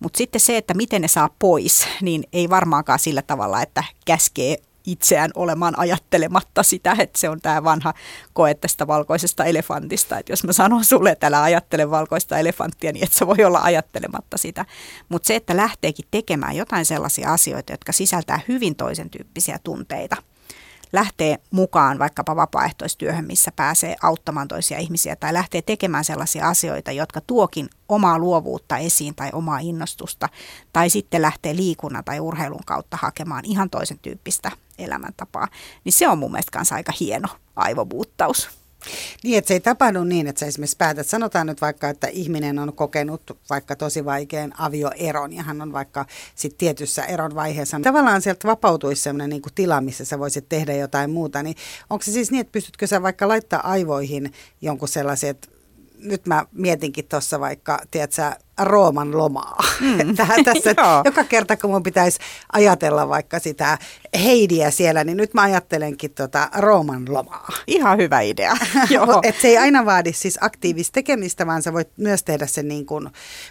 Mutta 0.00 0.16
sitten 0.16 0.40
se, 0.40 0.56
että 0.56 0.74
miten 0.74 1.02
ne 1.02 1.08
saa 1.08 1.30
pois, 1.38 1.86
niin 2.02 2.24
ei 2.32 2.50
varmaankaan 2.50 2.98
sillä 2.98 3.22
tavalla, 3.22 3.62
että 3.62 3.84
käskee 4.04 4.58
itseään 4.86 5.30
olemaan 5.34 5.78
ajattelematta 5.78 6.62
sitä, 6.62 6.96
että 6.98 7.18
se 7.18 7.28
on 7.28 7.40
tämä 7.40 7.64
vanha 7.64 7.94
koe 8.32 8.54
tästä 8.54 8.86
valkoisesta 8.86 9.44
elefantista, 9.44 10.18
että 10.18 10.32
jos 10.32 10.44
mä 10.44 10.52
sanon 10.52 10.84
sulle, 10.84 11.10
että 11.10 11.26
älä 11.26 11.42
ajattele 11.42 11.90
valkoista 11.90 12.38
elefanttia, 12.38 12.92
niin 12.92 13.04
et 13.04 13.12
sä 13.12 13.26
voi 13.26 13.44
olla 13.44 13.60
ajattelematta 13.62 14.38
sitä. 14.38 14.64
Mutta 15.08 15.26
se, 15.26 15.36
että 15.36 15.56
lähteekin 15.56 16.04
tekemään 16.10 16.56
jotain 16.56 16.84
sellaisia 16.84 17.32
asioita, 17.32 17.72
jotka 17.72 17.92
sisältää 17.92 18.40
hyvin 18.48 18.76
toisen 18.76 19.10
tyyppisiä 19.10 19.58
tunteita– 19.64 20.16
lähtee 20.92 21.38
mukaan 21.50 21.98
vaikkapa 21.98 22.36
vapaaehtoistyöhön, 22.36 23.26
missä 23.26 23.52
pääsee 23.56 23.96
auttamaan 24.02 24.48
toisia 24.48 24.78
ihmisiä 24.78 25.16
tai 25.16 25.32
lähtee 25.32 25.62
tekemään 25.62 26.04
sellaisia 26.04 26.48
asioita, 26.48 26.92
jotka 26.92 27.20
tuokin 27.20 27.68
omaa 27.88 28.18
luovuutta 28.18 28.78
esiin 28.78 29.14
tai 29.14 29.30
omaa 29.32 29.58
innostusta 29.58 30.28
tai 30.72 30.90
sitten 30.90 31.22
lähtee 31.22 31.56
liikunnan 31.56 32.04
tai 32.04 32.20
urheilun 32.20 32.64
kautta 32.66 32.98
hakemaan 33.02 33.44
ihan 33.44 33.70
toisen 33.70 33.98
tyyppistä 33.98 34.50
elämäntapaa, 34.78 35.48
niin 35.84 35.92
se 35.92 36.08
on 36.08 36.18
mun 36.18 36.32
mielestä 36.32 36.74
aika 36.74 36.92
hieno 37.00 37.28
aivobuuttaus. 37.56 38.67
Niin, 39.24 39.38
että 39.38 39.48
se 39.48 39.54
ei 39.54 39.60
tapahdu 39.60 40.04
niin, 40.04 40.26
että 40.26 40.40
sä 40.40 40.46
esimerkiksi 40.46 40.76
päätät, 40.76 41.06
sanotaan 41.06 41.46
nyt 41.46 41.60
vaikka, 41.60 41.88
että 41.88 42.06
ihminen 42.06 42.58
on 42.58 42.72
kokenut 42.72 43.38
vaikka 43.50 43.76
tosi 43.76 44.04
vaikean 44.04 44.52
avioeron 44.58 45.32
ja 45.32 45.42
hän 45.42 45.62
on 45.62 45.72
vaikka 45.72 46.06
sit 46.34 46.58
tietyssä 46.58 47.04
eron 47.04 47.34
vaiheessa. 47.34 47.80
Tavallaan 47.82 48.22
sieltä 48.22 48.48
vapautuisi 48.48 49.02
sellainen 49.02 49.30
niin 49.30 49.42
tila, 49.54 49.80
missä 49.80 50.04
sä 50.04 50.18
voisit 50.18 50.48
tehdä 50.48 50.74
jotain 50.74 51.10
muuta, 51.10 51.42
niin 51.42 51.56
onko 51.90 52.02
se 52.02 52.12
siis 52.12 52.30
niin, 52.30 52.40
että 52.40 52.52
pystytkö 52.52 52.86
sä 52.86 53.02
vaikka 53.02 53.28
laittaa 53.28 53.70
aivoihin 53.70 54.32
jonkun 54.60 54.88
sellaiset, 54.88 55.57
nyt 56.02 56.26
mä 56.26 56.44
mietinkin 56.52 57.08
tuossa 57.08 57.40
vaikka, 57.40 57.78
tiedätkö, 57.90 58.22
Rooman 58.58 59.18
lomaa. 59.18 59.64
Mm. 59.80 60.14
Tähän 60.16 60.44
tässä, 60.44 60.74
joka 61.04 61.24
kerta 61.24 61.56
kun 61.56 61.70
mun 61.70 61.82
pitäisi 61.82 62.18
ajatella 62.52 63.08
vaikka 63.08 63.38
sitä 63.38 63.78
Heidiä 64.24 64.70
siellä, 64.70 65.04
niin 65.04 65.16
nyt 65.16 65.34
mä 65.34 65.42
ajattelenkin 65.42 66.10
tota 66.10 66.48
Rooman 66.58 67.04
lomaa. 67.08 67.48
Ihan 67.66 67.98
hyvä 67.98 68.20
idea. 68.20 68.56
Et 69.22 69.40
se 69.40 69.48
ei 69.48 69.58
aina 69.58 69.86
vaadi 69.86 70.12
siis 70.12 70.38
aktiivista 70.40 70.92
tekemistä, 70.92 71.46
vaan 71.46 71.62
sä 71.62 71.72
voit 71.72 71.88
myös 71.96 72.22
tehdä 72.22 72.46
sen 72.46 72.68
niin 72.68 72.86
kuin 72.86 73.08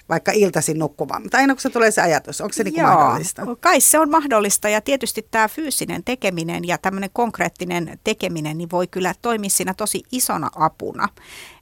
vaikka 0.09 0.31
iltaisin 0.31 0.79
nukkumaan. 0.79 1.21
Mutta 1.21 1.37
aina 1.37 1.53
kun 1.53 1.61
se 1.61 1.69
tulee 1.69 1.91
se 1.91 2.01
ajatus, 2.01 2.41
onko 2.41 2.53
se 2.53 2.63
niin 2.63 2.73
kuin 2.73 2.83
Joo. 2.83 2.93
mahdollista? 2.93 3.41
Kai 3.59 3.81
se 3.81 3.99
on 3.99 4.09
mahdollista 4.09 4.69
ja 4.69 4.81
tietysti 4.81 5.27
tämä 5.31 5.47
fyysinen 5.47 6.03
tekeminen 6.03 6.67
ja 6.67 6.77
tämmöinen 6.77 7.09
konkreettinen 7.13 7.99
tekeminen 8.03 8.57
niin 8.57 8.71
voi 8.71 8.87
kyllä 8.87 9.13
toimia 9.21 9.49
siinä 9.49 9.73
tosi 9.73 10.03
isona 10.11 10.49
apuna. 10.55 11.09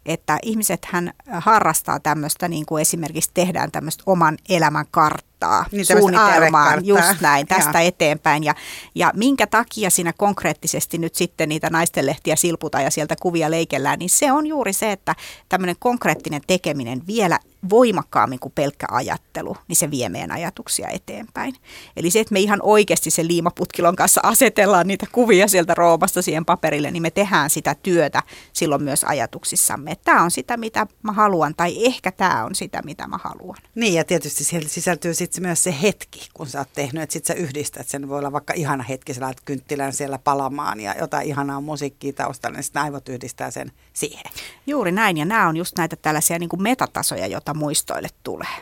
Että 0.06 0.38
ihmiset 0.44 0.86
hän 0.86 1.14
harrastaa 1.28 2.00
tämmöistä 2.00 2.48
niin 2.48 2.66
kuin 2.66 2.82
esimerkiksi 2.82 3.32
tehdään 3.34 3.72
tämmöistä 3.72 4.04
oman 4.06 4.38
elämän 4.50 4.86
karttaa 4.92 5.35
kirjoittaa 5.40 5.66
niin, 5.72 5.86
suunnitelmaan 5.86 6.86
just 6.86 7.22
näin 7.22 7.48
tästä 7.48 7.82
ja. 7.82 7.88
eteenpäin. 7.88 8.44
Ja, 8.44 8.56
ja 8.96 9.12
minkä 9.16 9.48
takia 9.48 9.90
siinä 9.90 10.14
konkreettisesti 10.14 10.98
nyt 10.98 11.16
sitten 11.16 11.50
niitä 11.50 11.70
naistenlehtiä 11.70 12.36
silputaan 12.36 12.84
ja 12.84 12.92
sieltä 12.92 13.16
kuvia 13.22 13.52
leikellään, 13.52 14.00
niin 14.00 14.10
se 14.10 14.32
on 14.32 14.48
juuri 14.48 14.74
se, 14.74 14.92
että 14.92 15.16
tämmöinen 15.50 15.76
konkreettinen 15.80 16.42
tekeminen 16.48 17.08
vielä 17.08 17.40
voimakkaammin 17.70 18.40
kuin 18.40 18.52
pelkkä 18.56 18.88
ajattelu, 18.92 19.58
niin 19.68 19.76
se 19.76 19.92
vie 19.92 20.10
meidän 20.10 20.32
ajatuksia 20.32 20.88
eteenpäin. 20.88 21.56
Eli 21.98 22.12
se, 22.12 22.20
että 22.20 22.34
me 22.34 22.40
ihan 22.40 22.60
oikeasti 22.64 23.12
sen 23.12 23.28
liimaputkilon 23.28 23.96
kanssa 23.96 24.22
asetellaan 24.24 24.88
niitä 24.88 25.06
kuvia 25.12 25.48
sieltä 25.48 25.74
Roomasta 25.74 26.22
siihen 26.22 26.46
paperille, 26.46 26.92
niin 26.92 27.02
me 27.02 27.12
tehdään 27.12 27.50
sitä 27.50 27.76
työtä 27.84 28.24
silloin 28.54 28.84
myös 28.84 29.04
ajatuksissamme. 29.04 29.96
Tämä 30.04 30.24
on 30.24 30.32
sitä, 30.32 30.58
mitä 30.58 30.88
mä 31.04 31.12
haluan, 31.12 31.56
tai 31.58 31.86
ehkä 31.86 32.12
tämä 32.12 32.46
on 32.46 32.56
sitä, 32.56 32.82
mitä 32.86 33.08
mä 33.08 33.20
haluan. 33.24 33.58
Niin, 33.76 33.94
ja 33.94 34.04
tietysti 34.04 34.44
siellä 34.44 34.70
sisältyy 34.70 35.14
sitten 35.14 35.25
myös 35.40 35.64
se 35.64 35.76
hetki, 35.82 36.30
kun 36.34 36.48
sä 36.48 36.60
oot 36.60 36.74
tehnyt, 36.74 37.04
että 37.04 37.14
sitten 37.14 37.36
sä 37.36 37.42
yhdistät 37.44 37.88
sen. 37.88 38.10
Voi 38.10 38.20
olla 38.20 38.32
vaikka 38.32 38.54
ihana 38.54 38.84
hetki, 38.84 39.14
sä 39.14 39.22
lähdet 39.22 39.42
kynttilän 39.46 39.94
siellä 39.94 40.18
palamaan 40.18 40.80
ja 40.80 40.96
jotain 41.00 41.28
ihanaa 41.28 41.62
musiikkia 41.62 42.14
taustalla, 42.14 42.56
niin 42.56 42.64
sitten 42.64 42.82
aivot 42.82 43.10
yhdistää 43.10 43.52
sen 43.52 43.72
siihen. 43.94 44.32
Juuri 44.68 44.92
näin, 44.92 45.18
ja 45.18 45.26
nämä 45.26 45.48
on 45.48 45.58
just 45.58 45.78
näitä 45.78 45.96
tällaisia 45.96 46.40
niin 46.40 46.50
kuin 46.50 46.64
metatasoja, 46.64 47.28
joita 47.28 47.54
muistoille 47.54 48.10
tulee. 48.24 48.56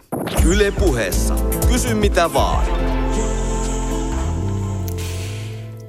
Yle 0.45 0.72
puheessa. 0.72 1.36
Kysy 1.68 1.93
mitä 1.93 2.34
vaan. 2.34 2.83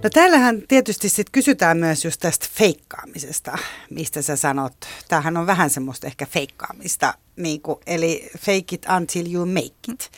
No 0.04 0.10
täällähän 0.10 0.62
tietysti 0.68 1.08
sit 1.08 1.30
kysytään 1.30 1.78
myös 1.78 2.04
just 2.04 2.20
tästä 2.20 2.46
feikkaamisesta, 2.52 3.58
mistä 3.90 4.22
sä 4.22 4.36
sanot. 4.36 4.72
Tämähän 5.08 5.36
on 5.36 5.46
vähän 5.46 5.70
semmoista 5.70 6.06
ehkä 6.06 6.26
feikkaamista, 6.26 7.14
niin 7.36 7.60
kuin, 7.60 7.78
eli 7.86 8.30
fake 8.38 8.64
it 8.72 8.86
until 8.96 9.34
you 9.34 9.46
make 9.46 9.92
it. 9.92 10.10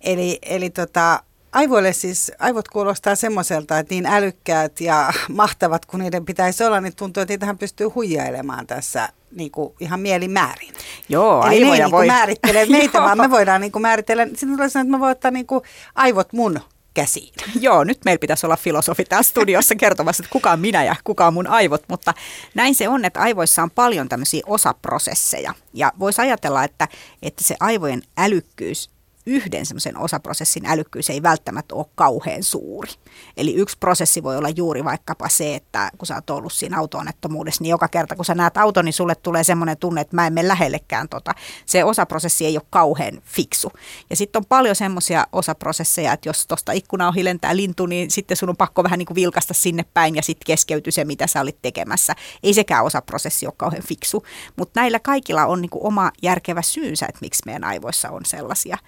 Eli, 0.00 0.38
eli 0.42 0.70
tota, 0.70 1.22
aivoille 1.52 1.92
siis, 1.92 2.32
aivot 2.38 2.68
kuulostaa 2.68 3.14
semmoiselta, 3.14 3.78
että 3.78 3.94
niin 3.94 4.06
älykkäät 4.06 4.80
ja 4.80 5.12
mahtavat 5.28 5.86
kuin 5.86 6.00
niiden 6.00 6.24
pitäisi 6.24 6.64
olla, 6.64 6.80
niin 6.80 6.96
tuntuu, 6.96 7.20
että 7.20 7.32
niitähän 7.32 7.58
pystyy 7.58 7.86
huijailemaan 7.86 8.66
tässä 8.66 9.08
niin 9.32 9.50
kuin 9.50 9.74
ihan 9.80 10.00
mielimäärin. 10.00 10.74
Joo, 11.08 11.46
Eli 11.46 11.54
aivoja 11.54 11.70
ne 11.70 11.76
ei 11.76 11.80
niin 11.80 11.90
voi. 11.90 12.06
määrittele 12.06 12.66
meitä, 12.66 13.02
vaan 13.06 13.18
me 13.18 13.30
voidaan 13.30 13.60
niin 13.60 13.72
kuin 13.72 13.82
määritellä. 13.82 14.26
Sitten 14.26 14.52
tulee 14.52 14.66
että 14.66 14.84
mä 14.84 15.00
voin 15.00 15.12
ottaa 15.12 15.30
niin 15.30 15.46
kuin 15.46 15.62
aivot 15.94 16.32
mun 16.32 16.60
käsiin. 16.96 17.34
Joo, 17.60 17.84
nyt 17.84 17.98
meillä 18.04 18.18
pitäisi 18.20 18.46
olla 18.46 18.56
filosofi 18.56 19.04
täällä 19.04 19.22
studiossa 19.22 19.74
kertomassa, 19.74 20.22
että 20.22 20.32
kuka 20.32 20.50
on 20.50 20.60
minä 20.60 20.84
ja 20.84 20.96
kuka 21.04 21.26
on 21.26 21.34
mun 21.34 21.46
aivot, 21.46 21.82
mutta 21.88 22.14
näin 22.54 22.74
se 22.74 22.88
on, 22.88 23.04
että 23.04 23.20
aivoissa 23.20 23.62
on 23.62 23.70
paljon 23.70 24.08
tämmöisiä 24.08 24.42
osaprosesseja. 24.46 25.54
Ja 25.74 25.92
voisi 25.98 26.22
ajatella, 26.22 26.64
että, 26.64 26.88
että 27.22 27.44
se 27.44 27.56
aivojen 27.60 28.02
älykkyys 28.18 28.95
yhden 29.26 29.66
semmoisen 29.66 29.98
osaprosessin 29.98 30.66
älykkyys 30.66 31.10
ei 31.10 31.22
välttämättä 31.22 31.74
ole 31.74 31.86
kauhean 31.94 32.42
suuri. 32.42 32.90
Eli 33.36 33.54
yksi 33.54 33.78
prosessi 33.78 34.22
voi 34.22 34.36
olla 34.36 34.48
juuri 34.48 34.84
vaikkapa 34.84 35.28
se, 35.28 35.54
että 35.54 35.90
kun 35.98 36.06
sä 36.06 36.14
oot 36.14 36.30
ollut 36.30 36.52
siinä 36.52 36.78
auto-onnettomuudessa, 36.78 37.62
niin 37.62 37.70
joka 37.70 37.88
kerta 37.88 38.16
kun 38.16 38.24
sä 38.24 38.34
näet 38.34 38.56
auton, 38.56 38.84
niin 38.84 38.92
sulle 38.92 39.14
tulee 39.14 39.44
semmoinen 39.44 39.78
tunne, 39.78 40.00
että 40.00 40.16
mä 40.16 40.26
en 40.26 40.32
mene 40.32 40.48
lähellekään 40.48 41.08
tota. 41.08 41.34
Se 41.66 41.84
osaprosessi 41.84 42.46
ei 42.46 42.56
ole 42.56 42.66
kauhean 42.70 43.22
fiksu. 43.24 43.72
Ja 44.10 44.16
sitten 44.16 44.40
on 44.40 44.46
paljon 44.46 44.76
semmoisia 44.76 45.26
osaprosesseja, 45.32 46.12
että 46.12 46.28
jos 46.28 46.46
tuosta 46.46 46.72
ikkuna 46.72 47.08
ohi 47.08 47.24
lentää 47.24 47.56
lintu, 47.56 47.86
niin 47.86 48.10
sitten 48.10 48.36
sun 48.36 48.48
on 48.48 48.56
pakko 48.56 48.82
vähän 48.82 48.98
niin 48.98 49.06
kuin 49.06 49.14
vilkasta 49.14 49.54
sinne 49.54 49.84
päin 49.94 50.16
ja 50.16 50.22
sitten 50.22 50.46
keskeytyy 50.46 50.90
se, 50.90 51.04
mitä 51.04 51.26
sä 51.26 51.40
olit 51.40 51.62
tekemässä. 51.62 52.14
Ei 52.42 52.54
sekään 52.54 52.84
osaprosessi 52.84 53.46
ole 53.46 53.54
kauhean 53.56 53.82
fiksu, 53.82 54.24
mutta 54.56 54.80
näillä 54.80 54.98
kaikilla 54.98 55.46
on 55.46 55.62
niin 55.62 55.70
kuin 55.70 55.86
oma 55.86 56.10
järkevä 56.22 56.62
syynsä, 56.62 57.06
että 57.06 57.18
miksi 57.20 57.42
meidän 57.46 57.64
aivoissa 57.64 58.10
on 58.10 58.24
sellaisia. 58.24 58.78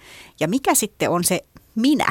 Ja 0.40 0.48
mikä 0.48 0.74
sitten 0.74 1.10
on 1.10 1.24
se 1.24 1.44
minä, 1.74 2.06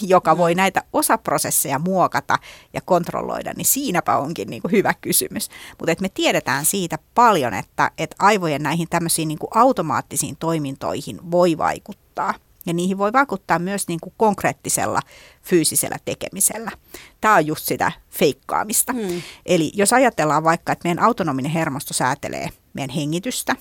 joka 0.00 0.38
voi 0.38 0.54
näitä 0.54 0.82
osaprosesseja 0.92 1.78
muokata 1.78 2.38
ja 2.72 2.80
kontrolloida, 2.80 3.52
niin 3.56 3.64
siinäpä 3.64 4.16
onkin 4.16 4.50
niin 4.50 4.62
kuin 4.62 4.72
hyvä 4.72 4.94
kysymys. 5.00 5.48
Mutta 5.78 5.94
me 6.00 6.08
tiedetään 6.08 6.64
siitä 6.64 6.98
paljon, 7.14 7.54
että, 7.54 7.90
että 7.98 8.16
aivojen 8.18 8.62
näihin 8.62 8.88
tämmöisiin 8.90 9.28
niin 9.28 9.38
kuin 9.38 9.50
automaattisiin 9.54 10.36
toimintoihin 10.36 11.30
voi 11.30 11.58
vaikuttaa. 11.58 12.34
Ja 12.66 12.74
niihin 12.74 12.98
voi 12.98 13.12
vaikuttaa 13.12 13.58
myös 13.58 13.88
niin 13.88 14.00
kuin 14.00 14.14
konkreettisella 14.16 15.00
fyysisellä 15.42 15.96
tekemisellä. 16.04 16.70
Tämä 17.20 17.34
on 17.34 17.46
just 17.46 17.64
sitä 17.64 17.92
feikkaamista. 18.10 18.92
Hmm. 18.92 19.22
Eli 19.46 19.72
jos 19.74 19.92
ajatellaan 19.92 20.44
vaikka, 20.44 20.72
että 20.72 20.88
meidän 20.88 21.04
autonominen 21.04 21.52
hermosto 21.52 21.94
säätelee 21.94 22.48
meidän 22.72 22.90
hengitystä, 22.90 23.56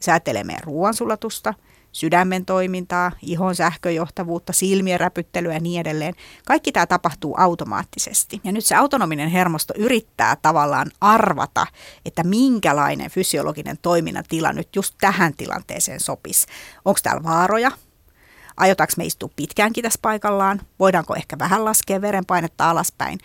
säätelee 0.00 0.44
meidän 0.44 0.64
ruoansulatusta– 0.64 1.54
sydämen 1.92 2.44
toimintaa, 2.44 3.12
ihon 3.22 3.54
sähköjohtavuutta, 3.54 4.52
silmien 4.52 5.00
räpyttelyä 5.00 5.54
ja 5.54 5.60
niin 5.60 5.80
edelleen. 5.80 6.14
Kaikki 6.46 6.72
tämä 6.72 6.86
tapahtuu 6.86 7.34
automaattisesti. 7.38 8.40
Ja 8.44 8.52
nyt 8.52 8.64
se 8.64 8.74
autonominen 8.74 9.28
hermosto 9.28 9.74
yrittää 9.76 10.36
tavallaan 10.42 10.90
arvata, 11.00 11.66
että 12.04 12.24
minkälainen 12.24 13.10
fysiologinen 13.10 13.78
toiminnan 13.82 14.24
tila 14.28 14.52
nyt 14.52 14.76
just 14.76 14.94
tähän 15.00 15.34
tilanteeseen 15.34 16.00
sopisi. 16.00 16.46
Onko 16.84 17.00
täällä 17.02 17.22
vaaroja? 17.22 17.70
Aiotaanko 18.56 18.92
me 18.96 19.04
istua 19.04 19.30
pitkäänkin 19.36 19.82
tässä 19.82 19.98
paikallaan? 20.02 20.60
Voidaanko 20.78 21.14
ehkä 21.14 21.38
vähän 21.38 21.64
laskea 21.64 22.00
verenpainetta 22.00 22.70
alaspäin? 22.70 23.18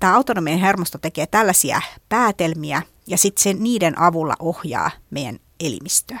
Tämä 0.00 0.16
autonominen 0.16 0.58
hermosto 0.58 0.98
tekee 0.98 1.26
tällaisia 1.26 1.80
päätelmiä 2.08 2.82
ja 3.06 3.18
sitten 3.18 3.62
niiden 3.62 3.98
avulla 3.98 4.34
ohjaa 4.38 4.90
meidän 5.10 5.38
elimistöä. 5.60 6.20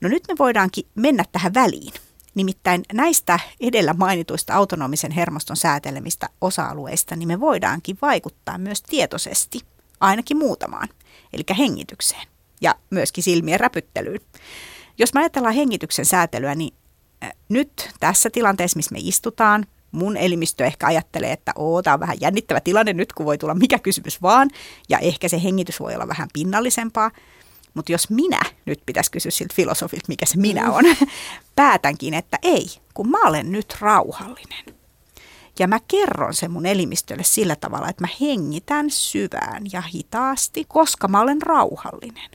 No 0.00 0.08
nyt 0.08 0.22
me 0.28 0.34
voidaankin 0.38 0.86
mennä 0.94 1.24
tähän 1.32 1.54
väliin. 1.54 1.92
Nimittäin 2.34 2.82
näistä 2.92 3.40
edellä 3.60 3.94
mainituista 3.94 4.54
autonomisen 4.54 5.10
hermoston 5.10 5.56
säätelemistä 5.56 6.28
osa-alueista, 6.40 7.16
niin 7.16 7.28
me 7.28 7.40
voidaankin 7.40 7.98
vaikuttaa 8.02 8.58
myös 8.58 8.82
tietoisesti, 8.82 9.60
ainakin 10.00 10.36
muutamaan, 10.36 10.88
eli 11.32 11.42
hengitykseen 11.58 12.26
ja 12.60 12.74
myöskin 12.90 13.24
silmien 13.24 13.60
räpyttelyyn. 13.60 14.20
Jos 14.98 15.14
me 15.14 15.20
ajatellaan 15.20 15.54
hengityksen 15.54 16.04
säätelyä, 16.04 16.54
niin 16.54 16.74
nyt 17.48 17.90
tässä 18.00 18.30
tilanteessa, 18.30 18.76
missä 18.76 18.92
me 18.92 18.98
istutaan, 19.02 19.66
mun 19.92 20.16
elimistö 20.16 20.66
ehkä 20.66 20.86
ajattelee, 20.86 21.32
että 21.32 21.52
oo, 21.56 21.82
tämä 21.82 21.94
on 21.94 22.00
vähän 22.00 22.20
jännittävä 22.20 22.60
tilanne 22.60 22.92
nyt, 22.92 23.12
kun 23.12 23.26
voi 23.26 23.38
tulla 23.38 23.54
mikä 23.54 23.78
kysymys 23.78 24.22
vaan, 24.22 24.50
ja 24.88 24.98
ehkä 24.98 25.28
se 25.28 25.42
hengitys 25.42 25.80
voi 25.80 25.94
olla 25.94 26.08
vähän 26.08 26.28
pinnallisempaa, 26.32 27.10
mutta 27.78 27.92
jos 27.92 28.10
minä, 28.10 28.40
nyt 28.66 28.80
pitäisi 28.86 29.10
kysyä 29.10 29.30
siltä 29.30 29.54
filosofilta, 29.54 30.04
mikä 30.08 30.26
se 30.26 30.36
minä 30.36 30.72
on, 30.72 30.84
päätänkin, 31.56 32.14
että 32.14 32.38
ei, 32.42 32.66
kun 32.94 33.10
mä 33.10 33.18
olen 33.26 33.52
nyt 33.52 33.76
rauhallinen. 33.80 34.64
Ja 35.58 35.68
mä 35.68 35.78
kerron 35.88 36.34
sen 36.34 36.50
mun 36.50 36.66
elimistölle 36.66 37.24
sillä 37.24 37.56
tavalla, 37.56 37.88
että 37.88 38.02
mä 38.02 38.08
hengitän 38.20 38.90
syvään 38.90 39.62
ja 39.72 39.80
hitaasti, 39.80 40.64
koska 40.68 41.08
mä 41.08 41.20
olen 41.20 41.42
rauhallinen 41.42 42.30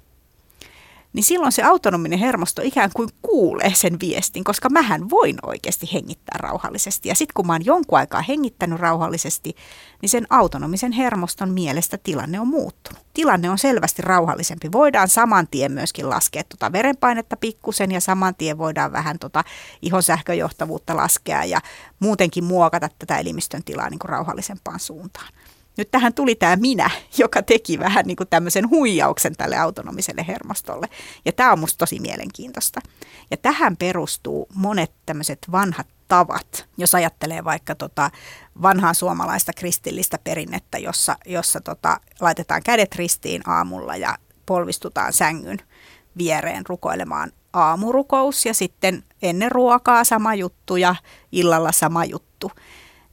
niin 1.13 1.23
silloin 1.23 1.51
se 1.51 1.63
autonominen 1.63 2.19
hermosto 2.19 2.61
ikään 2.65 2.89
kuin 2.93 3.09
kuulee 3.21 3.73
sen 3.75 3.99
viestin, 3.99 4.43
koska 4.43 4.69
mähän 4.69 5.09
voin 5.09 5.35
oikeasti 5.43 5.89
hengittää 5.93 6.37
rauhallisesti. 6.39 7.09
Ja 7.09 7.15
sitten 7.15 7.33
kun 7.33 7.47
mä 7.47 7.53
oon 7.53 7.65
jonkun 7.65 7.99
aikaa 7.99 8.21
hengittänyt 8.21 8.79
rauhallisesti, 8.79 9.55
niin 10.01 10.09
sen 10.09 10.27
autonomisen 10.29 10.91
hermoston 10.91 11.49
mielestä 11.49 11.97
tilanne 11.97 12.39
on 12.39 12.47
muuttunut. 12.47 13.03
Tilanne 13.13 13.49
on 13.49 13.57
selvästi 13.57 14.01
rauhallisempi. 14.01 14.71
Voidaan 14.71 15.09
saman 15.09 15.47
tien 15.47 15.71
myöskin 15.71 16.09
laskea 16.09 16.43
tuota 16.43 16.71
verenpainetta 16.71 17.37
pikkusen 17.37 17.91
ja 17.91 18.01
saman 18.01 18.35
tien 18.35 18.57
voidaan 18.57 18.91
vähän 18.91 19.19
tuota 19.19 19.43
ihon 19.81 20.03
sähköjohtavuutta 20.03 20.95
laskea 20.95 21.43
ja 21.43 21.59
muutenkin 21.99 22.43
muokata 22.43 22.89
tätä 22.99 23.17
elimistön 23.17 23.63
tilaa 23.63 23.89
niin 23.89 23.99
kuin 23.99 24.09
rauhallisempaan 24.09 24.79
suuntaan 24.79 25.27
nyt 25.77 25.91
tähän 25.91 26.13
tuli 26.13 26.35
tämä 26.35 26.55
minä, 26.55 26.89
joka 27.17 27.41
teki 27.41 27.79
vähän 27.79 28.05
niin 28.05 28.17
kuin 28.17 28.29
tämmöisen 28.29 28.69
huijauksen 28.69 29.35
tälle 29.35 29.57
autonomiselle 29.57 30.25
hermostolle. 30.27 30.87
Ja 31.25 31.31
tämä 31.31 31.51
on 31.51 31.59
musta 31.59 31.77
tosi 31.77 31.99
mielenkiintoista. 31.99 32.81
Ja 33.31 33.37
tähän 33.37 33.77
perustuu 33.77 34.47
monet 34.53 34.91
tämmöiset 35.05 35.39
vanhat 35.51 35.87
tavat, 36.07 36.65
jos 36.77 36.95
ajattelee 36.95 37.43
vaikka 37.43 37.75
tota 37.75 38.11
vanhaa 38.61 38.93
suomalaista 38.93 39.53
kristillistä 39.53 40.19
perinnettä, 40.23 40.77
jossa, 40.77 41.15
jossa 41.25 41.61
tota, 41.61 41.99
laitetaan 42.19 42.61
kädet 42.63 42.95
ristiin 42.95 43.49
aamulla 43.49 43.95
ja 43.95 44.17
polvistutaan 44.45 45.13
sängyn 45.13 45.57
viereen 46.17 46.65
rukoilemaan 46.69 47.31
aamurukous 47.53 48.45
ja 48.45 48.53
sitten 48.53 49.03
ennen 49.21 49.51
ruokaa 49.51 50.03
sama 50.03 50.35
juttu 50.35 50.75
ja 50.75 50.95
illalla 51.31 51.71
sama 51.71 52.05
juttu 52.05 52.51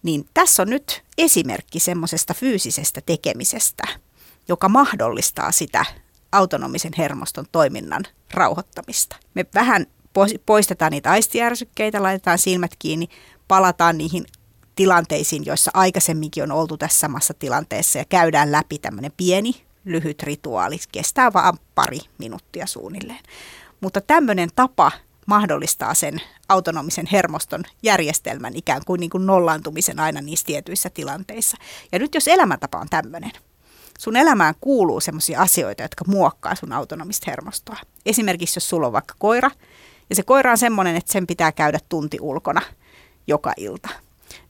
niin 0.03 0.29
tässä 0.35 0.63
on 0.63 0.71
nyt 0.71 1.03
esimerkki 1.19 1.81
semmoisesta 1.81 2.35
fyysisestä 2.35 3.01
tekemisestä, 3.07 3.89
joka 4.49 4.69
mahdollistaa 4.69 5.53
sitä 5.53 5.85
autonomisen 6.33 6.93
hermoston 6.99 7.47
toiminnan 7.53 8.05
rauhoittamista. 8.35 9.17
Me 9.35 9.47
vähän 9.55 9.87
poistetaan 10.47 10.93
niitä 10.93 11.11
aistijärsykkeitä, 11.11 12.03
laitetaan 12.03 12.39
silmät 12.39 12.73
kiinni, 12.79 13.09
palataan 13.49 13.99
niihin 13.99 14.25
tilanteisiin, 14.75 15.47
joissa 15.47 15.71
aikaisemminkin 15.75 16.43
on 16.43 16.53
oltu 16.53 16.77
tässä 16.77 16.99
samassa 16.99 17.35
tilanteessa 17.35 17.99
ja 17.99 18.05
käydään 18.05 18.53
läpi 18.53 18.79
tämmöinen 18.79 19.13
pieni, 19.17 19.65
lyhyt 19.85 20.23
rituaali. 20.23 20.79
Kestää 20.93 21.33
vain 21.33 21.55
pari 21.75 21.99
minuuttia 22.19 22.67
suunnilleen. 22.67 23.21
Mutta 23.81 24.01
tämmöinen 24.01 24.49
tapa 24.57 24.93
mahdollistaa 25.31 25.95
sen 25.95 26.21
autonomisen 26.49 27.07
hermoston 27.13 27.65
järjestelmän 27.83 28.57
ikään 28.57 28.83
kuin, 28.87 29.01
niin 29.01 29.11
kuin 29.11 29.27
nollaantumisen 29.27 30.01
aina 30.01 30.21
niissä 30.21 30.47
tietyissä 30.47 30.91
tilanteissa. 30.91 31.57
Ja 31.93 31.99
nyt 31.99 32.15
jos 32.15 32.29
elämäntapa 32.29 32.79
on 32.79 32.89
tämmöinen, 32.91 33.33
sun 33.99 34.17
elämään 34.17 34.55
kuuluu 34.61 35.01
sellaisia 35.01 35.41
asioita, 35.41 35.83
jotka 35.83 36.05
muokkaa 36.07 36.55
sun 36.55 36.73
autonomista 36.73 37.31
hermostoa. 37.31 37.77
Esimerkiksi 38.07 38.57
jos 38.57 38.69
sulla 38.69 38.87
on 38.87 38.93
vaikka 38.93 39.15
koira, 39.19 39.51
ja 40.11 40.17
se 40.17 40.23
koira 40.23 40.51
on 40.51 40.59
semmoinen, 40.59 40.97
että 40.97 41.13
sen 41.13 41.27
pitää 41.27 41.53
käydä 41.53 41.79
tunti 41.89 42.19
ulkona 42.21 42.61
joka 43.27 43.53
ilta, 43.57 43.89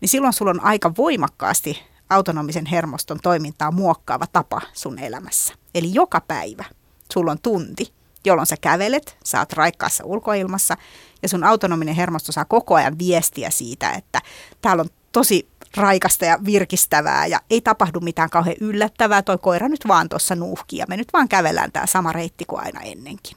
niin 0.01 0.09
silloin 0.09 0.33
sulla 0.33 0.51
on 0.51 0.65
aika 0.65 0.93
voimakkaasti 0.97 1.83
autonomisen 2.11 2.67
hermoston 2.67 3.19
toimintaa 3.23 3.71
muokkaava 3.71 4.27
tapa 4.27 4.61
sun 4.73 4.99
elämässä. 4.99 5.55
Eli 5.75 5.95
joka 5.95 6.21
päivä 6.21 6.65
sulla 7.13 7.31
on 7.33 7.41
tunti, 7.43 7.93
jolloin 8.25 8.47
sä 8.47 8.57
kävelet, 8.61 9.17
sä 9.25 9.39
oot 9.39 9.53
raikkaassa 9.53 10.05
ulkoilmassa 10.05 10.77
ja 11.23 11.29
sun 11.29 11.45
autonominen 11.45 11.95
hermosto 11.95 12.33
saa 12.33 12.45
koko 12.45 12.75
ajan 12.75 12.99
viestiä 12.99 13.51
siitä, 13.51 13.91
että 13.91 14.21
täällä 14.63 14.81
on 14.81 14.89
tosi 15.13 15.49
raikasta 15.77 16.25
ja 16.25 16.39
virkistävää 16.45 17.27
ja 17.27 17.41
ei 17.51 17.61
tapahdu 17.61 18.01
mitään 18.01 18.31
kauhean 18.31 18.57
yllättävää. 18.61 19.23
Toi 19.23 19.39
koira 19.39 19.69
nyt 19.69 19.89
vaan 19.89 20.09
tuossa 20.09 20.35
nuuhkii 20.35 20.79
ja 20.79 20.87
me 20.89 20.97
nyt 20.97 21.09
vaan 21.13 21.29
kävellään 21.29 21.73
tämä 21.73 21.87
sama 21.87 22.13
reitti 22.13 22.45
kuin 22.45 22.63
aina 22.63 22.81
ennenkin. 22.81 23.37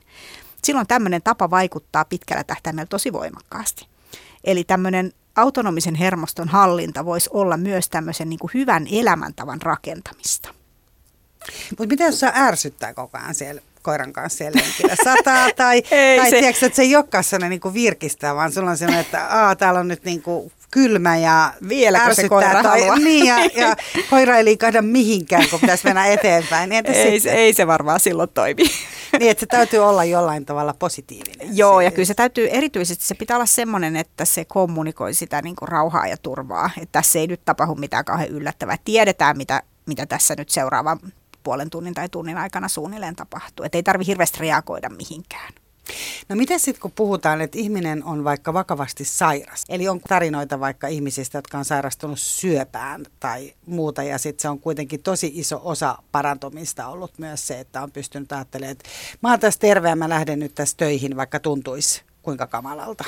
Silloin 0.64 0.88
tämmöinen 0.88 1.22
tapa 1.22 1.50
vaikuttaa 1.50 2.06
pitkällä 2.06 2.44
tähtäimellä 2.44 2.86
tosi 2.86 3.14
voimakkaasti. 3.14 3.88
Eli 4.44 4.64
tämmöinen 4.64 5.14
autonomisen 5.36 5.96
hermoston 5.96 6.50
hallinta 6.50 7.06
voisi 7.06 7.30
olla 7.34 7.58
myös 7.58 7.90
tämmöisen 7.90 8.30
niin 8.30 8.40
kuin 8.40 8.52
hyvän 8.54 8.88
elämäntavan 8.92 9.62
rakentamista. 9.62 10.50
Mutta 11.70 11.88
mitä 11.88 12.04
jos 12.04 12.20
se 12.20 12.32
ärsyttää 12.36 12.94
koko 12.94 13.18
ajan 13.18 13.36
siellä 13.36 13.62
koiran 13.84 14.14
kanssa 14.14 14.38
siellä 14.38 14.62
lenkillä 14.62 14.96
sataa 15.04 15.50
tai, 15.56 15.84
ei 15.92 16.20
tai 16.20 16.30
se... 16.30 16.40
tiedätkö, 16.40 16.66
että 16.66 16.76
se 16.76 16.82
ei 16.82 16.96
olekaan 16.96 17.24
sellainen 17.24 17.60
niin 17.64 17.74
virkistää, 17.74 18.36
vaan 18.36 18.52
sulla 18.52 18.70
on 18.70 18.78
sellainen, 18.78 19.06
että 19.06 19.26
Aa, 19.26 19.56
täällä 19.56 19.80
on 19.80 19.88
nyt 19.88 20.04
niin 20.04 20.22
kuin 20.22 20.52
kylmä 20.74 21.18
ja 21.18 21.54
Vieläkö 21.70 22.14
se 22.14 22.30
koira 22.30 22.64
tai, 22.64 22.64
haluaa? 22.64 23.00
Niin, 23.00 23.26
ja, 23.26 23.36
ja 23.56 23.76
koira 24.10 24.38
ei 24.38 24.46
liikahda 24.46 24.82
mihinkään, 24.82 25.50
kun 25.50 25.60
pitäisi 25.60 25.86
mennä 25.86 26.06
eteenpäin. 26.06 26.70
Niin 26.70 26.88
ei, 26.88 27.20
se, 27.20 27.32
ei 27.32 27.54
se 27.54 27.68
varmaan 27.68 28.00
silloin 28.00 28.30
toimi. 28.34 28.64
Niin, 29.20 29.32
että 29.32 29.40
se 29.40 29.46
täytyy 29.46 29.80
olla 29.80 30.04
jollain 30.04 30.46
tavalla 30.46 30.76
positiivinen. 30.80 31.58
Joo, 31.58 31.82
ja 31.82 31.92
kyllä 31.92 32.06
se 32.06 32.14
täytyy 32.14 32.48
erityisesti, 32.52 33.06
se 33.06 33.16
pitää 33.16 33.38
olla 33.38 33.46
semmoinen, 33.46 33.96
että 33.96 34.26
se 34.26 34.46
kommunikoi 34.46 35.14
sitä 35.14 35.42
niin 35.42 35.56
kuin 35.56 35.70
rauhaa 35.70 36.08
ja 36.08 36.18
turvaa. 36.18 36.70
Että 36.78 36.92
tässä 36.92 37.20
ei 37.20 37.28
nyt 37.28 37.42
tapahdu 37.46 37.76
mitään 37.76 38.06
kauhean 38.06 38.30
yllättävää. 38.30 38.78
Tiedetään, 38.86 39.38
mitä, 39.38 39.64
mitä 39.86 40.06
tässä 40.06 40.36
nyt 40.38 40.50
seuraavan 40.50 41.00
puolen 41.44 41.70
tunnin 41.70 41.94
tai 41.94 42.10
tunnin 42.10 42.38
aikana 42.38 42.68
suunnilleen 42.68 43.16
tapahtuu. 43.16 43.66
Että 43.66 43.78
ei 43.78 43.84
tarvitse 43.84 44.12
hirveästi 44.12 44.40
reagoida 44.40 44.90
mihinkään. 44.90 45.54
No 46.30 46.36
miten 46.36 46.60
sitten 46.60 46.82
kun 46.82 46.92
puhutaan, 46.92 47.42
että 47.42 47.60
ihminen 47.60 48.04
on 48.04 48.24
vaikka 48.24 48.54
vakavasti 48.54 49.06
sairas, 49.06 49.64
eli 49.70 49.88
on 49.88 50.00
tarinoita 50.00 50.60
vaikka 50.60 50.88
ihmisistä, 50.88 51.38
jotka 51.38 51.58
on 51.58 51.66
sairastunut 51.66 52.20
syöpään 52.20 53.06
tai 53.20 53.54
muuta, 53.66 54.04
ja 54.04 54.18
sitten 54.18 54.42
se 54.42 54.50
on 54.50 54.60
kuitenkin 54.60 55.04
tosi 55.04 55.32
iso 55.36 55.62
osa 55.64 55.98
parantumista 56.12 56.88
ollut 56.88 57.20
myös 57.20 57.48
se, 57.48 57.60
että 57.60 57.82
on 57.82 57.92
pystynyt 57.92 58.32
ajattelemaan, 58.32 58.72
että 58.72 58.90
mä 59.22 59.30
oon 59.30 59.40
tässä 59.40 59.60
terve 59.60 59.90
ja 59.90 59.96
mä 59.96 60.10
lähden 60.10 60.40
nyt 60.40 60.56
tässä 60.56 60.78
töihin, 60.78 61.18
vaikka 61.18 61.40
tuntuisi 61.40 62.02
kuinka 62.22 62.48
kamalalta. 62.48 63.04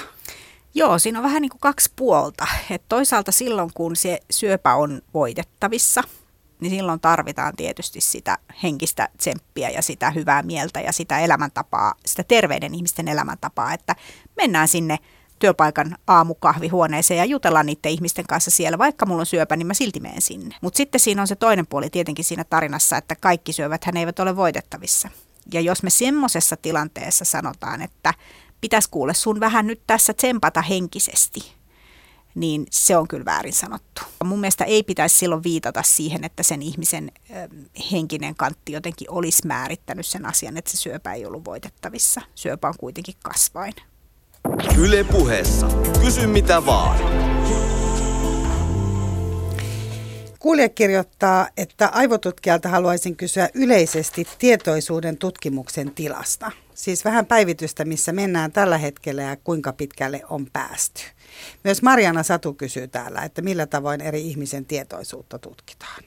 Joo, 0.74 1.00
siinä 1.00 1.20
on 1.20 1.24
vähän 1.24 1.42
niin 1.42 1.50
kuin 1.50 1.62
kaksi 1.62 1.92
puolta. 1.96 2.48
Et 2.70 2.82
toisaalta 2.90 3.32
silloin, 3.32 3.72
kun 3.74 3.96
se 3.96 4.20
syöpä 4.32 4.76
on 4.76 5.02
voitettavissa, 5.14 6.04
niin 6.60 6.72
silloin 6.72 7.00
tarvitaan 7.00 7.56
tietysti 7.56 8.02
sitä 8.02 8.38
henkistä 8.64 9.10
tsemppiä 9.18 9.70
ja 9.70 9.82
sitä 9.82 10.12
hyvää 10.12 10.44
mieltä 10.44 10.80
ja 10.80 10.92
sitä 10.92 11.20
elämäntapaa, 11.20 11.94
sitä 12.06 12.24
terveiden 12.24 12.76
ihmisten 12.76 13.08
elämäntapaa, 13.08 13.74
että 13.74 13.96
mennään 14.38 14.68
sinne 14.68 14.98
työpaikan 15.40 15.98
aamukahvihuoneeseen 16.08 17.18
ja 17.18 17.26
jutellaan 17.26 17.66
niiden 17.66 17.92
ihmisten 17.92 18.26
kanssa 18.28 18.52
siellä. 18.52 18.78
Vaikka 18.78 19.06
mulla 19.06 19.20
on 19.20 19.26
syöpä, 19.26 19.56
niin 19.56 19.68
mä 19.68 19.74
silti 19.74 20.00
menen 20.00 20.22
sinne. 20.22 20.56
Mutta 20.62 20.78
sitten 20.78 21.00
siinä 21.00 21.22
on 21.22 21.28
se 21.28 21.36
toinen 21.36 21.68
puoli 21.68 21.90
tietenkin 21.90 22.26
siinä 22.26 22.44
tarinassa, 22.44 22.98
että 22.98 23.16
kaikki 23.16 23.54
syövät 23.54 23.84
hän 23.84 23.98
eivät 23.98 24.20
ole 24.20 24.36
voitettavissa. 24.36 25.10
Ja 25.54 25.62
jos 25.62 25.84
me 25.84 25.90
semmoisessa 25.90 26.58
tilanteessa 26.58 27.26
sanotaan, 27.26 27.82
että 27.82 28.14
pitäisi 28.62 28.90
kuule 28.90 29.14
sun 29.14 29.40
vähän 29.40 29.68
nyt 29.68 29.82
tässä 29.88 30.14
tsempata 30.14 30.62
henkisesti, 30.62 31.56
niin 32.36 32.66
se 32.72 32.98
on 32.98 33.08
kyllä 33.08 33.26
väärin 33.26 33.54
sanottu. 33.54 34.02
Mun 34.24 34.40
mielestä 34.40 34.64
ei 34.66 34.84
pitäisi 34.84 35.18
silloin 35.18 35.44
viitata 35.44 35.84
siihen, 35.84 36.24
että 36.24 36.44
sen 36.44 36.62
ihmisen 36.62 37.12
henkinen 37.92 38.36
kantti 38.36 38.72
jotenkin 38.72 39.12
olisi 39.12 39.48
määrittänyt 39.48 40.06
sen 40.06 40.26
asian, 40.26 40.58
että 40.58 40.72
se 40.72 40.78
syöpä 40.78 41.14
ei 41.14 41.26
ollut 41.26 41.46
voitettavissa. 41.46 42.22
Syöpä 42.36 42.68
on 42.68 42.74
kuitenkin 42.80 43.16
kasvain. 43.24 43.74
Yle 44.78 45.04
puheessa. 45.04 45.68
Kysy 46.02 46.28
mitä 46.28 46.66
vaan. 46.66 47.00
Kuulija 50.40 50.70
kirjoittaa, 50.70 51.48
että 51.58 51.88
aivotutkijalta 51.88 52.70
haluaisin 52.70 53.16
kysyä 53.16 53.50
yleisesti 53.54 54.28
tietoisuuden 54.40 55.18
tutkimuksen 55.18 55.92
tilasta. 55.92 56.52
Siis 56.76 57.06
vähän 57.06 57.26
päivitystä, 57.26 57.86
missä 57.86 58.12
mennään 58.12 58.52
tällä 58.52 58.78
hetkellä 58.78 59.22
ja 59.22 59.36
kuinka 59.36 59.74
pitkälle 59.74 60.22
on 60.30 60.48
päästy. 60.54 61.02
Myös 61.64 61.82
Mariana 61.82 62.24
Satu 62.24 62.54
kysyy 62.54 62.88
täällä, 62.88 63.22
että 63.22 63.42
millä 63.42 63.66
tavoin 63.66 64.02
eri 64.02 64.22
ihmisen 64.22 64.66
tietoisuutta 64.66 65.40
tutkitaan. 65.40 66.04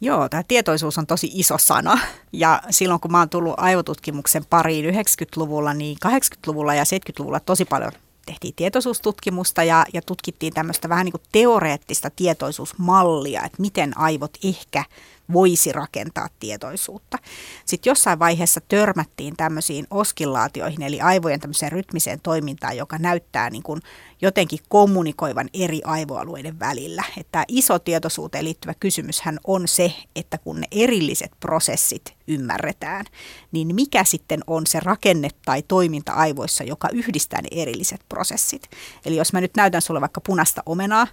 Joo, 0.00 0.28
tämä 0.28 0.42
tietoisuus 0.48 0.98
on 0.98 1.06
tosi 1.06 1.30
iso 1.32 1.58
sana. 1.58 1.98
Ja 2.32 2.62
silloin 2.70 3.00
kun 3.00 3.12
mä 3.12 3.18
oon 3.18 3.28
tullut 3.28 3.54
aivotutkimuksen 3.56 4.44
pariin 4.50 4.94
90-luvulla, 4.94 5.74
niin 5.74 5.96
80-luvulla 6.06 6.74
ja 6.74 6.84
70-luvulla 6.84 7.40
tosi 7.40 7.64
paljon 7.64 7.92
tehtiin 8.26 8.54
tietoisuustutkimusta 8.54 9.64
ja, 9.64 9.86
ja 9.92 10.02
tutkittiin 10.02 10.54
tämmöistä 10.54 10.88
vähän 10.88 11.04
niin 11.04 11.12
kuin 11.12 11.22
teoreettista 11.32 12.10
tietoisuusmallia, 12.10 13.42
että 13.42 13.62
miten 13.62 13.98
aivot 13.98 14.38
ehkä 14.44 14.84
voisi 15.32 15.72
rakentaa 15.72 16.28
tietoisuutta. 16.40 17.18
Sitten 17.64 17.90
jossain 17.90 18.18
vaiheessa 18.18 18.60
törmättiin 18.68 19.36
tämmöisiin 19.36 19.86
oskillaatioihin, 19.90 20.82
eli 20.82 21.00
aivojen 21.00 21.40
tämmöiseen 21.40 21.72
rytmiseen 21.72 22.20
toimintaan, 22.20 22.76
joka 22.76 22.98
näyttää 22.98 23.50
niin 23.50 23.62
kuin 23.62 23.80
jotenkin 24.22 24.58
kommunikoivan 24.68 25.48
eri 25.54 25.80
aivoalueiden 25.84 26.60
välillä. 26.60 27.04
Että 27.16 27.32
tämä 27.32 27.44
iso 27.48 27.78
tietoisuuteen 27.78 28.44
liittyvä 28.44 28.74
kysymyshän 28.80 29.38
on 29.46 29.68
se, 29.68 29.94
että 30.16 30.38
kun 30.38 30.60
ne 30.60 30.66
erilliset 30.70 31.32
prosessit 31.40 32.14
ymmärretään, 32.26 33.06
niin 33.52 33.74
mikä 33.74 34.04
sitten 34.04 34.40
on 34.46 34.66
se 34.66 34.80
rakenne 34.80 35.28
tai 35.44 35.62
toiminta 35.62 36.12
aivoissa, 36.12 36.64
joka 36.64 36.88
yhdistää 36.92 37.42
ne 37.42 37.48
erilliset 37.50 38.00
prosessit. 38.08 38.70
Eli 39.04 39.16
jos 39.16 39.32
mä 39.32 39.40
nyt 39.40 39.56
näytän 39.56 39.82
sulle 39.82 40.00
vaikka 40.00 40.20
punaista 40.20 40.62
omenaa, 40.66 41.06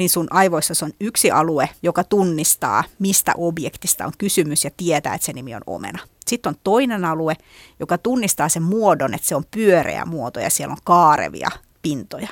niin 0.00 0.10
sun 0.10 0.26
aivoissa 0.30 0.86
on 0.86 0.92
yksi 1.00 1.30
alue, 1.30 1.68
joka 1.82 2.04
tunnistaa, 2.04 2.84
mistä 2.98 3.32
objektista 3.36 4.06
on 4.06 4.12
kysymys 4.18 4.64
ja 4.64 4.70
tietää, 4.76 5.14
että 5.14 5.24
se 5.24 5.32
nimi 5.32 5.54
on 5.54 5.62
omena. 5.66 5.98
Sitten 6.26 6.50
on 6.50 6.56
toinen 6.64 7.04
alue, 7.04 7.36
joka 7.80 7.98
tunnistaa 7.98 8.48
sen 8.48 8.62
muodon, 8.62 9.14
että 9.14 9.26
se 9.26 9.36
on 9.36 9.44
pyöreä 9.50 10.04
muoto 10.04 10.40
ja 10.40 10.50
siellä 10.50 10.72
on 10.72 10.78
kaarevia 10.84 11.48
pintoja. 11.82 12.28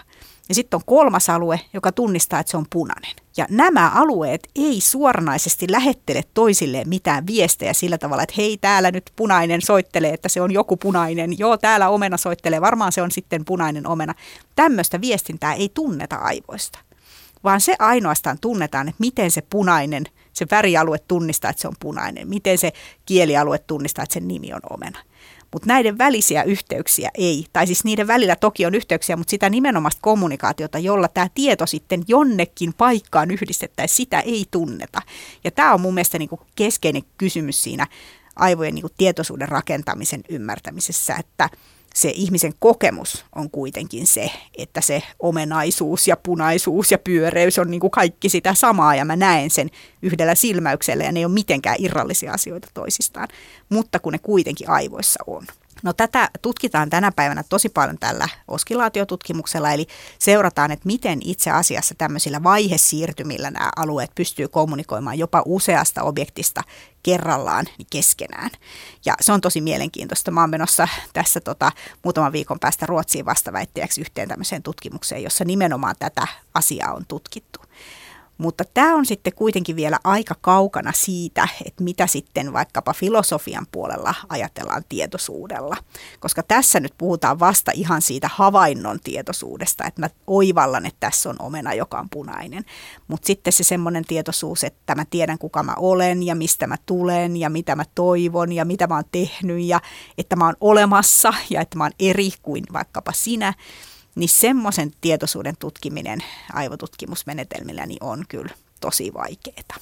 Ja 0.48 0.54
sitten 0.54 0.76
on 0.78 0.82
kolmas 0.86 1.30
alue, 1.30 1.60
joka 1.72 1.92
tunnistaa, 1.92 2.40
että 2.40 2.50
se 2.50 2.56
on 2.56 2.66
punainen. 2.70 3.10
Ja 3.36 3.46
nämä 3.50 3.90
alueet 3.94 4.48
ei 4.56 4.80
suoranaisesti 4.80 5.66
lähettele 5.70 6.22
toisilleen 6.34 6.88
mitään 6.88 7.26
viestejä 7.26 7.72
sillä 7.72 7.98
tavalla, 7.98 8.22
että 8.22 8.34
hei, 8.36 8.58
täällä 8.58 8.90
nyt 8.90 9.12
punainen 9.16 9.62
soittelee, 9.62 10.14
että 10.14 10.28
se 10.28 10.40
on 10.40 10.52
joku 10.52 10.76
punainen. 10.76 11.38
Joo, 11.38 11.56
täällä 11.56 11.88
omena 11.88 12.16
soittelee, 12.16 12.60
varmaan 12.60 12.92
se 12.92 13.02
on 13.02 13.10
sitten 13.10 13.44
punainen 13.44 13.86
omena. 13.86 14.14
Tämmöistä 14.56 15.00
viestintää 15.00 15.54
ei 15.54 15.70
tunneta 15.74 16.16
aivoista, 16.16 16.78
vaan 17.44 17.60
se 17.60 17.76
ainoastaan 17.78 18.38
tunnetaan, 18.40 18.88
että 18.88 19.00
miten 19.00 19.30
se 19.30 19.42
punainen, 19.50 20.04
se 20.32 20.46
värialue 20.50 20.98
tunnistaa, 20.98 21.50
että 21.50 21.60
se 21.60 21.68
on 21.68 21.74
punainen. 21.80 22.28
Miten 22.28 22.58
se 22.58 22.72
kielialue 23.06 23.58
tunnistaa, 23.58 24.02
että 24.02 24.14
sen 24.14 24.28
nimi 24.28 24.52
on 24.52 24.60
omena. 24.70 24.98
Mutta 25.52 25.66
näiden 25.66 25.98
välisiä 25.98 26.42
yhteyksiä 26.42 27.10
ei, 27.14 27.46
tai 27.52 27.66
siis 27.66 27.84
niiden 27.84 28.06
välillä 28.06 28.36
toki 28.36 28.66
on 28.66 28.74
yhteyksiä, 28.74 29.16
mutta 29.16 29.30
sitä 29.30 29.50
nimenomaista 29.50 30.00
kommunikaatiota, 30.02 30.78
jolla 30.78 31.08
tämä 31.08 31.26
tieto 31.34 31.66
sitten 31.66 32.02
jonnekin 32.08 32.74
paikkaan 32.74 33.30
yhdistettäisiin, 33.30 33.96
sitä 33.96 34.20
ei 34.20 34.44
tunneta. 34.50 35.02
Ja 35.44 35.50
tämä 35.50 35.74
on 35.74 35.80
mun 35.80 35.94
mielestä 35.94 36.18
niinku 36.18 36.40
keskeinen 36.54 37.02
kysymys 37.18 37.62
siinä 37.62 37.86
aivojen 38.36 38.74
niinku 38.74 38.90
tietoisuuden 38.98 39.48
rakentamisen 39.48 40.20
ymmärtämisessä, 40.28 41.16
että 41.16 41.50
se 41.94 42.12
ihmisen 42.14 42.52
kokemus 42.58 43.24
on 43.34 43.50
kuitenkin 43.50 44.06
se, 44.06 44.30
että 44.58 44.80
se 44.80 45.02
omenaisuus 45.18 46.08
ja 46.08 46.16
punaisuus 46.16 46.90
ja 46.92 46.98
pyöreys 46.98 47.58
on 47.58 47.70
niin 47.70 47.80
kuin 47.80 47.90
kaikki 47.90 48.28
sitä 48.28 48.54
samaa 48.54 48.94
ja 48.94 49.04
mä 49.04 49.16
näen 49.16 49.50
sen 49.50 49.70
yhdellä 50.02 50.34
silmäyksellä 50.34 51.04
ja 51.04 51.12
ne 51.12 51.20
ei 51.20 51.24
ole 51.24 51.32
mitenkään 51.32 51.76
irrallisia 51.78 52.32
asioita 52.32 52.68
toisistaan, 52.74 53.28
mutta 53.68 53.98
kun 53.98 54.12
ne 54.12 54.18
kuitenkin 54.18 54.70
aivoissa 54.70 55.24
on. 55.26 55.46
No 55.82 55.92
tätä 55.92 56.30
tutkitaan 56.42 56.90
tänä 56.90 57.12
päivänä 57.12 57.44
tosi 57.48 57.68
paljon 57.68 57.98
tällä 57.98 58.28
oskilaatiotutkimuksella, 58.48 59.72
eli 59.72 59.86
seurataan, 60.18 60.70
että 60.70 60.86
miten 60.86 61.18
itse 61.24 61.50
asiassa 61.50 61.94
tämmöisillä 61.98 62.42
vaihesiirtymillä 62.42 63.50
nämä 63.50 63.70
alueet 63.76 64.10
pystyy 64.14 64.48
kommunikoimaan 64.48 65.18
jopa 65.18 65.42
useasta 65.46 66.02
objektista 66.02 66.62
kerrallaan 67.08 67.66
keskenään. 67.90 68.50
Ja 69.04 69.14
se 69.20 69.32
on 69.32 69.40
tosi 69.40 69.60
mielenkiintoista. 69.60 70.30
Mä 70.30 70.40
oon 70.40 70.50
menossa 70.50 70.88
tässä 71.12 71.40
tota, 71.40 71.72
muutaman 72.04 72.32
viikon 72.32 72.60
päästä 72.60 72.86
Ruotsiin 72.86 73.24
vastaväittäjäksi 73.24 74.00
yhteen 74.00 74.28
tämmöiseen 74.28 74.62
tutkimukseen, 74.62 75.22
jossa 75.22 75.44
nimenomaan 75.44 75.96
tätä 75.98 76.26
asiaa 76.54 76.92
on 76.92 77.06
tutkittu. 77.08 77.60
Mutta 78.38 78.64
tämä 78.74 78.94
on 78.94 79.06
sitten 79.06 79.32
kuitenkin 79.32 79.76
vielä 79.76 79.98
aika 80.04 80.34
kaukana 80.40 80.92
siitä, 80.94 81.48
että 81.64 81.84
mitä 81.84 82.06
sitten 82.06 82.52
vaikkapa 82.52 82.92
filosofian 82.92 83.66
puolella 83.72 84.14
ajatellaan 84.28 84.82
tietoisuudella. 84.88 85.76
Koska 86.20 86.42
tässä 86.42 86.80
nyt 86.80 86.94
puhutaan 86.98 87.38
vasta 87.38 87.72
ihan 87.74 88.02
siitä 88.02 88.30
havainnon 88.34 89.00
tietoisuudesta, 89.04 89.84
että 89.84 90.00
mä 90.00 90.10
oivallan, 90.26 90.86
että 90.86 91.00
tässä 91.00 91.30
on 91.30 91.36
omena, 91.38 91.74
joka 91.74 91.98
on 91.98 92.10
punainen. 92.10 92.64
Mutta 93.08 93.26
sitten 93.26 93.52
se 93.52 93.64
semmoinen 93.64 94.04
tietoisuus, 94.04 94.64
että 94.64 94.94
mä 94.94 95.04
tiedän 95.10 95.38
kuka 95.38 95.62
mä 95.62 95.74
olen 95.76 96.22
ja 96.22 96.34
mistä 96.34 96.66
mä 96.66 96.76
tulen 96.86 97.36
ja 97.36 97.50
mitä 97.50 97.76
mä 97.76 97.84
toivon 97.94 98.52
ja 98.52 98.64
mitä 98.64 98.86
mä 98.86 98.94
oon 98.94 99.04
tehnyt 99.12 99.64
ja 99.64 99.80
että 100.18 100.36
mä 100.36 100.46
oon 100.46 100.56
olemassa 100.60 101.34
ja 101.50 101.60
että 101.60 101.78
mä 101.78 101.84
oon 101.84 101.92
eri 101.98 102.30
kuin 102.42 102.64
vaikkapa 102.72 103.12
sinä– 103.12 103.54
niin 104.14 104.28
semmoisen 104.28 104.90
tietoisuuden 105.00 105.56
tutkiminen 105.58 106.20
aivotutkimusmenetelmillä 106.52 107.86
niin 107.86 108.04
on 108.04 108.24
kyllä 108.28 108.50
tosi 108.80 109.14
vaikeaa. 109.14 109.78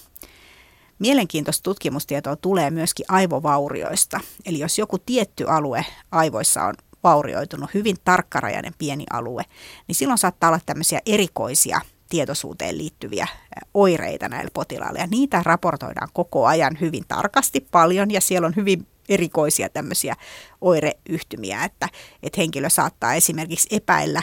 Mielenkiintoista 0.98 1.62
tutkimustietoa 1.62 2.36
tulee 2.36 2.70
myöskin 2.70 3.06
aivovaurioista. 3.08 4.20
Eli 4.46 4.58
jos 4.58 4.78
joku 4.78 4.98
tietty 4.98 5.44
alue 5.48 5.84
aivoissa 6.10 6.64
on 6.64 6.74
vaurioitunut, 7.02 7.74
hyvin 7.74 7.96
tarkkarajainen 8.04 8.74
pieni 8.78 9.04
alue, 9.12 9.42
niin 9.88 9.96
silloin 9.96 10.18
saattaa 10.18 10.50
olla 10.50 10.60
tämmöisiä 10.66 11.00
erikoisia 11.06 11.80
tietoisuuteen 12.08 12.78
liittyviä 12.78 13.26
oireita 13.74 14.28
näillä 14.28 14.50
potilailla. 14.54 14.98
Ja 14.98 15.06
niitä 15.06 15.42
raportoidaan 15.44 16.08
koko 16.12 16.46
ajan 16.46 16.78
hyvin 16.80 17.04
tarkasti 17.08 17.66
paljon 17.70 18.10
ja 18.10 18.20
siellä 18.20 18.46
on 18.46 18.56
hyvin 18.56 18.86
erikoisia 19.08 19.68
tämmöisiä 19.68 20.16
oireyhtymiä, 20.60 21.64
että, 21.64 21.88
että 22.22 22.40
henkilö 22.40 22.70
saattaa 22.70 23.14
esimerkiksi 23.14 23.76
epäillä 23.76 24.22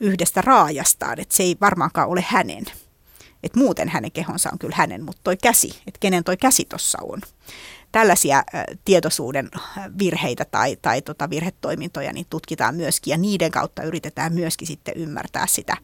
yhdestä 0.00 0.40
raajastaan, 0.40 1.20
että 1.20 1.36
se 1.36 1.42
ei 1.42 1.56
varmaankaan 1.60 2.08
ole 2.08 2.24
hänen. 2.28 2.64
Että 3.42 3.58
muuten 3.58 3.88
hänen 3.88 4.12
kehonsa 4.12 4.50
on 4.52 4.58
kyllä 4.58 4.76
hänen, 4.76 5.04
mutta 5.04 5.20
toi 5.24 5.36
käsi, 5.36 5.82
että 5.86 6.00
kenen 6.00 6.24
toi 6.24 6.36
käsi 6.36 6.64
tuossa 6.64 6.98
on. 7.02 7.20
Tällaisia 7.92 8.42
tietoisuuden 8.84 9.50
virheitä 9.98 10.44
tai, 10.44 10.76
tai 10.82 11.02
tota 11.02 11.30
virhetoimintoja 11.30 12.12
niin 12.12 12.26
tutkitaan 12.30 12.74
myöskin 12.74 13.10
ja 13.10 13.18
niiden 13.18 13.50
kautta 13.50 13.82
yritetään 13.82 14.32
myöskin 14.32 14.68
sitten 14.68 14.94
ymmärtää 14.96 15.46
sitä 15.46 15.76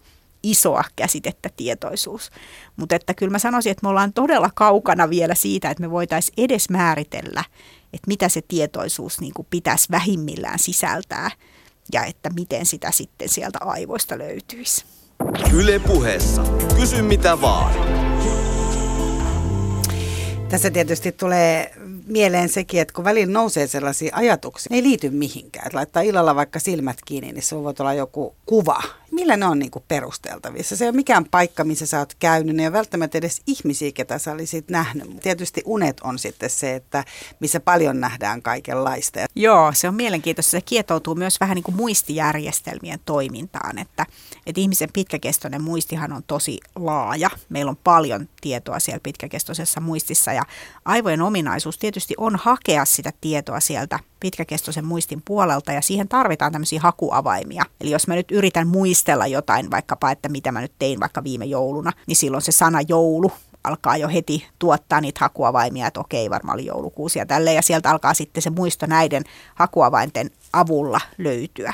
isoa 0.43 0.85
käsitettä 0.97 1.51
tietoisuus. 1.57 2.31
Mutta 2.77 2.97
että 2.97 3.15
kyllä 3.15 3.33
mä 3.33 3.39
sanoisin, 3.39 3.71
että 3.71 3.83
me 3.83 3.89
ollaan 3.89 4.13
todella 4.13 4.51
kaukana 4.55 5.11
vielä 5.11 5.35
siitä, 5.35 5.71
että 5.71 5.81
me 5.81 5.91
voitaisiin 5.91 6.35
edes 6.45 6.71
määritellä, 6.71 7.45
että 7.93 8.07
mitä 8.07 8.29
se 8.29 8.43
tietoisuus 8.49 9.21
niin 9.21 9.35
kuin 9.35 9.47
pitäisi 9.51 9.89
vähimmillään 9.91 10.59
sisältää 10.59 11.31
ja 11.93 12.05
että 12.05 12.31
miten 12.31 12.67
sitä 12.67 12.91
sitten 12.91 13.29
sieltä 13.29 13.59
aivoista 13.61 14.19
löytyisi. 14.19 14.85
Yle 15.53 15.79
puheessa. 15.79 16.45
Kysy 16.77 17.03
mitä 17.03 17.41
vaan. 17.41 17.75
Tässä 20.49 20.71
tietysti 20.71 21.13
tulee 21.13 21.75
mieleen 22.07 22.49
sekin, 22.49 22.81
että 22.81 22.95
kun 22.95 23.05
välillä 23.05 23.33
nousee 23.33 23.67
sellaisia 23.67 24.17
ajatuksia, 24.17 24.71
ne 24.71 24.77
ei 24.77 24.83
liity 24.83 25.11
mihinkään. 25.11 25.67
Että 25.67 25.77
laittaa 25.77 26.03
illalla 26.03 26.35
vaikka 26.35 26.59
silmät 26.59 26.97
kiinni, 27.05 27.33
niin 27.33 27.43
se 27.43 27.57
voi 27.57 27.75
olla 27.79 27.95
joku 27.95 28.37
kuva, 28.47 28.83
millä 29.11 29.37
ne 29.37 29.47
on 29.47 29.59
niin 29.59 29.71
kuin 29.71 29.85
perusteltavissa. 29.89 30.77
Se 30.77 30.85
ei 30.85 30.89
ole 30.89 30.97
mikään 30.97 31.25
paikka, 31.31 31.65
missä 31.65 31.87
sä 31.87 31.99
oot 31.99 32.15
käynyt, 32.19 32.57
ne 32.57 32.63
ei 32.63 32.67
ole 32.67 32.73
välttämättä 32.73 33.19
edes 33.19 33.43
ihmisiä, 33.47 33.93
ketä 33.93 34.19
sä 34.19 34.33
olisit 34.33 34.69
nähnyt. 34.69 35.21
Tietysti 35.23 35.63
unet 35.65 36.01
on 36.01 36.19
sitten 36.19 36.51
se, 36.51 36.75
että 36.75 37.05
missä 37.41 37.61
paljon 37.61 38.01
nähdään 38.01 38.43
kaikenlaista. 38.43 39.21
Joo, 39.35 39.73
se 39.75 39.89
on 39.89 39.95
mielenkiintoista. 39.95 40.51
Se 40.51 40.61
kietoutuu 40.61 41.15
myös 41.15 41.41
vähän 41.41 41.55
niin 41.55 41.63
kuin 41.63 41.77
muistijärjestelmien 41.77 43.01
toimintaan, 43.05 43.79
että, 43.79 44.07
että 44.47 44.61
ihmisen 44.61 44.91
pitkäkestoinen 44.93 45.63
muistihan 45.63 46.13
on 46.13 46.23
tosi 46.27 46.61
laaja. 46.77 47.31
Meillä 47.49 47.71
on 47.71 47.79
paljon 47.85 48.29
tietoa 48.41 48.81
siellä 48.81 49.01
pitkäkestoisessa 49.03 49.81
muistissa 49.81 50.33
ja 50.39 50.45
aivojen 50.85 51.23
ominaisuus 51.23 51.79
tietysti 51.79 52.15
on 52.17 52.37
hakea 52.37 52.85
sitä 52.85 53.13
tietoa 53.21 53.61
sieltä 53.61 53.99
pitkäkestoisen 54.21 54.85
muistin 54.85 55.23
puolelta 55.25 55.73
ja 55.73 55.83
siihen 55.83 56.09
tarvitaan 56.09 56.53
tämmöisiä 56.53 56.81
hakuavaimia. 56.81 57.65
Eli 57.81 57.91
jos 57.91 58.07
mä 58.07 58.15
nyt 58.15 58.31
yritän 58.31 58.69
muistella 58.69 59.27
jotain, 59.27 59.71
vaikkapa 59.71 60.11
että 60.11 60.29
mitä 60.29 60.53
mä 60.53 60.61
nyt 60.61 60.73
tein 60.79 61.01
vaikka 61.01 61.25
viime 61.25 61.45
jouluna, 61.45 61.93
niin 62.07 62.17
silloin 62.17 62.43
se 62.43 62.53
sana 62.53 62.79
joulu 62.89 63.33
alkaa 63.65 63.97
jo 63.97 64.09
heti 64.09 64.47
tuottaa 64.59 65.01
niitä 65.01 65.21
hakuavaimia, 65.21 65.87
että 65.87 66.01
okei, 66.01 66.31
varmaan 66.31 66.55
oli 66.55 66.67
joulukuusi 66.67 67.19
ja 67.19 67.27
tälleen, 67.27 67.57
ja 67.57 67.63
sieltä 67.63 67.91
alkaa 67.91 68.15
sitten 68.15 68.43
se 68.43 68.51
muisto 68.51 68.87
näiden 68.87 69.25
hakuavainten 69.55 70.31
avulla 70.53 71.01
löytyä. 71.19 71.73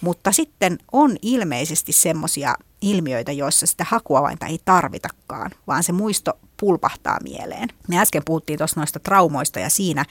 Mutta 0.00 0.32
sitten 0.32 0.78
on 0.92 1.16
ilmeisesti 1.22 1.92
semmoisia 1.92 2.54
ilmiöitä, 2.80 3.32
joissa 3.32 3.66
sitä 3.66 3.86
hakuavainta 3.88 4.46
ei 4.46 4.60
tarvitakaan, 4.64 5.50
vaan 5.66 5.82
se 5.82 5.92
muisto 5.92 6.38
pulpahtaa 6.60 7.18
mieleen. 7.22 7.68
Me 7.88 7.98
äsken 7.98 8.22
puhuttiin 8.24 8.58
tuossa 8.58 8.80
noista 8.80 9.00
traumoista 9.00 9.60
ja 9.60 9.70
siinä 9.70 10.04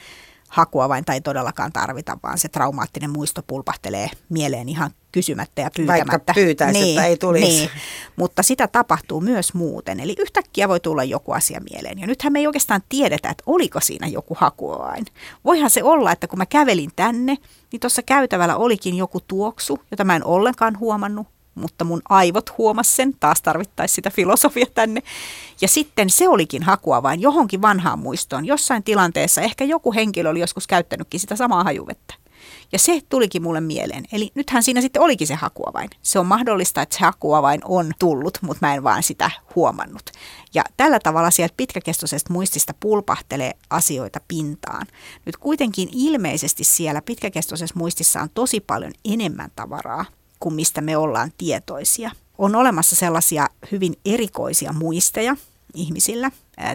hakuavainta 0.48 1.12
ei 1.12 1.20
todellakaan 1.20 1.72
tarvita, 1.72 2.18
vaan 2.22 2.38
se 2.38 2.48
traumaattinen 2.48 3.10
muisto 3.10 3.42
pulpahtelee 3.46 4.10
mieleen 4.28 4.68
ihan 4.68 4.90
kysymättä 5.12 5.62
ja 5.62 5.70
pyytämättä. 5.76 6.12
Vaikka 6.12 6.34
pyytäisi, 6.34 6.80
niin, 6.80 6.98
että 6.98 7.08
ei 7.08 7.16
tulisi. 7.16 7.46
Niin. 7.46 7.70
Mutta 8.16 8.42
sitä 8.42 8.68
tapahtuu 8.68 9.20
myös 9.20 9.54
muuten. 9.54 10.00
Eli 10.00 10.14
yhtäkkiä 10.18 10.68
voi 10.68 10.80
tulla 10.80 11.04
joku 11.04 11.32
asia 11.32 11.60
mieleen. 11.70 11.98
Ja 11.98 12.06
nythän 12.06 12.32
me 12.32 12.38
ei 12.38 12.46
oikeastaan 12.46 12.82
tiedetä, 12.88 13.30
että 13.30 13.44
oliko 13.46 13.80
siinä 13.80 14.06
joku 14.06 14.36
hakuavain. 14.38 15.06
Voihan 15.44 15.70
se 15.70 15.82
olla, 15.82 16.12
että 16.12 16.26
kun 16.26 16.38
mä 16.38 16.46
kävelin 16.46 16.90
tänne, 16.96 17.36
niin 17.72 17.80
tuossa 17.80 18.02
käytävällä 18.02 18.56
olikin 18.56 18.96
joku 18.96 19.20
tuoksu, 19.20 19.78
jota 19.90 20.04
mä 20.04 20.16
en 20.16 20.24
ollenkaan 20.24 20.78
huomannut 20.78 21.26
mutta 21.60 21.84
mun 21.84 22.02
aivot 22.08 22.58
huomas 22.58 22.96
sen, 22.96 23.14
taas 23.20 23.42
tarvittaisi 23.42 23.94
sitä 23.94 24.10
filosofia 24.10 24.66
tänne. 24.74 25.02
Ja 25.60 25.68
sitten 25.68 26.10
se 26.10 26.28
olikin 26.28 26.62
hakua 26.62 27.02
vain 27.02 27.20
johonkin 27.20 27.62
vanhaan 27.62 27.98
muistoon. 27.98 28.46
Jossain 28.46 28.82
tilanteessa 28.82 29.40
ehkä 29.40 29.64
joku 29.64 29.92
henkilö 29.92 30.30
oli 30.30 30.40
joskus 30.40 30.66
käyttänytkin 30.66 31.20
sitä 31.20 31.36
samaa 31.36 31.64
hajuvettä. 31.64 32.14
Ja 32.72 32.78
se 32.78 33.00
tulikin 33.08 33.42
mulle 33.42 33.60
mieleen. 33.60 34.04
Eli 34.12 34.30
nythän 34.34 34.62
siinä 34.62 34.80
sitten 34.80 35.02
olikin 35.02 35.26
se 35.26 35.34
hakuavain. 35.34 35.90
Se 36.02 36.18
on 36.18 36.26
mahdollista, 36.26 36.82
että 36.82 36.98
se 36.98 37.04
hakuavain 37.04 37.60
on 37.64 37.92
tullut, 37.98 38.38
mutta 38.42 38.66
mä 38.66 38.74
en 38.74 38.84
vaan 38.84 39.02
sitä 39.02 39.30
huomannut. 39.54 40.10
Ja 40.54 40.64
tällä 40.76 41.00
tavalla 41.00 41.30
sieltä 41.30 41.54
pitkäkestoisesta 41.56 42.32
muistista 42.32 42.74
pulpahtelee 42.80 43.52
asioita 43.70 44.20
pintaan. 44.28 44.86
Nyt 45.26 45.36
kuitenkin 45.36 45.88
ilmeisesti 45.92 46.64
siellä 46.64 47.02
pitkäkestoisessa 47.02 47.78
muistissa 47.78 48.20
on 48.20 48.30
tosi 48.34 48.60
paljon 48.60 48.92
enemmän 49.04 49.50
tavaraa 49.56 50.04
kuin 50.40 50.54
mistä 50.54 50.80
me 50.80 50.96
ollaan 50.96 51.32
tietoisia. 51.38 52.10
On 52.38 52.54
olemassa 52.54 52.96
sellaisia 52.96 53.46
hyvin 53.72 53.94
erikoisia 54.04 54.72
muisteja 54.72 55.36
ihmisillä. 55.74 56.30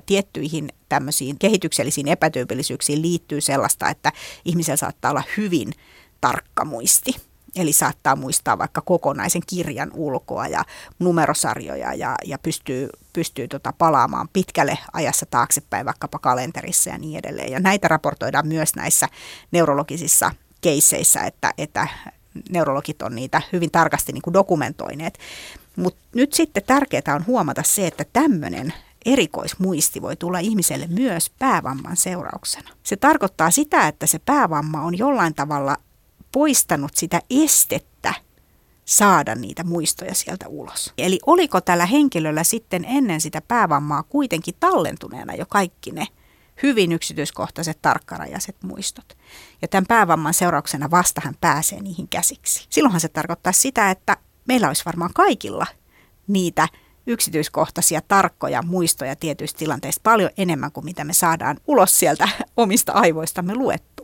Tiettyihin 0.05 0.69
tämmöisiin 0.89 1.39
kehityksellisiin 1.39 2.07
epätyypillisyyksiin 2.07 3.01
liittyy 3.01 3.41
sellaista, 3.41 3.89
että 3.89 4.11
ihmisellä 4.45 4.77
saattaa 4.77 5.11
olla 5.11 5.23
hyvin 5.37 5.73
tarkka 6.21 6.65
muisti. 6.65 7.15
Eli 7.55 7.73
saattaa 7.73 8.15
muistaa 8.15 8.57
vaikka 8.57 8.81
kokonaisen 8.81 9.41
kirjan 9.47 9.91
ulkoa 9.93 10.47
ja 10.47 10.63
numerosarjoja 10.99 11.93
ja, 11.93 12.15
ja 12.25 12.39
pystyy, 12.39 12.89
pystyy 13.13 13.47
tota 13.47 13.73
palaamaan 13.77 14.29
pitkälle 14.33 14.77
ajassa 14.93 15.25
taaksepäin 15.25 15.85
vaikkapa 15.85 16.19
kalenterissa 16.19 16.89
ja 16.89 16.97
niin 16.97 17.19
edelleen. 17.19 17.51
Ja 17.51 17.59
näitä 17.59 17.87
raportoidaan 17.87 18.47
myös 18.47 18.75
näissä 18.75 19.07
neurologisissa 19.51 20.31
keisseissä, 20.61 21.21
että, 21.21 21.53
että 21.57 21.87
neurologit 22.49 23.01
on 23.01 23.15
niitä 23.15 23.41
hyvin 23.53 23.71
tarkasti 23.71 24.11
niin 24.11 24.21
kuin 24.21 24.33
dokumentoineet. 24.33 25.19
Mutta 25.75 26.01
nyt 26.15 26.33
sitten 26.33 26.63
tärkeää 26.63 27.15
on 27.15 27.25
huomata 27.25 27.63
se, 27.63 27.87
että 27.87 28.05
tämmöinen 28.13 28.73
erikoismuisti 29.05 30.01
voi 30.01 30.15
tulla 30.15 30.39
ihmiselle 30.39 30.87
myös 30.87 31.31
päävamman 31.39 31.97
seurauksena. 31.97 32.69
Se 32.83 32.95
tarkoittaa 32.95 33.51
sitä, 33.51 33.87
että 33.87 34.07
se 34.07 34.19
päävamma 34.19 34.81
on 34.81 34.97
jollain 34.97 35.33
tavalla 35.33 35.77
poistanut 36.31 36.91
sitä 36.95 37.21
estettä 37.29 38.13
saada 38.85 39.35
niitä 39.35 39.63
muistoja 39.63 40.15
sieltä 40.15 40.47
ulos. 40.47 40.93
Eli 40.97 41.19
oliko 41.25 41.61
tällä 41.61 41.85
henkilöllä 41.85 42.43
sitten 42.43 42.85
ennen 42.85 43.21
sitä 43.21 43.41
päävammaa 43.41 44.03
kuitenkin 44.03 44.55
tallentuneena 44.59 45.35
jo 45.35 45.45
kaikki 45.49 45.91
ne 45.91 46.07
hyvin 46.63 46.91
yksityiskohtaiset, 46.91 47.81
tarkkarajaiset 47.81 48.55
muistot. 48.63 49.17
Ja 49.61 49.67
tämän 49.67 49.85
päävamman 49.87 50.33
seurauksena 50.33 50.91
vasta 50.91 51.21
hän 51.25 51.35
pääsee 51.41 51.81
niihin 51.81 52.07
käsiksi. 52.07 52.65
Silloinhan 52.69 53.01
se 53.01 53.07
tarkoittaa 53.07 53.53
sitä, 53.53 53.91
että 53.91 54.17
meillä 54.47 54.67
olisi 54.67 54.85
varmaan 54.85 55.11
kaikilla 55.13 55.65
niitä 56.27 56.67
yksityiskohtaisia, 57.07 58.01
tarkkoja 58.07 58.61
muistoja 58.61 59.15
tietyistä 59.15 59.59
tilanteista 59.59 60.01
paljon 60.03 60.29
enemmän 60.37 60.71
kuin 60.71 60.85
mitä 60.85 61.03
me 61.03 61.13
saadaan 61.13 61.57
ulos 61.67 61.99
sieltä 61.99 62.29
omista 62.57 62.91
aivoistamme 62.91 63.55
luettua. 63.55 63.94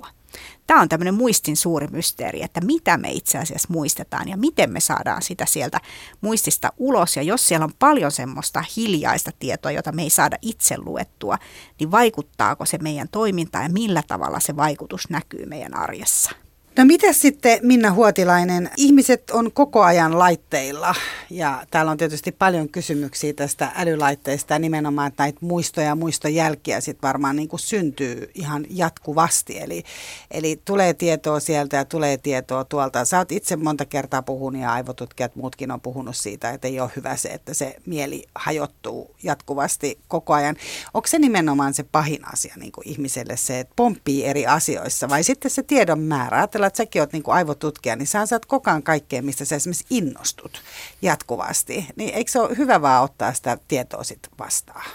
Tämä 0.72 0.82
on 0.82 0.90
tämmöinen 0.90 1.14
muistin 1.14 1.58
suuri 1.58 1.88
mysteeri, 1.88 2.44
että 2.44 2.62
mitä 2.62 2.98
me 2.98 3.12
itse 3.12 3.38
asiassa 3.38 3.68
muistetaan 3.72 4.28
ja 4.28 4.38
miten 4.38 4.72
me 4.72 4.80
saadaan 4.80 5.22
sitä 5.22 5.46
sieltä 5.46 5.80
muistista 6.22 6.74
ulos. 6.78 7.16
Ja 7.16 7.24
jos 7.24 7.48
siellä 7.48 7.64
on 7.64 7.74
paljon 7.80 8.12
semmoista 8.12 8.64
hiljaista 8.78 9.32
tietoa, 9.40 9.72
jota 9.72 9.92
me 9.92 10.04
ei 10.04 10.10
saada 10.10 10.38
itse 10.42 10.78
luettua, 10.78 11.38
niin 11.80 11.92
vaikuttaako 11.92 12.66
se 12.66 12.78
meidän 12.78 13.08
toimintaan 13.12 13.66
ja 13.66 13.70
millä 13.70 14.04
tavalla 14.08 14.40
se 14.40 14.56
vaikutus 14.56 15.10
näkyy 15.10 15.46
meidän 15.46 15.78
arjessa? 15.78 16.32
No 16.78 16.86
mitä 16.86 17.14
sitten 17.14 17.60
Minna 17.62 17.92
Huotilainen, 17.92 18.70
ihmiset 18.78 19.32
on 19.32 19.52
koko 19.52 19.82
ajan 19.82 20.20
laitteilla 20.20 20.96
ja 21.30 21.64
täällä 21.72 21.92
on 21.92 21.98
tietysti 21.98 22.32
paljon 22.32 22.70
kysymyksiä 22.70 23.34
tästä 23.34 23.72
älylaitteista 23.76 24.54
ja 24.54 24.60
nimenomaan, 24.60 25.08
että 25.08 25.24
näitä 25.24 25.40
muistoja 25.42 25.88
ja 25.88 25.96
muistojälkiä 25.96 26.82
sitten 26.82 27.08
varmaan 27.08 27.36
niin 27.36 27.48
kuin 27.48 27.60
syntyy 27.60 28.32
ihan 28.36 28.66
jatkuvasti. 28.70 29.60
Eli, 29.60 29.84
eli 30.32 30.62
tulee 30.66 30.94
tietoa 30.94 31.40
sieltä 31.40 31.78
ja 31.78 31.86
tulee 31.86 32.18
tietoa 32.18 32.64
tuolta. 32.64 33.06
Sä 33.06 33.18
oot 33.18 33.32
itse 33.32 33.56
monta 33.56 33.86
kertaa 33.86 34.22
puhunut 34.22 34.62
ja 34.62 34.74
aivotutkijat 34.74 35.36
muutkin 35.36 35.72
on 35.72 35.82
puhunut 35.82 36.16
siitä, 36.16 36.50
että 36.50 36.68
ei 36.68 36.80
ole 36.80 36.92
hyvä 36.96 37.16
se, 37.16 37.30
että 37.30 37.54
se 37.54 37.76
mieli 37.86 38.24
hajottuu 38.36 39.16
jatkuvasti 39.24 40.00
koko 40.08 40.34
ajan. 40.34 40.56
Onko 40.94 41.08
se 41.08 41.20
nimenomaan 41.20 41.74
se 41.74 41.84
pahin 41.84 42.28
asia 42.34 42.54
niin 42.58 42.72
kuin 42.72 42.88
ihmiselle 42.88 43.38
se, 43.38 43.60
että 43.60 43.74
pomppii 43.76 44.26
eri 44.26 44.48
asioissa 44.48 45.10
vai 45.10 45.24
sitten 45.24 45.52
se 45.52 45.64
tiedon 45.64 46.00
määrä? 46.00 46.48
Ajatella, 46.66 46.68
että 46.68 46.78
säkin 46.78 47.02
oot 47.02 47.14
niin 47.14 47.24
aivotutkija, 47.28 47.96
niin 47.96 48.08
sä 48.08 48.26
saat 48.26 48.46
koko 48.46 48.70
ajan 48.70 48.84
kaikkea, 48.84 49.22
mistä 49.22 49.46
sä 49.46 49.56
esimerkiksi 49.56 49.86
innostut 49.90 50.62
jatkuvasti. 51.02 51.88
Niin 51.96 52.16
eikö 52.16 52.32
se 52.32 52.40
ole 52.40 52.58
hyvä 52.58 52.82
vaan 52.82 53.04
ottaa 53.04 53.34
sitä 53.34 53.58
tietoa 53.68 54.04
sitten 54.04 54.32
vastaan? 54.40 54.86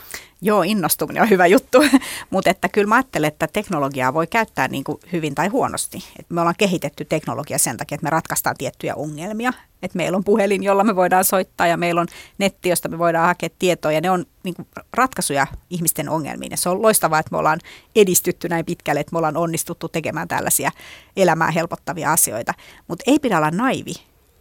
Joo, 0.43 0.63
innostuminen 0.63 1.23
on 1.23 1.31
hyvä 1.31 1.47
juttu, 1.47 1.79
mutta 2.31 2.51
että 2.51 2.69
kyllä 2.69 2.87
mä 2.87 2.95
ajattelen, 2.95 3.29
että 3.29 3.47
teknologiaa 3.47 4.15
voi 4.15 4.27
käyttää 4.27 4.69
niin 4.69 4.85
kuin 4.85 4.99
hyvin 5.13 5.35
tai 5.35 5.49
huonosti. 5.49 5.99
Et 6.19 6.31
me 6.31 6.41
ollaan 6.41 6.55
kehitetty 6.59 7.05
teknologia 7.05 7.59
sen 7.59 7.77
takia, 7.77 7.95
että 7.95 8.05
me 8.05 8.11
ratkaistaan 8.11 8.57
tiettyjä 8.59 8.95
ongelmia. 8.95 9.53
Et 9.83 9.95
meillä 9.95 10.17
on 10.17 10.25
puhelin, 10.25 10.63
jolla 10.63 10.85
me 10.85 10.97
voidaan 10.97 11.25
soittaa 11.25 11.67
ja 11.67 11.77
meillä 11.77 12.01
on 12.01 12.07
netti, 12.39 12.69
josta 12.69 12.89
me 12.89 12.99
voidaan 12.99 13.27
hakea 13.27 13.49
tietoa 13.59 13.93
ja 13.93 14.01
ne 14.01 14.11
on 14.11 14.25
niin 14.43 14.55
kuin 14.55 14.69
ratkaisuja 14.93 15.47
ihmisten 15.71 16.09
ongelmiin. 16.09 16.51
Ja 16.51 16.57
se 16.57 16.69
on 16.69 16.83
loistavaa, 16.83 17.19
että 17.19 17.31
me 17.33 17.39
ollaan 17.39 17.61
edistytty 17.97 18.49
näin 18.49 18.65
pitkälle, 18.65 19.01
että 19.01 19.13
me 19.13 19.19
ollaan 19.19 19.37
onnistuttu 19.37 19.89
tekemään 19.89 20.29
tällaisia 20.29 20.71
elämää 21.17 21.51
helpottavia 21.51 22.13
asioita. 22.13 22.55
Mutta 22.89 23.05
ei 23.07 23.19
pidä 23.19 23.37
olla 23.37 23.51
naivi, 23.51 23.95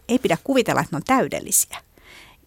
ei 0.08 0.18
pidä 0.18 0.36
kuvitella, 0.44 0.80
että 0.80 0.92
ne 0.92 0.96
on 0.96 1.02
täydellisiä. 1.06 1.78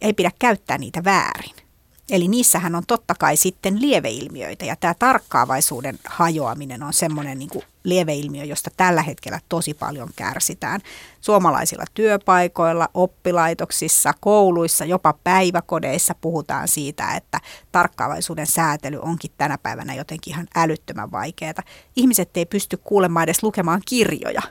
Ei 0.02 0.14
pidä 0.14 0.32
käyttää 0.39 0.78
niitä 0.78 1.04
väärin 1.04 1.68
Eli 2.10 2.28
niissähän 2.28 2.76
on 2.76 2.84
totta 2.88 3.16
kai 3.20 3.38
sitten 3.38 3.82
lieveilmiöitä 3.82 4.66
ja 4.66 4.76
tämä 4.76 4.93
tarkkaavaisuuden 4.99 5.99
hajoaminen 6.05 6.84
on 6.84 6.93
semmoinen 6.93 7.39
niin 7.39 7.49
lieveilmiö, 7.84 8.43
josta 8.43 8.70
tällä 8.78 9.01
hetkellä 9.01 9.39
tosi 9.49 9.74
paljon 9.74 10.10
kärsitään. 10.16 10.82
Suomalaisilla 11.22 11.84
työpaikoilla, 11.93 12.89
oppilaitoksissa, 12.93 14.14
kouluissa, 14.20 14.86
jopa 14.86 15.14
päiväkodeissa 15.24 16.16
puhutaan 16.22 16.68
siitä, 16.68 17.16
että 17.16 17.39
tarkkaavaisuuden 17.72 18.47
säätely 18.47 18.99
onkin 19.01 19.32
tänä 19.38 19.57
päivänä 19.57 19.95
jotenkin 19.95 20.34
ihan 20.34 20.47
älyttömän 20.55 21.12
vaikeaa. 21.12 21.53
Ihmiset 21.95 22.38
ei 22.38 22.45
pysty 22.45 22.78
kuulemaan 22.78 23.24
edes 23.24 23.43
lukemaan 23.43 23.82
kirjoja. 23.86 24.41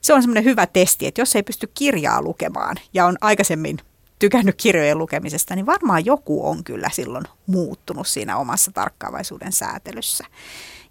Se 0.00 0.14
on 0.14 0.22
semmoinen 0.22 0.44
hyvä 0.44 0.66
testi, 0.66 1.06
että 1.06 1.20
jos 1.20 1.36
ei 1.36 1.42
pysty 1.42 1.70
kirjaa 1.74 2.22
lukemaan 2.22 2.76
ja 2.94 3.06
on 3.06 3.16
aikaisemmin 3.20 3.78
tykännyt 4.20 4.56
kirjojen 4.56 4.98
lukemisesta, 4.98 5.54
niin 5.54 5.66
varmaan 5.66 6.04
joku 6.04 6.48
on 6.48 6.64
kyllä 6.64 6.90
silloin 6.92 7.24
muuttunut 7.46 8.06
siinä 8.06 8.36
omassa 8.36 8.72
tarkkaavaisuuden 8.72 9.52
säätelyssä. 9.52 10.24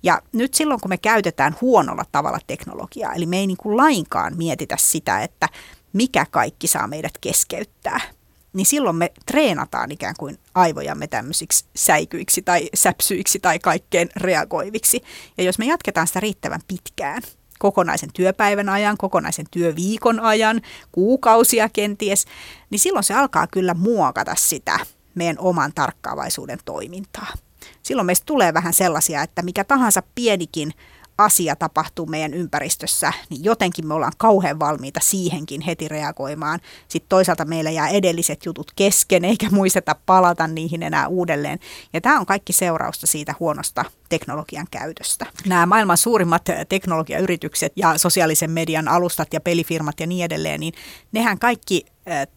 Ja 0.04 0.22
nyt 0.32 0.54
silloin, 0.54 0.80
kun 0.80 0.90
me 0.90 0.98
käytetään 0.98 1.56
huonolla 1.62 2.06
tavalla 2.12 2.40
teknologiaa, 2.48 3.14
eli 3.14 3.26
me 3.26 3.38
ei 3.38 3.48
niin 3.48 3.58
kuin 3.58 3.78
lainkaan 3.78 4.38
mietitä 4.38 4.76
sitä, 4.80 5.22
että 5.22 5.50
mikä 5.94 6.26
kaikki 6.32 6.68
saa 6.68 6.88
meidät 6.88 7.18
keskeyttää, 7.22 8.02
niin 8.54 8.66
silloin 8.66 8.96
me 8.96 9.12
treenataan 9.26 9.92
ikään 9.92 10.16
kuin 10.18 10.38
aivojamme 10.56 11.08
tämmöisiksi 11.08 11.66
säikyiksi 11.76 12.42
tai 12.42 12.70
säpsyiksi 12.74 13.40
tai 13.40 13.60
kaikkeen 13.60 14.10
reagoiviksi. 14.16 15.04
Ja 15.38 15.44
jos 15.44 15.60
me 15.60 15.66
jatketaan 15.66 16.08
sitä 16.08 16.20
riittävän 16.20 16.62
pitkään, 16.68 17.22
kokonaisen 17.60 18.10
työpäivän 18.14 18.70
ajan, 18.70 18.98
kokonaisen 18.98 19.46
työviikon 19.52 20.20
ajan, 20.20 20.62
kuukausia 20.92 21.70
kenties, 21.70 22.26
niin 22.70 22.80
silloin 22.80 23.04
se 23.04 23.14
alkaa 23.14 23.48
kyllä 23.48 23.74
muokata 23.74 24.36
sitä 24.38 24.80
meidän 25.16 25.40
oman 25.40 25.72
tarkkaavaisuuden 25.76 26.60
toimintaa. 26.66 27.34
Silloin 27.84 28.06
meistä 28.06 28.26
tulee 28.26 28.54
vähän 28.54 28.74
sellaisia, 28.74 29.24
että 29.24 29.42
mikä 29.42 29.64
tahansa 29.64 30.04
pienikin 30.16 30.74
asia 31.20 31.56
tapahtuu 31.56 32.06
meidän 32.06 32.34
ympäristössä, 32.34 33.14
niin 33.30 33.44
jotenkin 33.44 33.88
me 33.88 33.94
ollaan 33.94 34.14
kauhean 34.18 34.60
valmiita 34.60 35.00
siihenkin 35.04 35.62
heti 35.62 35.88
reagoimaan. 35.88 36.60
Sitten 36.88 37.10
toisaalta 37.10 37.46
meillä 37.46 37.70
jää 37.70 37.90
edelliset 37.90 38.46
jutut 38.46 38.72
kesken, 38.76 39.26
eikä 39.26 39.50
muisteta 39.52 39.96
palata 40.06 40.48
niihin 40.48 40.84
enää 40.84 41.08
uudelleen. 41.08 41.60
Ja 41.94 42.02
tämä 42.02 42.20
on 42.20 42.26
kaikki 42.26 42.54
seurausta 42.54 43.08
siitä 43.08 43.36
huonosta 43.40 43.86
teknologian 44.10 44.68
käytöstä. 44.72 45.26
Nämä 45.46 45.66
maailman 45.66 45.98
suurimmat 45.98 46.46
teknologiayritykset 46.70 47.74
ja 47.76 47.98
sosiaalisen 47.98 48.52
median 48.52 48.88
alustat 48.88 49.34
ja 49.34 49.42
pelifirmat 49.42 50.00
ja 50.00 50.08
niin 50.08 50.26
edelleen, 50.26 50.60
niin 50.60 50.74
nehän 51.12 51.40
kaikki 51.40 51.86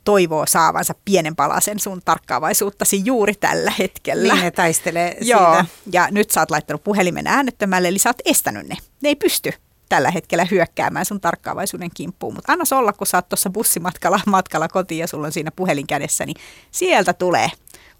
toivoo 0.05 0.47
saavansa 0.47 0.95
pienen 1.05 1.37
palasen 1.37 1.81
sun 1.81 2.03
tarkkaavaisuuttasi 2.05 3.03
juuri 3.05 3.35
tällä 3.35 3.73
hetkellä. 3.79 4.35
Niin 4.35 4.45
ne 4.45 4.51
taistelee 4.51 5.17
Joo, 5.21 5.55
siitä. 5.55 5.67
ja 5.93 6.09
nyt 6.11 6.31
sä 6.31 6.41
oot 6.41 6.51
laittanut 6.51 6.85
puhelimen 6.85 7.27
äänettömälle, 7.27 7.89
eli 7.89 7.99
sä 7.99 8.09
oot 8.09 8.21
estänyt 8.25 8.69
ne. 8.69 8.77
Ne 9.03 9.09
ei 9.09 9.17
pysty 9.17 9.53
tällä 9.89 10.11
hetkellä 10.11 10.47
hyökkäämään 10.51 11.05
sun 11.05 11.21
tarkkaavaisuuden 11.21 11.91
kimppuun. 11.95 12.35
Mutta 12.35 12.53
anna 12.53 12.65
olla, 12.79 12.93
kun 12.93 13.07
sä 13.07 13.19
oot 13.19 13.29
tuossa 13.29 13.51
bussimatkalla 13.51 14.21
matkalla 14.27 14.69
kotiin 14.69 14.99
ja 14.99 15.07
sulla 15.07 15.27
on 15.27 15.33
siinä 15.33 15.51
puhelin 15.57 15.87
kädessä, 15.87 16.27
niin 16.27 16.37
sieltä 16.71 17.13
tulee. 17.13 17.51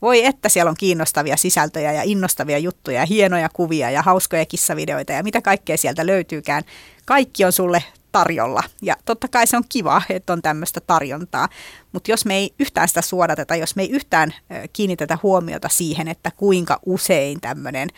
Voi 0.03 0.25
että 0.25 0.49
siellä 0.49 0.71
on 0.71 0.77
kiinnostavia 0.79 1.37
sisältöjä 1.37 1.93
ja 1.93 2.03
innostavia 2.03 2.59
juttuja 2.59 3.01
ja 3.01 3.07
hienoja 3.07 3.49
kuvia 3.49 3.91
ja 3.91 4.03
hauskoja 4.03 4.47
kissavideoita 4.47 5.13
ja 5.13 5.23
mitä 5.23 5.43
kaikkea 5.43 5.77
sieltä 5.77 6.07
löytyykään. 6.07 6.63
Kaikki 7.05 7.45
on 7.45 7.53
sulle 7.53 7.85
tarjolla. 8.13 8.63
Ja 8.83 8.97
totta 9.05 9.29
kai 9.29 9.47
se 9.47 9.57
on 9.57 9.65
kiva, 9.69 10.03
että 10.09 10.33
on 10.33 10.43
tämmöistä 10.43 10.81
tarjontaa, 10.81 11.49
mutta 11.93 12.11
jos 12.11 12.25
me 12.25 12.37
ei 12.37 12.55
yhtään 12.59 12.89
sitä 12.89 13.03
suodateta, 13.03 13.57
jos 13.57 13.77
me 13.77 13.83
ei 13.83 13.91
yhtään 13.91 14.35
kiinnitetä 14.73 15.19
huomiota 15.23 15.69
siihen, 15.69 16.09
että 16.09 16.31
kuinka 16.37 16.79
usein 16.87 17.41
tämmöinen 17.41 17.89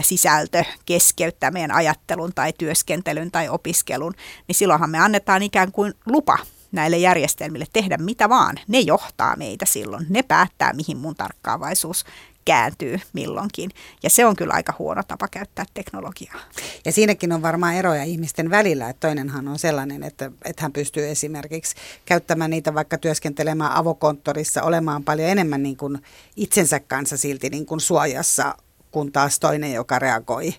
sisältö 0.00 0.64
keskeyttää 0.86 1.50
meidän 1.50 1.72
ajattelun 1.72 2.32
tai 2.34 2.52
työskentelyn 2.58 3.30
tai 3.30 3.48
opiskelun, 3.48 4.14
niin 4.48 4.56
silloinhan 4.56 4.90
me 4.90 4.98
annetaan 4.98 5.42
ikään 5.42 5.72
kuin 5.72 5.94
lupa 6.06 6.38
näille 6.72 6.98
järjestelmille 6.98 7.66
tehdä 7.72 7.96
mitä 7.96 8.28
vaan. 8.28 8.56
Ne 8.68 8.80
johtaa 8.80 9.36
meitä 9.36 9.66
silloin. 9.66 10.06
Ne 10.08 10.22
päättää, 10.22 10.72
mihin 10.72 10.96
mun 10.96 11.14
tarkkaavaisuus 11.14 12.04
kääntyy 12.46 13.00
milloinkin. 13.12 13.70
Ja 14.02 14.10
se 14.10 14.26
on 14.26 14.36
kyllä 14.36 14.54
aika 14.54 14.74
huono 14.78 15.02
tapa 15.08 15.28
käyttää 15.28 15.64
teknologiaa. 15.74 16.40
Ja 16.84 16.92
siinäkin 16.92 17.32
on 17.32 17.42
varmaan 17.42 17.74
eroja 17.74 18.04
ihmisten 18.04 18.50
välillä, 18.50 18.90
että 18.90 19.08
toinenhan 19.08 19.48
on 19.48 19.58
sellainen, 19.58 20.02
että, 20.02 20.30
että 20.44 20.62
hän 20.62 20.72
pystyy 20.72 21.08
esimerkiksi 21.08 21.76
käyttämään 22.04 22.50
niitä 22.50 22.74
vaikka 22.74 22.98
työskentelemään 22.98 23.72
avokonttorissa, 23.72 24.62
olemaan 24.62 25.04
paljon 25.04 25.28
enemmän 25.28 25.62
niin 25.62 25.76
kuin 25.76 25.98
itsensä 26.36 26.80
kanssa 26.80 27.16
silti 27.16 27.50
niin 27.50 27.66
kuin 27.66 27.80
suojassa, 27.80 28.54
kun 28.90 29.12
taas 29.12 29.40
toinen, 29.40 29.72
joka 29.72 29.98
reagoi 29.98 30.54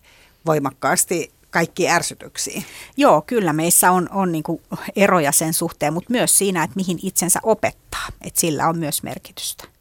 voimakkaasti 0.46 1.32
kaikki 1.50 1.90
ärsytyksiin. 1.90 2.66
Joo, 2.98 3.22
kyllä 3.22 3.54
meissä 3.54 3.92
on, 3.92 4.10
on 4.12 4.32
niin 4.32 4.44
kuin 4.44 4.62
eroja 4.96 5.32
sen 5.32 5.54
suhteen, 5.54 5.94
mutta 5.94 6.12
myös 6.12 6.38
siinä, 6.38 6.64
että 6.64 6.76
mihin 6.76 7.00
itsensä 7.04 7.40
opettaa. 7.44 8.08
Että 8.22 8.40
sillä 8.40 8.68
on 8.68 8.80
myös 8.80 9.04
merkitystä. 9.04 9.77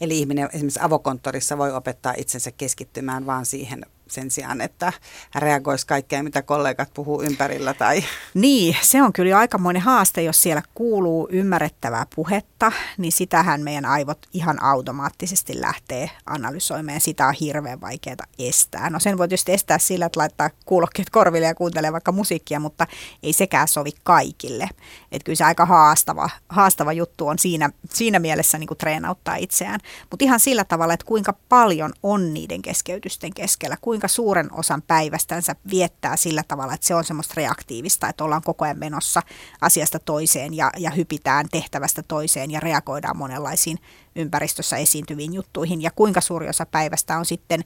Eli 0.00 0.18
ihminen 0.18 0.48
esimerkiksi 0.52 0.80
avokonttorissa 0.82 1.58
voi 1.58 1.72
opettaa 1.72 2.14
itsensä 2.16 2.52
keskittymään 2.52 3.26
vaan 3.26 3.46
siihen 3.46 3.86
sen 4.12 4.30
sijaan, 4.30 4.60
että 4.60 4.92
reagoisi 5.34 5.86
kaikkeen, 5.86 6.24
mitä 6.24 6.42
kollegat 6.42 6.94
puhuu 6.94 7.22
ympärillä. 7.22 7.74
Tai... 7.74 8.04
Niin, 8.34 8.76
se 8.82 9.02
on 9.02 9.12
kyllä 9.12 9.38
aikamoinen 9.38 9.82
haaste, 9.82 10.22
jos 10.22 10.42
siellä 10.42 10.62
kuuluu 10.74 11.28
ymmärrettävää 11.30 12.06
puhetta, 12.14 12.72
niin 12.98 13.12
sitähän 13.12 13.60
meidän 13.60 13.84
aivot 13.84 14.18
ihan 14.32 14.62
automaattisesti 14.62 15.60
lähtee 15.60 16.10
analysoimaan. 16.26 17.00
Sitä 17.00 17.26
on 17.26 17.34
hirveän 17.40 17.80
vaikeaa 17.80 18.16
estää. 18.38 18.90
No 18.90 19.00
sen 19.00 19.18
voi 19.18 19.28
tietysti 19.28 19.52
estää 19.52 19.78
sillä, 19.78 20.06
että 20.06 20.20
laittaa 20.20 20.50
kuulokkeet 20.64 21.10
korville 21.10 21.46
ja 21.46 21.54
kuuntelee 21.54 21.92
vaikka 21.92 22.12
musiikkia, 22.12 22.60
mutta 22.60 22.86
ei 23.22 23.32
sekään 23.32 23.68
sovi 23.68 23.90
kaikille. 24.02 24.68
Että 25.12 25.24
kyllä 25.24 25.36
se 25.36 25.44
aika 25.44 25.66
haastava, 25.66 26.30
haastava 26.48 26.92
juttu 26.92 27.28
on 27.28 27.38
siinä, 27.38 27.70
siinä 27.90 28.18
mielessä 28.18 28.58
niin 28.58 28.68
kuin 28.68 28.78
treenauttaa 28.78 29.36
itseään. 29.36 29.80
Mutta 30.10 30.24
ihan 30.24 30.40
sillä 30.40 30.64
tavalla, 30.64 30.94
että 30.94 31.06
kuinka 31.06 31.34
paljon 31.48 31.92
on 32.02 32.34
niiden 32.34 32.62
keskeytysten 32.62 33.34
keskellä, 33.34 33.76
kuinka 33.80 34.01
kuinka 34.02 34.14
suuren 34.14 34.48
osan 34.52 34.82
päivästänsä 34.82 35.56
viettää 35.70 36.16
sillä 36.16 36.42
tavalla, 36.48 36.74
että 36.74 36.86
se 36.86 36.94
on 36.94 37.04
semmoista 37.04 37.34
reaktiivista, 37.36 38.08
että 38.08 38.24
ollaan 38.24 38.42
koko 38.42 38.64
ajan 38.64 38.78
menossa 38.78 39.22
asiasta 39.60 39.98
toiseen 39.98 40.54
ja, 40.54 40.70
ja 40.76 40.90
hypitään 40.90 41.46
tehtävästä 41.50 42.02
toiseen 42.02 42.50
ja 42.50 42.60
reagoidaan 42.60 43.16
monenlaisiin 43.16 43.78
ympäristössä 44.16 44.76
esiintyviin 44.76 45.34
juttuihin. 45.34 45.82
Ja 45.82 45.90
kuinka 45.90 46.20
suuri 46.20 46.48
osa 46.48 46.66
päivästä 46.66 47.18
on 47.18 47.26
sitten 47.26 47.64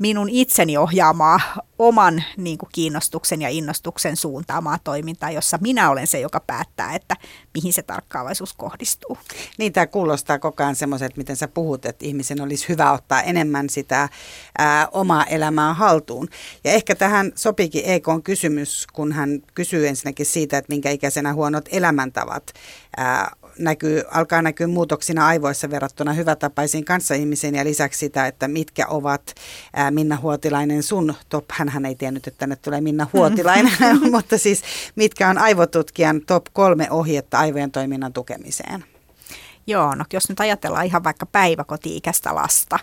minun 0.00 0.28
itseni 0.28 0.76
ohjaamaa 0.76 1.40
oman 1.78 2.24
niin 2.36 2.58
kuin 2.58 2.68
kiinnostuksen 2.72 3.42
ja 3.42 3.48
innostuksen 3.48 4.16
suuntaamaa 4.16 4.78
toimintaa, 4.84 5.30
jossa 5.30 5.58
minä 5.60 5.90
olen 5.90 6.06
se, 6.06 6.20
joka 6.20 6.40
päättää, 6.40 6.94
että 6.94 7.16
mihin 7.54 7.72
se 7.72 7.82
tarkkaavaisuus 7.82 8.52
kohdistuu. 8.52 9.18
Niin, 9.58 9.72
tämä 9.72 9.86
kuulostaa 9.86 10.38
koko 10.38 10.62
ajan 10.62 10.76
semmoiset, 10.76 11.16
miten 11.16 11.36
sä 11.36 11.48
puhut, 11.48 11.86
että 11.86 12.06
ihmisen 12.06 12.40
olisi 12.40 12.68
hyvä 12.68 12.92
ottaa 12.92 13.22
enemmän 13.22 13.70
sitä 13.70 14.08
ää, 14.58 14.88
omaa 14.92 15.24
elämää 15.24 15.74
haltuun. 15.74 16.28
Ja 16.64 16.72
ehkä 16.72 16.94
tähän 16.94 17.32
sopiikin 17.34 17.82
EKon 17.84 18.22
kysymys, 18.22 18.86
kun 18.92 19.12
hän 19.12 19.42
kysyy 19.54 19.88
ensinnäkin 19.88 20.26
siitä, 20.26 20.58
että 20.58 20.72
minkä 20.72 20.90
ikäisenä 20.90 21.34
huonot 21.34 21.68
elämäntavat 21.72 22.52
ää, 22.96 23.36
näkyy, 23.60 24.02
alkaa 24.10 24.42
näkyä 24.42 24.66
muutoksina 24.66 25.26
aivoissa 25.26 25.70
verrattuna 25.70 26.12
hyvätapaisiin 26.12 26.84
kanssaihmisiin 26.84 27.54
ja 27.54 27.64
lisäksi 27.64 27.98
sitä, 27.98 28.26
että 28.26 28.48
mitkä 28.48 28.86
ovat 28.86 29.34
ää, 29.74 29.90
Minna 29.90 30.16
Huotilainen 30.16 30.82
sun 30.82 31.14
top, 31.28 31.44
hän 31.52 31.86
ei 31.86 31.94
tiennyt, 31.94 32.26
että 32.26 32.38
tänne 32.38 32.56
tulee 32.56 32.80
Minna 32.80 33.06
Huotilainen, 33.12 33.72
mutta 34.12 34.38
siis 34.38 34.62
mitkä 34.96 35.28
on 35.28 35.38
aivotutkijan 35.38 36.20
top 36.26 36.44
kolme 36.52 36.90
ohjetta 36.90 37.38
aivojen 37.38 37.70
toiminnan 37.70 38.12
tukemiseen? 38.12 38.84
Joo, 39.66 39.94
no 39.94 40.04
jos 40.12 40.28
nyt 40.28 40.40
ajatellaan 40.40 40.86
ihan 40.86 41.04
vaikka 41.04 41.26
päiväkoti-ikäistä 41.26 42.34
lasta, 42.34 42.78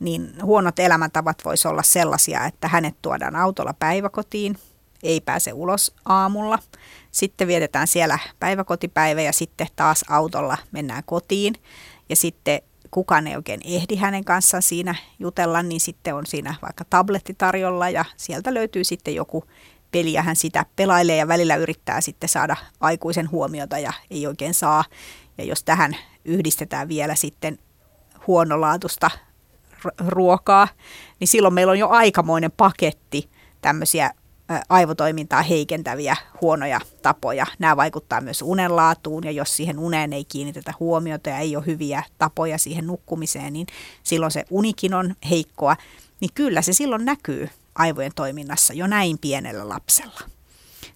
niin 0.00 0.34
huonot 0.42 0.78
elämäntavat 0.78 1.44
voisi 1.44 1.68
olla 1.68 1.82
sellaisia, 1.82 2.44
että 2.44 2.68
hänet 2.68 2.94
tuodaan 3.02 3.36
autolla 3.36 3.74
päiväkotiin, 3.78 4.58
ei 5.02 5.20
pääse 5.20 5.52
ulos 5.52 5.94
aamulla. 6.04 6.58
Sitten 7.10 7.48
vietetään 7.48 7.86
siellä 7.86 8.18
päiväkotipäivä 8.40 9.20
ja 9.20 9.32
sitten 9.32 9.66
taas 9.76 10.04
autolla 10.08 10.58
mennään 10.72 11.02
kotiin. 11.06 11.54
Ja 12.08 12.16
sitten 12.16 12.60
kukaan 12.90 13.26
ei 13.26 13.36
oikein 13.36 13.60
ehdi 13.64 13.96
hänen 13.96 14.24
kanssaan 14.24 14.62
siinä 14.62 14.94
jutella, 15.18 15.62
niin 15.62 15.80
sitten 15.80 16.14
on 16.14 16.26
siinä 16.26 16.54
vaikka 16.62 16.84
tabletti 16.90 17.34
tarjolla 17.34 17.88
ja 17.88 18.04
sieltä 18.16 18.54
löytyy 18.54 18.84
sitten 18.84 19.14
joku 19.14 19.44
peli 19.90 20.12
ja 20.12 20.22
hän 20.22 20.36
sitä 20.36 20.66
pelailee 20.76 21.16
ja 21.16 21.28
välillä 21.28 21.56
yrittää 21.56 22.00
sitten 22.00 22.28
saada 22.28 22.56
aikuisen 22.80 23.30
huomiota 23.30 23.78
ja 23.78 23.92
ei 24.10 24.26
oikein 24.26 24.54
saa. 24.54 24.84
Ja 25.38 25.44
jos 25.44 25.64
tähän 25.64 25.96
yhdistetään 26.24 26.88
vielä 26.88 27.14
sitten 27.14 27.58
huonolaatusta 28.26 29.10
ruokaa, 30.08 30.68
niin 31.20 31.28
silloin 31.28 31.54
meillä 31.54 31.70
on 31.70 31.78
jo 31.78 31.88
aikamoinen 31.88 32.52
paketti 32.56 33.30
tämmöisiä 33.60 34.10
aivotoimintaa 34.68 35.42
heikentäviä 35.42 36.16
huonoja 36.40 36.80
tapoja. 37.02 37.46
Nämä 37.58 37.76
vaikuttaa 37.76 38.20
myös 38.20 38.42
unenlaatuun 38.42 39.24
ja 39.24 39.30
jos 39.30 39.56
siihen 39.56 39.78
uneen 39.78 40.12
ei 40.12 40.24
kiinnitetä 40.24 40.74
huomiota 40.80 41.30
ja 41.30 41.38
ei 41.38 41.56
ole 41.56 41.66
hyviä 41.66 42.02
tapoja 42.18 42.58
siihen 42.58 42.86
nukkumiseen, 42.86 43.52
niin 43.52 43.66
silloin 44.02 44.32
se 44.32 44.44
unikin 44.50 44.94
on 44.94 45.14
heikkoa. 45.30 45.76
Niin 46.20 46.30
kyllä 46.34 46.62
se 46.62 46.72
silloin 46.72 47.04
näkyy 47.04 47.48
aivojen 47.74 48.12
toiminnassa 48.14 48.74
jo 48.74 48.86
näin 48.86 49.18
pienellä 49.18 49.68
lapsella. 49.68 50.20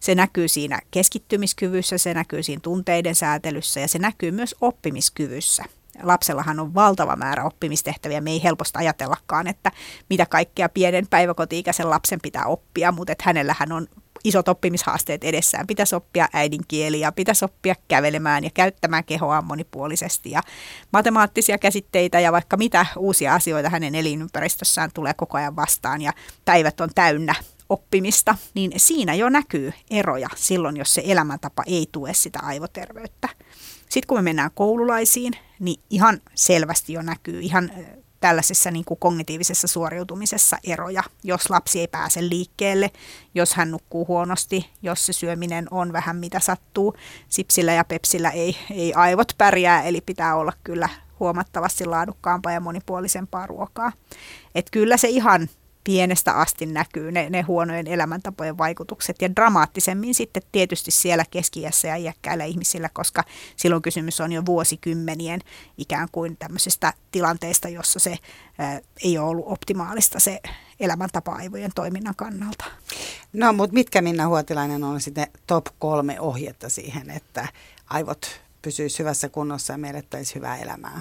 Se 0.00 0.14
näkyy 0.14 0.48
siinä 0.48 0.80
keskittymiskyvyssä, 0.90 1.98
se 1.98 2.14
näkyy 2.14 2.42
siinä 2.42 2.60
tunteiden 2.60 3.14
säätelyssä 3.14 3.80
ja 3.80 3.88
se 3.88 3.98
näkyy 3.98 4.30
myös 4.30 4.54
oppimiskyvyssä 4.60 5.64
lapsellahan 6.02 6.60
on 6.60 6.74
valtava 6.74 7.16
määrä 7.16 7.44
oppimistehtäviä. 7.44 8.20
Me 8.20 8.30
ei 8.30 8.42
helposti 8.42 8.78
ajatellakaan, 8.78 9.46
että 9.46 9.72
mitä 10.10 10.26
kaikkea 10.26 10.68
pienen 10.68 11.06
päiväkoti-ikäisen 11.06 11.90
lapsen 11.90 12.20
pitää 12.22 12.44
oppia, 12.46 12.92
mutta 12.92 13.12
että 13.12 13.24
hänellähän 13.26 13.72
on 13.72 13.86
isot 14.24 14.48
oppimishaasteet 14.48 15.24
edessään. 15.24 15.66
Pitäisi 15.66 15.94
oppia 15.94 16.28
äidinkieli 16.32 17.00
ja 17.00 17.12
pitäisi 17.12 17.44
oppia 17.44 17.74
kävelemään 17.88 18.44
ja 18.44 18.50
käyttämään 18.54 19.04
kehoa 19.04 19.42
monipuolisesti 19.42 20.30
ja 20.30 20.42
matemaattisia 20.92 21.58
käsitteitä 21.58 22.20
ja 22.20 22.32
vaikka 22.32 22.56
mitä 22.56 22.86
uusia 22.96 23.34
asioita 23.34 23.70
hänen 23.70 23.94
elinympäristössään 23.94 24.90
tulee 24.94 25.14
koko 25.14 25.38
ajan 25.38 25.56
vastaan 25.56 26.02
ja 26.02 26.12
päivät 26.44 26.80
on 26.80 26.90
täynnä 26.94 27.34
oppimista, 27.68 28.34
niin 28.54 28.72
siinä 28.76 29.14
jo 29.14 29.28
näkyy 29.28 29.72
eroja 29.90 30.28
silloin, 30.36 30.76
jos 30.76 30.94
se 30.94 31.02
elämäntapa 31.04 31.62
ei 31.66 31.88
tue 31.92 32.14
sitä 32.14 32.38
aivoterveyttä. 32.42 33.28
Sitten 33.90 34.06
kun 34.06 34.18
me 34.18 34.22
mennään 34.22 34.50
koululaisiin, 34.54 35.32
niin 35.58 35.80
ihan 35.90 36.20
selvästi 36.34 36.92
jo 36.92 37.02
näkyy 37.02 37.40
ihan 37.40 37.70
tällaisessa 38.20 38.70
niin 38.70 38.84
kuin 38.84 39.00
kognitiivisessa 39.00 39.66
suoriutumisessa 39.66 40.58
eroja, 40.64 41.02
jos 41.24 41.50
lapsi 41.50 41.80
ei 41.80 41.88
pääse 41.88 42.28
liikkeelle, 42.28 42.90
jos 43.34 43.54
hän 43.54 43.70
nukkuu 43.70 44.06
huonosti, 44.06 44.70
jos 44.82 45.06
se 45.06 45.12
syöminen 45.12 45.66
on 45.70 45.92
vähän 45.92 46.16
mitä 46.16 46.40
sattuu. 46.40 46.94
Sipsillä 47.28 47.72
ja 47.72 47.84
pepsillä 47.84 48.30
ei, 48.30 48.56
ei 48.70 48.94
aivot 48.94 49.32
pärjää, 49.38 49.82
eli 49.82 50.00
pitää 50.00 50.36
olla 50.36 50.52
kyllä 50.64 50.88
huomattavasti 51.20 51.84
laadukkaampaa 51.86 52.52
ja 52.52 52.60
monipuolisempaa 52.60 53.46
ruokaa. 53.46 53.92
Et 54.54 54.70
kyllä 54.70 54.96
se 54.96 55.08
ihan 55.08 55.48
pienestä 55.84 56.32
asti 56.32 56.66
näkyy 56.66 57.12
ne, 57.12 57.30
ne 57.30 57.42
huonojen 57.42 57.86
elämäntapojen 57.86 58.58
vaikutukset 58.58 59.22
ja 59.22 59.36
dramaattisemmin 59.36 60.14
sitten 60.14 60.42
tietysti 60.52 60.90
siellä 60.90 61.24
keskiässä 61.30 61.88
ja 61.88 61.96
iäkkäillä 61.96 62.44
ihmisillä, 62.44 62.90
koska 62.92 63.24
silloin 63.56 63.82
kysymys 63.82 64.20
on 64.20 64.32
jo 64.32 64.46
vuosikymmenien 64.46 65.40
ikään 65.78 66.08
kuin 66.12 66.36
tämmöisestä 66.36 66.92
tilanteesta, 67.12 67.68
jossa 67.68 67.98
se 67.98 68.16
ää, 68.58 68.80
ei 69.04 69.18
ole 69.18 69.28
ollut 69.28 69.46
optimaalista 69.48 70.20
se 70.20 70.40
elämäntapa 70.80 71.32
aivojen 71.32 71.70
toiminnan 71.74 72.14
kannalta. 72.16 72.64
No, 73.32 73.52
mutta 73.52 73.74
mitkä 73.74 74.02
Minna 74.02 74.28
Huotilainen 74.28 74.84
on 74.84 75.00
sitten 75.00 75.26
top 75.46 75.66
kolme 75.78 76.20
ohjetta 76.20 76.68
siihen, 76.68 77.10
että 77.10 77.48
aivot 77.86 78.40
pysyisivät 78.62 78.98
hyvässä 78.98 79.28
kunnossa 79.28 79.72
ja 79.72 79.78
meille 79.78 80.04
hyvää 80.34 80.56
elämää? 80.56 81.00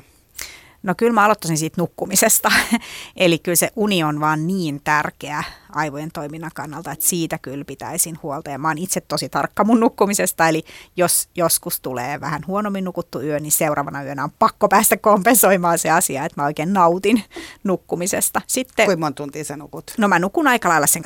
No 0.83 0.93
kyllä 0.97 1.13
mä 1.13 1.25
aloittaisin 1.25 1.57
siitä 1.57 1.81
nukkumisesta. 1.81 2.51
Eli 3.15 3.39
kyllä 3.39 3.55
se 3.55 3.71
uni 3.75 4.03
on 4.03 4.19
vaan 4.19 4.47
niin 4.47 4.81
tärkeä 4.83 5.43
aivojen 5.69 6.11
toiminnan 6.11 6.51
kannalta, 6.55 6.91
että 6.91 7.05
siitä 7.05 7.37
kyllä 7.37 7.65
pitäisin 7.65 8.19
huolta. 8.23 8.49
Ja 8.49 8.57
mä 8.57 8.67
oon 8.67 8.77
itse 8.77 9.01
tosi 9.01 9.29
tarkka 9.29 9.63
mun 9.63 9.79
nukkumisesta, 9.79 10.47
eli 10.47 10.63
jos 10.95 11.29
joskus 11.35 11.81
tulee 11.81 12.21
vähän 12.21 12.41
huonommin 12.47 12.83
nukuttu 12.83 13.21
yö, 13.21 13.39
niin 13.39 13.51
seuraavana 13.51 14.03
yönä 14.03 14.23
on 14.23 14.31
pakko 14.39 14.67
päästä 14.69 14.97
kompensoimaan 14.97 15.79
se 15.79 15.89
asia, 15.89 16.25
että 16.25 16.41
mä 16.41 16.45
oikein 16.45 16.73
nautin 16.73 17.23
nukkumisesta. 17.63 18.41
Sitten, 18.47 18.85
Kuinka 18.85 19.05
monta 19.05 19.15
tuntia 19.15 19.43
sä 19.43 19.57
nukut? 19.57 19.93
No 19.97 20.07
mä 20.07 20.19
nukun 20.19 20.47
aika 20.47 20.69
lailla 20.69 20.87
sen 20.87 21.03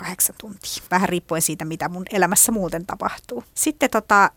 7,5-8 0.00 0.34
tuntia, 0.40 0.82
vähän 0.90 1.08
riippuen 1.08 1.42
siitä, 1.42 1.64
mitä 1.64 1.88
mun 1.88 2.04
elämässä 2.12 2.52
muuten 2.52 2.86
tapahtuu. 2.86 3.44
Sitten 3.54 3.90
tota, 3.90 4.30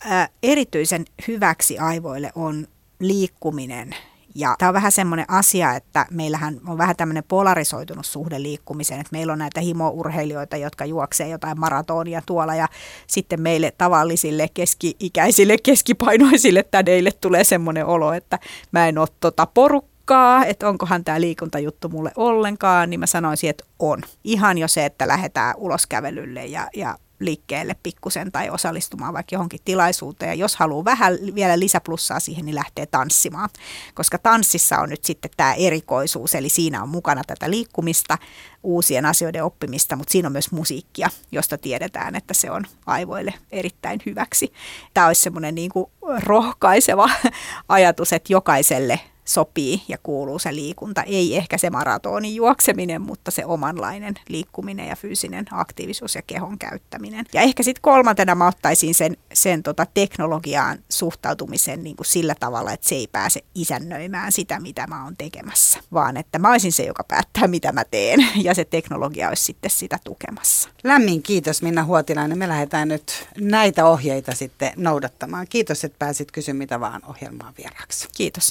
erityisen 0.44 1.06
hyväksi 1.28 1.80
aivoille 1.80 2.32
on 2.36 2.68
liikkuminen 3.00 3.96
ja 4.36 4.56
tämä 4.60 4.70
on 4.70 4.74
vähän 4.74 4.92
semmoinen 4.92 5.26
asia, 5.28 5.76
että 5.76 6.06
meillähän 6.12 6.60
on 6.68 6.78
vähän 6.78 6.96
tämmöinen 6.96 7.24
polarisoitunut 7.28 8.06
suhde 8.06 8.42
liikkumiseen, 8.42 9.00
että 9.00 9.12
meillä 9.12 9.34
on 9.34 9.40
näitä 9.40 9.62
himourheilijoita, 9.62 10.58
jotka 10.58 10.86
juoksee 10.86 11.28
jotain 11.28 11.60
maratonia 11.60 12.22
tuolla 12.26 12.56
ja 12.56 12.68
sitten 13.08 13.42
meille 13.42 13.74
tavallisille 13.78 14.48
keski-ikäisille, 14.54 15.56
keskipainoisille 15.64 16.64
tädeille 16.64 17.12
tulee 17.12 17.44
semmoinen 17.44 17.86
olo, 17.86 18.14
että 18.14 18.40
mä 18.72 18.88
en 18.88 18.98
ole 18.98 19.08
tota 19.20 19.46
porukkaa, 19.46 20.46
että 20.46 20.70
onkohan 20.70 21.04
tämä 21.04 21.22
liikuntajuttu 21.22 21.90
mulle 21.90 22.12
ollenkaan, 22.16 22.90
niin 22.90 23.00
mä 23.00 23.06
sanoisin, 23.06 23.50
että 23.50 23.64
on. 23.80 24.02
Ihan 24.24 24.58
jo 24.58 24.68
se, 24.68 24.86
että 24.86 25.08
lähdetään 25.08 25.54
ulos 25.58 25.88
kävelylle 25.88 26.46
ja, 26.46 26.68
ja 26.76 26.98
liikkeelle 27.20 27.76
pikkusen 27.84 28.32
tai 28.32 28.50
osallistumaan 28.50 29.14
vaikka 29.14 29.36
johonkin 29.36 29.60
tilaisuuteen. 29.66 30.30
Ja 30.30 30.36
jos 30.36 30.56
haluaa 30.56 30.86
vähän 30.86 31.18
vielä 31.36 31.60
lisäplussaa 31.60 32.20
siihen, 32.20 32.46
niin 32.46 32.56
lähtee 32.56 32.86
tanssimaan. 32.86 33.50
Koska 33.94 34.18
tanssissa 34.18 34.78
on 34.78 34.90
nyt 34.90 35.04
sitten 35.04 35.32
tämä 35.38 35.54
erikoisuus, 35.54 36.36
eli 36.36 36.50
siinä 36.50 36.84
on 36.84 36.90
mukana 36.90 37.22
tätä 37.28 37.50
liikkumista, 37.50 38.18
uusien 38.64 39.06
asioiden 39.06 39.44
oppimista, 39.44 39.96
mutta 39.96 40.12
siinä 40.12 40.28
on 40.28 40.32
myös 40.32 40.52
musiikkia, 40.52 41.10
josta 41.32 41.58
tiedetään, 41.58 42.16
että 42.16 42.34
se 42.34 42.52
on 42.52 42.66
aivoille 42.86 43.34
erittäin 43.52 44.00
hyväksi. 44.06 44.54
Tämä 44.94 45.08
olisi 45.08 45.22
semmoinen 45.22 45.56
niin 45.56 45.72
rohkaiseva 46.24 47.10
ajatus, 47.70 48.14
että 48.14 48.34
jokaiselle 48.34 49.00
sopii 49.30 49.82
ja 49.88 49.98
kuuluu 50.04 50.40
se 50.40 50.56
liikunta. 50.56 51.04
Ei 51.04 51.38
ehkä 51.38 51.58
se 51.58 51.70
maratonin 51.70 52.36
juokseminen, 52.36 53.02
mutta 53.02 53.32
se 53.32 53.46
omanlainen 53.46 54.16
liikkuminen 54.30 54.88
ja 54.88 54.96
fyysinen 54.96 55.46
aktiivisuus 55.52 56.16
ja 56.16 56.22
kehon 56.22 56.60
käyttäminen. 56.60 57.26
Ja 57.34 57.42
ehkä 57.42 57.64
sitten 57.64 57.82
kolmantena 57.82 58.36
mä 58.36 58.48
ottaisin 58.48 58.96
sen, 58.96 59.18
sen 59.34 59.64
tota 59.64 59.86
teknologiaan 59.94 60.80
suhtautumisen 60.90 61.84
niin 61.84 61.96
kuin 61.96 62.08
sillä 62.08 62.36
tavalla, 62.40 62.74
että 62.74 62.90
se 62.90 62.96
ei 62.96 63.08
pääse 63.12 63.40
isännöimään 63.56 64.32
sitä, 64.32 64.60
mitä 64.60 64.88
mä 64.88 65.04
oon 65.04 65.18
tekemässä, 65.18 65.80
vaan 65.94 66.18
että 66.18 66.40
mä 66.40 66.52
olisin 66.52 66.72
se, 66.72 66.84
joka 66.84 67.04
päättää, 67.04 67.48
mitä 67.48 67.72
mä 67.72 67.84
teen 67.84 68.28
ja 68.46 68.56
se 68.56 68.66
teknologia 68.66 69.30
olisi 69.30 69.44
sitten 69.44 69.72
sitä 69.72 70.00
tukemassa. 70.04 70.70
Lämmin 70.84 71.24
kiitos 71.24 71.62
Minna 71.62 71.84
Huotilainen. 71.84 72.38
Me 72.38 72.48
lähdetään 72.48 72.88
nyt 72.88 73.28
näitä 73.40 73.86
ohjeita 73.86 74.36
sitten 74.36 74.72
noudattamaan. 74.76 75.48
Kiitos, 75.50 75.84
että 75.84 76.00
pääsit 76.00 76.32
Kysy 76.32 76.54
mitä 76.54 76.80
vaan 76.80 77.02
ohjelmaan 77.06 77.54
vieraaksi. 77.58 78.08
Kiitos. 78.18 78.48